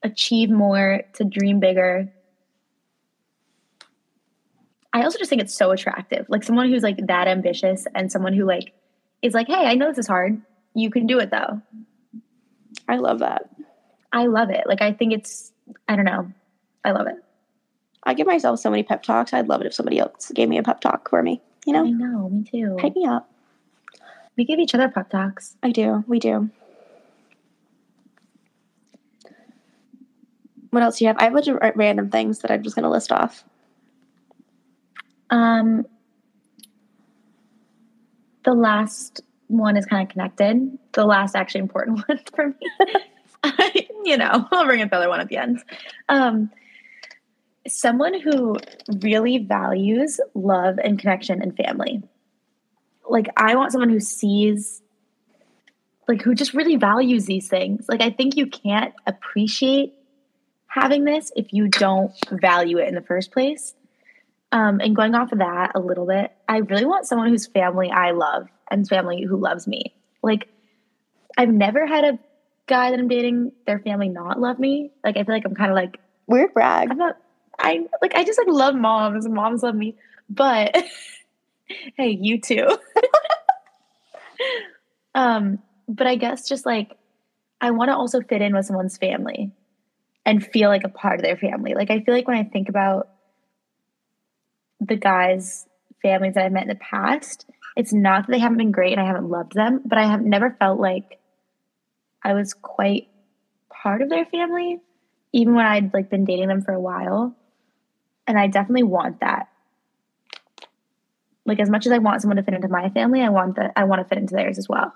achieve 0.01 0.49
more, 0.49 1.01
to 1.13 1.23
dream 1.23 1.59
bigger. 1.59 2.11
I 4.93 5.03
also 5.03 5.17
just 5.17 5.29
think 5.29 5.41
it's 5.41 5.55
so 5.55 5.71
attractive. 5.71 6.25
Like, 6.29 6.43
someone 6.43 6.69
who's 6.69 6.83
like 6.83 7.07
that 7.07 7.27
ambitious 7.27 7.85
and 7.95 8.11
someone 8.11 8.33
who, 8.33 8.45
like, 8.45 8.73
is 9.21 9.33
like, 9.33 9.47
hey, 9.47 9.65
I 9.65 9.75
know 9.75 9.87
this 9.87 9.97
is 9.97 10.07
hard. 10.07 10.41
You 10.75 10.89
can 10.89 11.07
do 11.07 11.19
it 11.19 11.31
though. 11.31 11.61
I 12.87 12.97
love 12.97 13.19
that. 13.19 13.49
I 14.11 14.27
love 14.27 14.49
it. 14.49 14.65
Like, 14.67 14.81
I 14.81 14.91
think 14.93 15.13
it's, 15.13 15.51
I 15.87 15.95
don't 15.95 16.05
know. 16.05 16.31
I 16.83 16.91
love 16.91 17.07
it. 17.07 17.15
I 18.03 18.13
give 18.13 18.27
myself 18.27 18.59
so 18.59 18.69
many 18.69 18.83
pep 18.83 19.03
talks. 19.03 19.33
I'd 19.33 19.47
love 19.47 19.61
it 19.61 19.67
if 19.67 19.73
somebody 19.73 19.99
else 19.99 20.31
gave 20.35 20.49
me 20.49 20.57
a 20.57 20.63
pep 20.63 20.81
talk 20.81 21.09
for 21.09 21.23
me. 21.23 21.41
You 21.65 21.73
know? 21.73 21.85
I 21.85 21.89
know, 21.89 22.29
me 22.29 22.43
too. 22.43 22.77
hype 22.79 22.95
me 22.95 23.05
up. 23.05 23.32
We 24.35 24.45
give 24.45 24.59
each 24.59 24.73
other 24.73 24.89
pep 24.89 25.09
talks. 25.09 25.55
I 25.61 25.71
do. 25.71 26.03
We 26.07 26.19
do. 26.19 26.49
What 30.71 30.81
else 30.81 30.97
do 30.97 31.05
you 31.05 31.09
have? 31.09 31.17
I 31.19 31.25
have 31.25 31.33
a 31.33 31.35
bunch 31.35 31.47
of 31.47 31.59
random 31.75 32.09
things 32.09 32.39
that 32.39 32.49
I'm 32.49 32.63
just 32.63 32.75
going 32.75 32.83
to 32.83 32.89
list 32.89 33.11
off. 33.11 33.43
Um, 35.29 35.85
the 38.43 38.53
last 38.53 39.21
one 39.47 39.77
is 39.77 39.85
kind 39.85 40.01
of 40.01 40.11
connected. 40.11 40.77
The 40.93 41.05
last 41.05 41.35
actually 41.35 41.61
important 41.61 42.03
one 42.07 42.19
for 42.35 42.47
me. 42.49 43.89
you 44.03 44.17
know, 44.17 44.47
I'll 44.51 44.65
bring 44.65 44.81
up 44.81 44.89
the 44.89 44.97
other 44.97 45.09
one 45.09 45.19
at 45.19 45.29
the 45.29 45.37
end. 45.37 45.63
Um, 46.09 46.49
someone 47.67 48.19
who 48.19 48.57
really 49.01 49.37
values 49.37 50.19
love 50.33 50.79
and 50.83 50.99
connection 50.99 51.41
and 51.41 51.55
family. 51.55 52.01
Like 53.07 53.27
I 53.37 53.55
want 53.55 53.71
someone 53.71 53.89
who 53.89 53.99
sees 53.99 54.81
like 56.07 56.21
who 56.21 56.35
just 56.35 56.53
really 56.53 56.75
values 56.75 57.25
these 57.25 57.47
things. 57.47 57.85
Like 57.87 58.01
I 58.01 58.09
think 58.09 58.35
you 58.35 58.47
can't 58.47 58.93
appreciate 59.05 59.93
having 60.67 61.03
this 61.03 61.31
if 61.35 61.53
you 61.53 61.67
don't 61.67 62.13
value 62.31 62.77
it 62.77 62.87
in 62.87 62.95
the 62.95 63.01
first 63.01 63.31
place. 63.31 63.73
Um, 64.51 64.79
and 64.81 64.95
going 64.95 65.15
off 65.15 65.31
of 65.31 65.39
that 65.39 65.71
a 65.75 65.79
little 65.79 66.05
bit, 66.05 66.31
I 66.47 66.57
really 66.57 66.85
want 66.85 67.07
someone 67.07 67.29
whose 67.29 67.47
family 67.47 67.89
I 67.89 68.11
love 68.11 68.47
and 68.69 68.87
family 68.87 69.23
who 69.23 69.37
loves 69.37 69.67
me. 69.67 69.95
Like, 70.21 70.47
I've 71.35 71.49
never 71.49 71.87
had 71.87 72.03
a 72.03 72.19
guy 72.67 72.91
that 72.91 72.99
I'm 72.99 73.07
dating, 73.07 73.51
their 73.65 73.79
family 73.79 74.09
not 74.09 74.39
love 74.39 74.59
me. 74.59 74.91
Like, 75.03 75.17
I 75.17 75.23
feel 75.23 75.33
like 75.33 75.45
I'm 75.45 75.55
kind 75.55 75.71
of 75.71 75.75
like, 75.75 75.99
Weird 76.27 76.53
brag. 76.53 76.89
I'm 76.89 76.97
not, 76.97 77.17
I 77.59 77.85
like, 78.01 78.15
I 78.15 78.23
just 78.23 78.39
like 78.39 78.47
love 78.47 78.75
moms 78.75 79.25
and 79.25 79.33
moms 79.33 79.63
love 79.63 79.75
me. 79.75 79.95
But 80.29 80.75
hey, 81.97 82.17
you 82.19 82.39
too. 82.39 82.77
um, 85.15 85.59
but 85.87 86.07
I 86.07 86.15
guess 86.15 86.47
just 86.47 86.65
like, 86.65 86.97
I 87.61 87.71
want 87.71 87.89
to 87.89 87.95
also 87.95 88.21
fit 88.21 88.41
in 88.41 88.55
with 88.55 88.65
someone's 88.65 88.97
family 88.97 89.51
and 90.25 90.45
feel 90.45 90.69
like 90.69 90.83
a 90.83 90.89
part 90.89 91.19
of 91.19 91.23
their 91.23 91.37
family. 91.37 91.73
Like, 91.73 91.91
I 91.91 92.01
feel 92.01 92.13
like 92.13 92.27
when 92.27 92.37
I 92.37 92.43
think 92.43 92.69
about 92.69 93.09
the 94.79 94.95
guys' 94.95 95.67
families 96.01 96.33
that 96.35 96.45
I've 96.45 96.51
met 96.51 96.63
in 96.63 96.69
the 96.69 96.75
past, 96.75 97.45
it's 97.75 97.93
not 97.93 98.25
that 98.25 98.31
they 98.31 98.39
haven't 98.39 98.57
been 98.57 98.71
great 98.71 98.91
and 98.91 99.01
I 99.01 99.05
haven't 99.05 99.29
loved 99.29 99.53
them, 99.53 99.81
but 99.85 99.97
I 99.97 100.05
have 100.05 100.21
never 100.21 100.55
felt 100.59 100.79
like 100.79 101.19
I 102.21 102.33
was 102.33 102.53
quite 102.53 103.07
part 103.69 104.01
of 104.01 104.09
their 104.09 104.25
family, 104.25 104.79
even 105.31 105.55
when 105.55 105.65
I'd 105.65 105.93
like 105.93 106.09
been 106.09 106.25
dating 106.25 106.47
them 106.47 106.61
for 106.61 106.73
a 106.73 106.79
while. 106.79 107.35
And 108.27 108.37
I 108.39 108.47
definitely 108.47 108.83
want 108.83 109.19
that. 109.19 109.49
Like 111.45 111.59
as 111.59 111.69
much 111.69 111.85
as 111.85 111.91
I 111.91 111.97
want 111.97 112.21
someone 112.21 112.37
to 112.37 112.43
fit 112.43 112.53
into 112.53 112.69
my 112.69 112.89
family, 112.89 113.21
I 113.21 113.29
want 113.29 113.55
that 113.57 113.73
I 113.75 113.83
want 113.83 114.01
to 114.01 114.07
fit 114.07 114.17
into 114.17 114.35
theirs 114.35 114.57
as 114.57 114.69
well. 114.69 114.93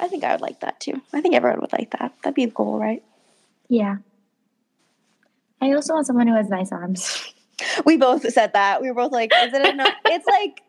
I 0.00 0.08
think 0.08 0.24
I 0.24 0.32
would 0.32 0.40
like 0.40 0.60
that 0.60 0.80
too. 0.80 1.00
I 1.12 1.20
think 1.20 1.34
everyone 1.34 1.60
would 1.60 1.72
like 1.72 1.90
that. 1.92 2.12
That'd 2.22 2.34
be 2.34 2.44
a 2.44 2.48
goal, 2.48 2.78
right? 2.78 3.02
Yeah. 3.68 3.96
I 5.60 5.72
also 5.72 5.94
want 5.94 6.06
someone 6.06 6.26
who 6.26 6.34
has 6.34 6.48
nice 6.48 6.72
arms. 6.72 7.32
We 7.86 7.96
both 7.96 8.28
said 8.32 8.52
that. 8.54 8.82
We 8.82 8.88
were 8.88 8.94
both 8.94 9.12
like, 9.12 9.30
is 9.32 9.52
it 9.54 9.62
a 9.62 9.72
no? 9.74 9.86
it's 10.06 10.26
like, 10.26 10.60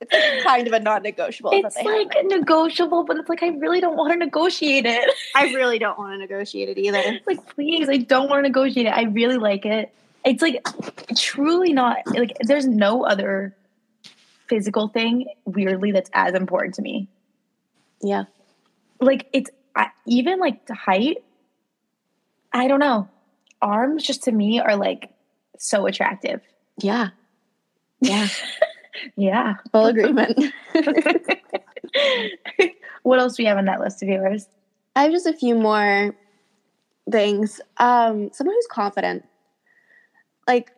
it's 0.00 0.12
like 0.12 0.44
kind 0.44 0.66
of 0.66 0.72
a 0.74 0.78
non 0.78 1.02
negotiable. 1.02 1.50
it's 1.52 1.76
like 1.76 2.12
negotiable, 2.24 3.04
but 3.04 3.16
it's 3.16 3.28
like 3.28 3.42
I 3.42 3.48
really 3.48 3.80
don't 3.80 3.96
want 3.96 4.12
to 4.12 4.18
negotiate 4.18 4.84
it. 4.84 5.10
I 5.34 5.44
really 5.54 5.78
don't 5.78 5.98
want 5.98 6.12
to 6.12 6.18
negotiate 6.18 6.68
it 6.68 6.78
either. 6.78 6.98
It's 6.98 7.26
like 7.26 7.44
please 7.48 7.88
i 7.88 7.96
don't 7.96 8.28
want 8.28 8.40
to 8.44 8.48
negotiate 8.48 8.86
it 8.86 8.90
i 8.90 9.04
really 9.04 9.38
like 9.38 9.64
it 9.64 9.92
it's 10.24 10.42
like 10.42 10.66
truly 11.16 11.72
not 11.72 11.98
like 12.06 12.36
there's 12.42 12.66
no 12.66 13.04
other 13.04 13.56
physical 14.48 14.88
thing 14.88 15.26
weirdly 15.44 15.92
that's 15.92 16.10
as 16.12 16.34
important 16.34 16.74
to 16.74 16.82
me. 16.82 17.08
Yeah. 18.02 18.24
Like 19.00 19.28
it's 19.32 19.50
I, 19.74 19.88
even 20.06 20.38
like 20.40 20.68
height. 20.68 21.18
I 22.52 22.68
don't 22.68 22.80
know. 22.80 23.08
Arms 23.62 24.02
just 24.02 24.24
to 24.24 24.32
me 24.32 24.60
are 24.60 24.76
like 24.76 25.10
so 25.58 25.86
attractive. 25.86 26.40
Yeah. 26.78 27.10
Yeah. 28.00 28.28
Yeah. 29.16 29.54
Full 29.72 29.86
agreement. 29.86 30.38
what 33.02 33.20
else 33.20 33.36
do 33.36 33.42
we 33.42 33.46
have 33.46 33.56
on 33.56 33.64
that 33.66 33.80
list 33.80 34.02
of 34.02 34.08
yours? 34.08 34.48
I 34.96 35.04
have 35.04 35.12
just 35.12 35.26
a 35.26 35.32
few 35.32 35.54
more 35.54 36.14
things. 37.10 37.60
Um, 37.78 38.30
someone 38.32 38.56
who's 38.56 38.66
confident. 38.70 39.24
Like, 40.50 40.72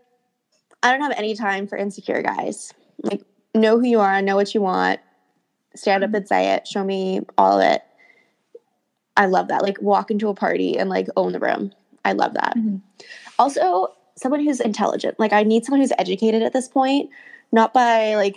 I 0.83 0.91
don't 0.93 1.01
have 1.01 1.15
any 1.17 1.35
time 1.35 1.67
for 1.67 1.79
insecure 1.79 2.21
guys. 2.21 2.75
Like, 3.03 3.23
know 3.55 3.79
who 3.79 3.87
you 3.87 4.01
are, 4.01 4.21
know 4.21 4.37
what 4.37 4.55
you 4.55 4.61
want, 4.61 5.01
stand 5.75 6.05
up 6.05 6.13
and 6.13 6.29
say 6.29 6.51
it, 6.51 6.69
show 6.69 6.85
me 6.85 7.23
all 7.39 7.59
of 7.59 7.65
it. 7.67 7.81
I 9.17 9.25
love 9.27 9.49
that. 9.49 9.63
Like, 9.63 9.81
walk 9.81 10.11
into 10.11 10.29
a 10.29 10.35
party 10.35 10.77
and 10.77 10.91
like 10.91 11.07
own 11.17 11.33
the 11.33 11.41
room. 11.41 11.73
I 12.05 12.13
love 12.13 12.35
that. 12.35 12.55
Mhm. 12.55 12.83
Also, 13.39 13.89
someone 14.15 14.45
who's 14.45 14.61
intelligent. 14.61 15.19
Like, 15.19 15.33
I 15.33 15.43
need 15.43 15.65
someone 15.65 15.81
who's 15.81 15.93
educated 15.99 16.43
at 16.43 16.53
this 16.53 16.69
point, 16.69 17.09
not 17.51 17.73
by 17.73 18.15
like, 18.17 18.37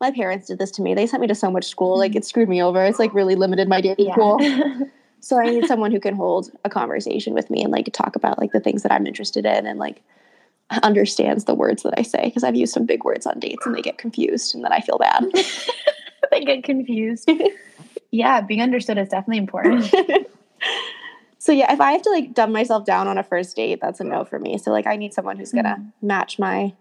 my 0.00 0.10
parents 0.10 0.48
did 0.48 0.58
this 0.58 0.72
to 0.72 0.82
me. 0.82 0.94
They 0.94 1.06
sent 1.06 1.20
me 1.20 1.28
to 1.28 1.34
so 1.36 1.48
much 1.48 1.66
school. 1.66 1.96
Like, 1.96 2.16
it 2.16 2.24
screwed 2.24 2.48
me 2.48 2.60
over. 2.60 2.84
It's 2.84 2.98
like 2.98 3.14
really 3.14 3.36
limited 3.36 3.68
my 3.68 3.80
dating 3.80 4.12
pool. 4.14 4.40
So 5.20 5.40
I 5.40 5.46
need 5.46 5.66
someone 5.66 5.90
who 5.90 5.98
can 5.98 6.14
hold 6.14 6.52
a 6.64 6.70
conversation 6.70 7.34
with 7.34 7.50
me 7.50 7.60
and 7.62 7.72
like 7.72 7.92
talk 7.92 8.14
about 8.14 8.38
like 8.38 8.52
the 8.52 8.60
things 8.60 8.84
that 8.84 8.92
I'm 8.92 9.08
interested 9.08 9.44
in 9.44 9.66
and 9.66 9.76
like 9.76 10.02
understands 10.82 11.44
the 11.44 11.54
words 11.54 11.82
that 11.84 11.94
I 11.96 12.02
say 12.02 12.24
because 12.24 12.44
I've 12.44 12.56
used 12.56 12.72
some 12.72 12.86
big 12.86 13.04
words 13.04 13.26
on 13.26 13.38
dates 13.38 13.64
and 13.66 13.74
they 13.74 13.82
get 13.82 13.98
confused 13.98 14.54
and 14.54 14.64
then 14.64 14.72
I 14.72 14.80
feel 14.80 14.98
bad. 14.98 15.24
they 16.30 16.44
get 16.44 16.64
confused. 16.64 17.30
yeah, 18.10 18.40
being 18.40 18.62
understood 18.62 18.98
is 18.98 19.08
definitely 19.08 19.38
important. 19.38 19.84
so 21.38 21.52
yeah, 21.52 21.72
if 21.72 21.80
I 21.80 21.92
have 21.92 22.02
to 22.02 22.10
like 22.10 22.34
dumb 22.34 22.52
myself 22.52 22.84
down 22.84 23.06
on 23.06 23.16
a 23.18 23.22
first 23.22 23.54
date, 23.54 23.80
that's 23.80 24.00
a 24.00 24.04
no 24.04 24.24
for 24.24 24.38
me. 24.38 24.58
So 24.58 24.70
like 24.72 24.86
I 24.86 24.96
need 24.96 25.14
someone 25.14 25.36
who's 25.36 25.52
gonna 25.52 25.76
mm-hmm. 25.78 26.06
match 26.06 26.38
my 26.38 26.72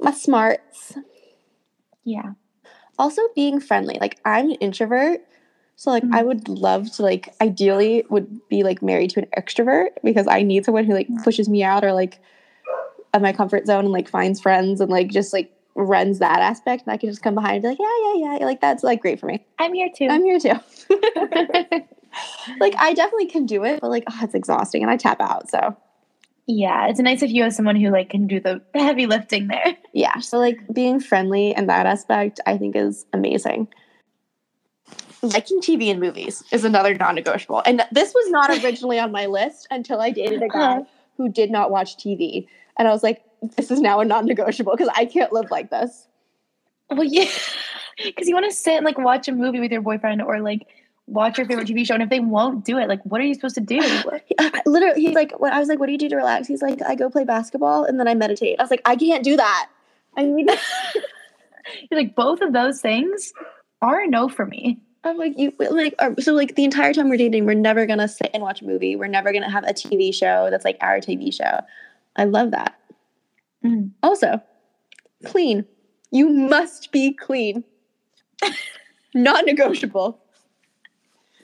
my 0.00 0.12
smarts. 0.12 0.94
Yeah. 2.04 2.32
Also 2.98 3.22
being 3.34 3.58
friendly. 3.58 3.98
Like 4.00 4.20
I'm 4.24 4.50
an 4.50 4.56
introvert. 4.56 5.22
So 5.74 5.90
like 5.90 6.04
I 6.04 6.06
mm-hmm. 6.06 6.26
would 6.26 6.48
love 6.48 6.92
to 6.92 7.02
like 7.02 7.34
ideally 7.40 8.04
would 8.10 8.48
be 8.48 8.62
like 8.62 8.80
married 8.80 9.10
to 9.10 9.20
an 9.20 9.28
extrovert 9.36 9.88
because 10.04 10.28
I 10.28 10.42
need 10.42 10.64
someone 10.64 10.84
who 10.84 10.94
like 10.94 11.08
mm. 11.08 11.24
pushes 11.24 11.48
me 11.48 11.64
out 11.64 11.82
or 11.82 11.92
like 11.92 12.20
of 13.14 13.22
my 13.22 13.32
comfort 13.32 13.66
zone 13.66 13.84
and 13.84 13.92
like 13.92 14.08
finds 14.08 14.40
friends 14.40 14.80
and 14.80 14.90
like 14.90 15.08
just 15.08 15.32
like 15.32 15.52
runs 15.74 16.18
that 16.18 16.40
aspect 16.40 16.84
and 16.86 16.92
I 16.92 16.96
can 16.96 17.08
just 17.08 17.22
come 17.22 17.34
behind 17.34 17.56
and 17.56 17.62
be 17.62 17.68
like, 17.68 17.78
yeah, 17.78 18.14
yeah, 18.14 18.36
yeah. 18.38 18.44
Like 18.44 18.60
that's 18.60 18.82
like 18.82 19.00
great 19.00 19.20
for 19.20 19.26
me. 19.26 19.44
I'm 19.58 19.72
here 19.74 19.90
too. 19.94 20.08
I'm 20.10 20.24
here 20.24 20.38
too. 20.38 20.48
like 22.60 22.74
I 22.78 22.94
definitely 22.94 23.26
can 23.26 23.46
do 23.46 23.64
it, 23.64 23.80
but 23.80 23.90
like 23.90 24.04
oh, 24.10 24.18
it's 24.22 24.34
exhausting 24.34 24.82
and 24.82 24.90
I 24.90 24.96
tap 24.96 25.20
out. 25.20 25.50
So 25.50 25.76
yeah, 26.46 26.88
it's 26.88 27.00
nice 27.00 27.22
if 27.22 27.30
you 27.30 27.42
have 27.44 27.54
someone 27.54 27.76
who 27.76 27.90
like 27.90 28.10
can 28.10 28.26
do 28.26 28.40
the 28.40 28.60
heavy 28.74 29.06
lifting 29.06 29.48
there. 29.48 29.76
yeah. 29.92 30.18
So 30.20 30.38
like 30.38 30.58
being 30.72 31.00
friendly 31.00 31.54
in 31.54 31.66
that 31.66 31.86
aspect 31.86 32.40
I 32.46 32.58
think 32.58 32.76
is 32.76 33.06
amazing. 33.12 33.68
Liking 35.22 35.60
TV 35.60 35.88
and 35.88 36.00
movies 36.00 36.42
is 36.50 36.64
another 36.64 36.94
non-negotiable. 36.94 37.62
And 37.64 37.82
this 37.92 38.12
was 38.12 38.30
not 38.30 38.50
originally 38.64 38.98
on 38.98 39.12
my 39.12 39.26
list 39.26 39.68
until 39.70 40.00
I 40.00 40.10
dated 40.10 40.42
a 40.42 40.48
guy 40.48 40.78
uh-huh. 40.78 40.82
who 41.16 41.28
did 41.28 41.50
not 41.50 41.70
watch 41.70 41.96
TV. 41.96 42.48
And 42.78 42.88
I 42.88 42.90
was 42.90 43.02
like, 43.02 43.22
this 43.56 43.70
is 43.70 43.80
now 43.80 44.00
a 44.00 44.04
non-negotiable 44.04 44.72
because 44.72 44.92
I 44.96 45.04
can't 45.04 45.32
live 45.32 45.50
like 45.50 45.70
this. 45.70 46.08
Well, 46.90 47.04
yeah, 47.04 47.28
because 48.04 48.28
you 48.28 48.34
want 48.34 48.50
to 48.50 48.56
sit 48.56 48.74
and 48.74 48.84
like 48.84 48.98
watch 48.98 49.28
a 49.28 49.32
movie 49.32 49.60
with 49.60 49.72
your 49.72 49.82
boyfriend 49.82 50.22
or 50.22 50.40
like 50.40 50.66
watch 51.06 51.38
your 51.38 51.46
favorite 51.46 51.68
TV 51.68 51.86
show, 51.86 51.94
and 51.94 52.02
if 52.02 52.10
they 52.10 52.20
won't 52.20 52.64
do 52.64 52.78
it, 52.78 52.88
like, 52.88 53.02
what 53.04 53.20
are 53.20 53.24
you 53.24 53.34
supposed 53.34 53.54
to 53.56 53.60
do? 53.60 53.80
Literally, 54.66 55.00
he's 55.00 55.14
like, 55.14 55.38
when 55.40 55.52
I 55.52 55.58
was 55.58 55.68
like, 55.68 55.78
what 55.78 55.86
do 55.86 55.92
you 55.92 55.98
do 55.98 56.08
to 56.08 56.16
relax? 56.16 56.48
He's 56.48 56.62
like, 56.62 56.80
I 56.82 56.94
go 56.94 57.10
play 57.10 57.24
basketball 57.24 57.84
and 57.84 57.98
then 57.98 58.08
I 58.08 58.14
meditate. 58.14 58.58
I 58.58 58.62
was 58.62 58.70
like, 58.70 58.82
I 58.84 58.96
can't 58.96 59.24
do 59.24 59.36
that. 59.36 59.68
I 60.16 60.24
mean, 60.24 60.48
You're 60.48 62.00
like 62.00 62.14
both 62.14 62.40
of 62.40 62.52
those 62.52 62.80
things 62.80 63.32
are 63.80 64.00
a 64.00 64.06
no 64.06 64.28
for 64.28 64.46
me. 64.46 64.80
I'm 65.04 65.18
like, 65.18 65.36
you 65.36 65.52
like, 65.58 65.94
so 66.20 66.32
like 66.32 66.54
the 66.54 66.64
entire 66.64 66.92
time 66.92 67.08
we're 67.08 67.16
dating, 67.16 67.44
we're 67.44 67.54
never 67.54 67.86
gonna 67.86 68.06
sit 68.06 68.30
and 68.32 68.42
watch 68.42 68.62
a 68.62 68.64
movie. 68.64 68.94
We're 68.94 69.08
never 69.08 69.32
gonna 69.32 69.50
have 69.50 69.64
a 69.64 69.72
TV 69.72 70.14
show 70.14 70.48
that's 70.50 70.64
like 70.64 70.76
our 70.80 70.98
TV 70.98 71.34
show. 71.34 71.60
I 72.16 72.24
love 72.24 72.50
that. 72.50 72.78
Mm. 73.64 73.90
Also, 74.02 74.40
clean. 75.24 75.64
You 76.10 76.28
must 76.28 76.92
be 76.92 77.12
clean. 77.12 77.64
Not 79.14 79.46
negotiable. 79.46 80.18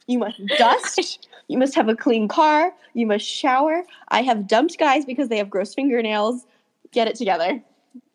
You 0.06 0.18
must 0.18 0.40
dust. 0.58 1.28
you 1.48 1.58
must 1.58 1.74
have 1.74 1.88
a 1.88 1.96
clean 1.96 2.28
car. 2.28 2.72
You 2.94 3.06
must 3.06 3.26
shower. 3.26 3.84
I 4.08 4.22
have 4.22 4.48
dumped 4.48 4.78
guys 4.78 5.04
because 5.04 5.28
they 5.28 5.38
have 5.38 5.50
gross 5.50 5.74
fingernails. 5.74 6.46
Get 6.92 7.08
it 7.08 7.16
together. 7.16 7.62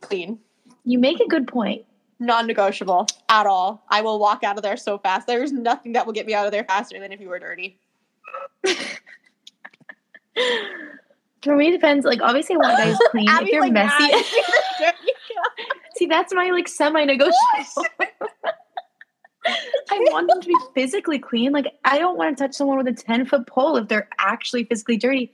Clean. 0.01 0.39
You 0.84 0.99
make 0.99 1.20
a 1.20 1.28
good 1.28 1.47
point. 1.47 1.86
Non 2.20 2.47
negotiable 2.47 3.08
at 3.30 3.47
all. 3.47 3.84
I 3.89 4.01
will 4.01 4.20
walk 4.20 4.43
out 4.43 4.58
of 4.58 4.64
there 4.64 4.78
so 4.78 4.97
fast. 4.97 5.28
There's 5.28 5.51
nothing 5.51 5.93
that 5.93 6.06
will 6.06 6.14
get 6.14 6.26
me 6.26 6.34
out 6.34 6.45
of 6.45 6.51
there 6.51 6.64
faster 6.64 6.99
than 6.99 7.12
if 7.12 7.20
you 7.20 7.30
were 7.30 7.39
dirty. 7.39 7.80
For 11.43 11.55
me, 11.55 11.67
it 11.69 11.71
depends. 11.71 12.05
Like, 12.05 12.21
obviously, 12.21 12.55
I 12.55 12.57
want 12.59 12.77
guys 12.77 12.97
clean. 13.11 13.27
if 13.29 13.47
you're 13.49 13.61
like, 13.61 13.73
messy, 13.73 13.93
"Ah, 14.11 14.93
see, 15.95 16.05
that's 16.05 16.33
my 16.33 16.49
like 16.51 16.67
semi-negotiable. 16.67 17.35
I 19.45 19.99
want 20.11 20.29
them 20.29 20.39
to 20.39 20.47
be 20.47 20.55
physically 20.73 21.19
clean. 21.19 21.51
Like, 21.51 21.73
I 21.83 21.99
don't 21.99 22.17
want 22.17 22.37
to 22.37 22.43
touch 22.43 22.55
someone 22.55 22.77
with 22.77 22.87
a 22.87 22.93
ten 22.93 23.25
foot 23.25 23.45
pole 23.45 23.75
if 23.77 23.89
they're 23.89 24.07
actually 24.17 24.63
physically 24.63 24.95
dirty. 24.97 25.33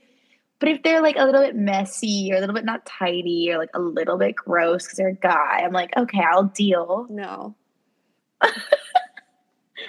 But 0.58 0.68
if 0.68 0.82
they're 0.82 1.00
like 1.00 1.16
a 1.16 1.24
little 1.24 1.40
bit 1.40 1.54
messy 1.56 2.30
or 2.32 2.36
a 2.36 2.40
little 2.40 2.54
bit 2.54 2.64
not 2.66 2.84
tidy 2.84 3.50
or 3.50 3.56
like 3.58 3.70
a 3.72 3.80
little 3.80 4.18
bit 4.18 4.34
gross 4.34 4.84
because 4.84 4.98
they're 4.98 5.08
a 5.08 5.14
guy, 5.14 5.60
I'm 5.64 5.72
like, 5.72 5.96
okay, 5.96 6.20
I'll 6.28 6.44
deal. 6.44 7.06
no. 7.08 7.54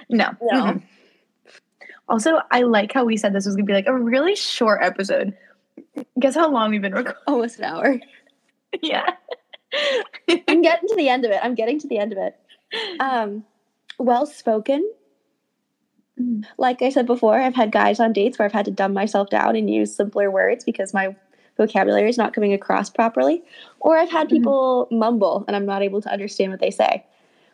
No, 0.09 0.29
No. 0.41 0.61
Mm-mm. 0.63 0.83
Also, 2.07 2.41
I 2.51 2.61
like 2.61 2.91
how 2.93 3.05
we 3.05 3.17
said 3.17 3.33
this 3.33 3.45
was 3.45 3.55
gonna 3.55 3.65
be 3.65 3.73
like 3.73 3.87
a 3.87 3.97
really 3.97 4.35
short 4.35 4.81
episode. 4.83 5.35
Guess 6.19 6.35
how 6.35 6.51
long 6.51 6.71
we've 6.71 6.81
been 6.81 6.93
recording? 6.93 7.21
Almost 7.27 7.59
an 7.59 7.65
hour. 7.65 7.99
yeah. 8.81 9.05
I'm 10.47 10.61
getting 10.61 10.89
to 10.89 10.95
the 10.95 11.09
end 11.09 11.25
of 11.25 11.31
it. 11.31 11.39
I'm 11.41 11.55
getting 11.55 11.79
to 11.79 11.87
the 11.87 11.97
end 11.97 12.11
of 12.11 12.17
it. 12.17 12.35
Um, 12.99 13.45
well 13.97 14.25
spoken. 14.25 14.89
Mm. 16.19 16.45
Like 16.57 16.81
I 16.81 16.89
said 16.89 17.05
before, 17.05 17.39
I've 17.39 17.55
had 17.55 17.71
guys 17.71 17.99
on 17.99 18.13
dates 18.13 18.37
where 18.37 18.45
I've 18.45 18.51
had 18.51 18.65
to 18.65 18.71
dumb 18.71 18.93
myself 18.93 19.29
down 19.29 19.55
and 19.55 19.69
use 19.69 19.95
simpler 19.95 20.29
words 20.29 20.63
because 20.63 20.93
my 20.93 21.15
vocabulary 21.57 22.09
is 22.09 22.17
not 22.17 22.33
coming 22.33 22.53
across 22.53 22.89
properly. 22.89 23.43
Or 23.79 23.97
I've 23.97 24.11
had 24.11 24.27
Mhm. 24.27 24.31
people 24.31 24.87
mumble 24.91 25.45
and 25.47 25.55
I'm 25.55 25.65
not 25.65 25.81
able 25.81 26.01
to 26.01 26.11
understand 26.11 26.51
what 26.51 26.59
they 26.59 26.71
say. 26.71 27.05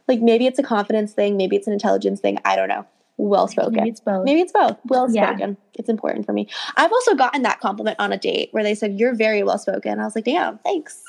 Like 0.08 0.22
maybe 0.22 0.48
it's 0.48 0.60
a 0.60 0.64
confidence 0.64 1.14
thing, 1.14 1.38
maybe 1.38 1.56
it's 1.56 1.68
an 1.68 1.74
intelligence 1.74 2.20
thing. 2.20 2.40
I 2.46 2.56
don't 2.56 2.70
know. 2.70 2.86
Well 3.18 3.48
spoken. 3.48 3.74
Maybe 3.74 3.90
it's 3.90 4.00
both. 4.00 4.26
Maybe 4.26 4.42
it's 4.42 4.52
both. 4.52 4.78
Well 4.86 5.10
Yeah. 5.12 5.30
spoken. 5.30 5.58
It's 5.74 5.90
important 5.90 6.26
for 6.26 6.34
me. 6.34 6.48
I've 6.76 6.92
also 6.92 7.16
gotten 7.16 7.42
that 7.44 7.60
compliment 7.60 7.98
on 8.00 8.14
a 8.14 8.18
date 8.18 8.50
where 8.52 8.64
they 8.64 8.76
said, 8.76 9.00
You're 9.00 9.16
very 9.16 9.44
well 9.44 9.58
spoken. 9.58 10.00
I 10.00 10.06
was 10.06 10.16
like, 10.16 10.26
Damn, 10.26 10.60
thanks. 10.60 11.02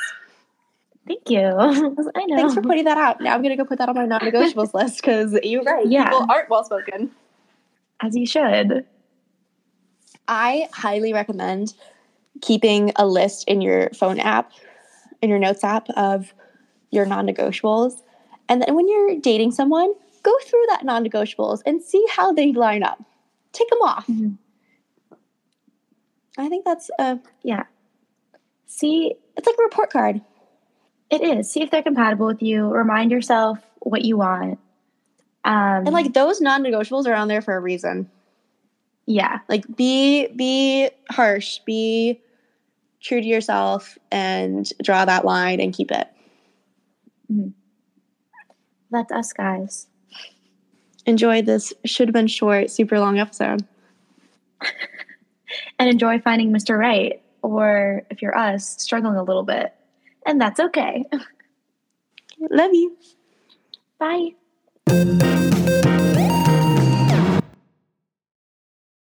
Thank 1.07 1.29
you. 1.31 1.39
I 1.47 2.25
know. 2.27 2.37
Thanks 2.37 2.55
for 2.55 2.63
putting 2.63 2.85
that 2.85 2.99
out. 2.99 3.21
Now 3.21 3.35
I'm 3.35 3.43
going 3.43 3.57
to 3.57 3.63
go 3.63 3.67
put 3.67 3.79
that 3.79 3.89
on 3.89 3.95
my 3.95 4.07
non 4.07 4.21
negotiables 4.21 4.75
list 4.75 5.01
because 5.01 5.39
you're 5.43 5.63
right. 5.63 5.87
Yeah. 5.87 6.05
People 6.11 6.27
aren't 6.31 6.51
well 6.51 6.65
spoken. 6.65 7.11
As 8.01 8.17
you 8.17 8.27
should. 8.27 8.87
I 10.29 10.69
highly 10.73 11.13
recommend 11.13 11.75
keeping 12.43 12.93
a 12.97 13.07
list 13.07 13.45
in 13.49 13.61
your 13.61 13.91
phone 13.91 14.21
app, 14.21 14.53
in 15.23 15.31
your 15.31 15.39
notes 15.39 15.65
app 15.65 15.89
of 15.91 16.33
your 16.91 17.07
non 17.07 17.27
negotiables. 17.27 17.95
And 18.49 18.63
then 18.63 18.75
when 18.75 18.89
you're 18.89 19.17
dating 19.21 19.53
someone, 19.53 19.93
go 20.29 20.39
through 20.45 20.65
that 20.69 20.85
non 20.85 21.05
negotiables 21.05 21.61
and 21.67 21.83
see 21.83 22.05
how 22.11 22.33
they 22.33 22.53
line 22.53 22.83
up. 22.83 23.03
Take 23.53 23.69
them 23.71 23.81
off. 23.83 24.07
Mhm. 24.07 24.37
I 26.37 26.49
think 26.49 26.65
that's 26.65 26.91
a, 26.99 27.19
Yeah. 27.43 27.65
See, 28.67 29.15
it's 29.37 29.47
like 29.47 29.57
a 29.59 29.63
report 29.63 29.91
card. 29.91 30.21
it 31.11 31.23
is. 31.23 31.51
See 31.51 31.63
if 31.63 31.71
they're 31.71 31.83
compatible 31.83 32.27
with 32.27 32.43
you. 32.43 32.69
Remind 32.69 33.11
yourself 33.11 33.59
what 33.81 34.05
you 34.05 34.19
want. 34.19 34.59
Um, 35.45 35.87
And 35.87 35.93
like 35.93 36.13
those 36.13 36.41
non 36.43 36.63
negotiables 36.63 37.07
are 37.07 37.15
on 37.15 37.29
there 37.29 37.41
for 37.41 37.57
a 37.57 37.61
reason. 37.61 38.11
yeah, 39.07 39.39
Like 39.49 39.65
be 39.75 40.27
be 40.29 40.91
harsh, 41.11 41.61
be 41.65 42.21
true 43.01 43.21
to 43.23 43.27
yourself 43.27 43.97
and 44.13 44.71
draw 44.83 45.05
that 45.07 45.25
line 45.25 45.61
and 45.61 45.73
keep 45.73 45.91
it. 45.91 46.09
that's 48.91 49.13
us 49.13 49.33
guys. 49.33 49.88
Enjoy 51.09 51.41
this 51.41 51.73
should 51.87 52.07
have 52.07 52.13
been 52.13 52.27
short, 52.27 52.71
super 52.71 53.01
long 53.01 53.19
episode. 53.19 53.67
And 55.79 55.89
enjoy 55.89 56.21
finding 56.21 56.53
Mr. 56.53 56.79
Right. 56.79 57.23
Or 57.41 58.03
if 58.11 58.21
you're 58.21 58.37
us, 58.37 58.83
struggling 58.83 59.17
a 59.17 59.23
little 59.23 59.45
bit. 59.45 59.73
And 60.27 60.39
that's 60.39 60.61
okay. 60.61 61.07
Love 62.51 62.75
you. 62.75 62.97
Bye. 63.99 64.35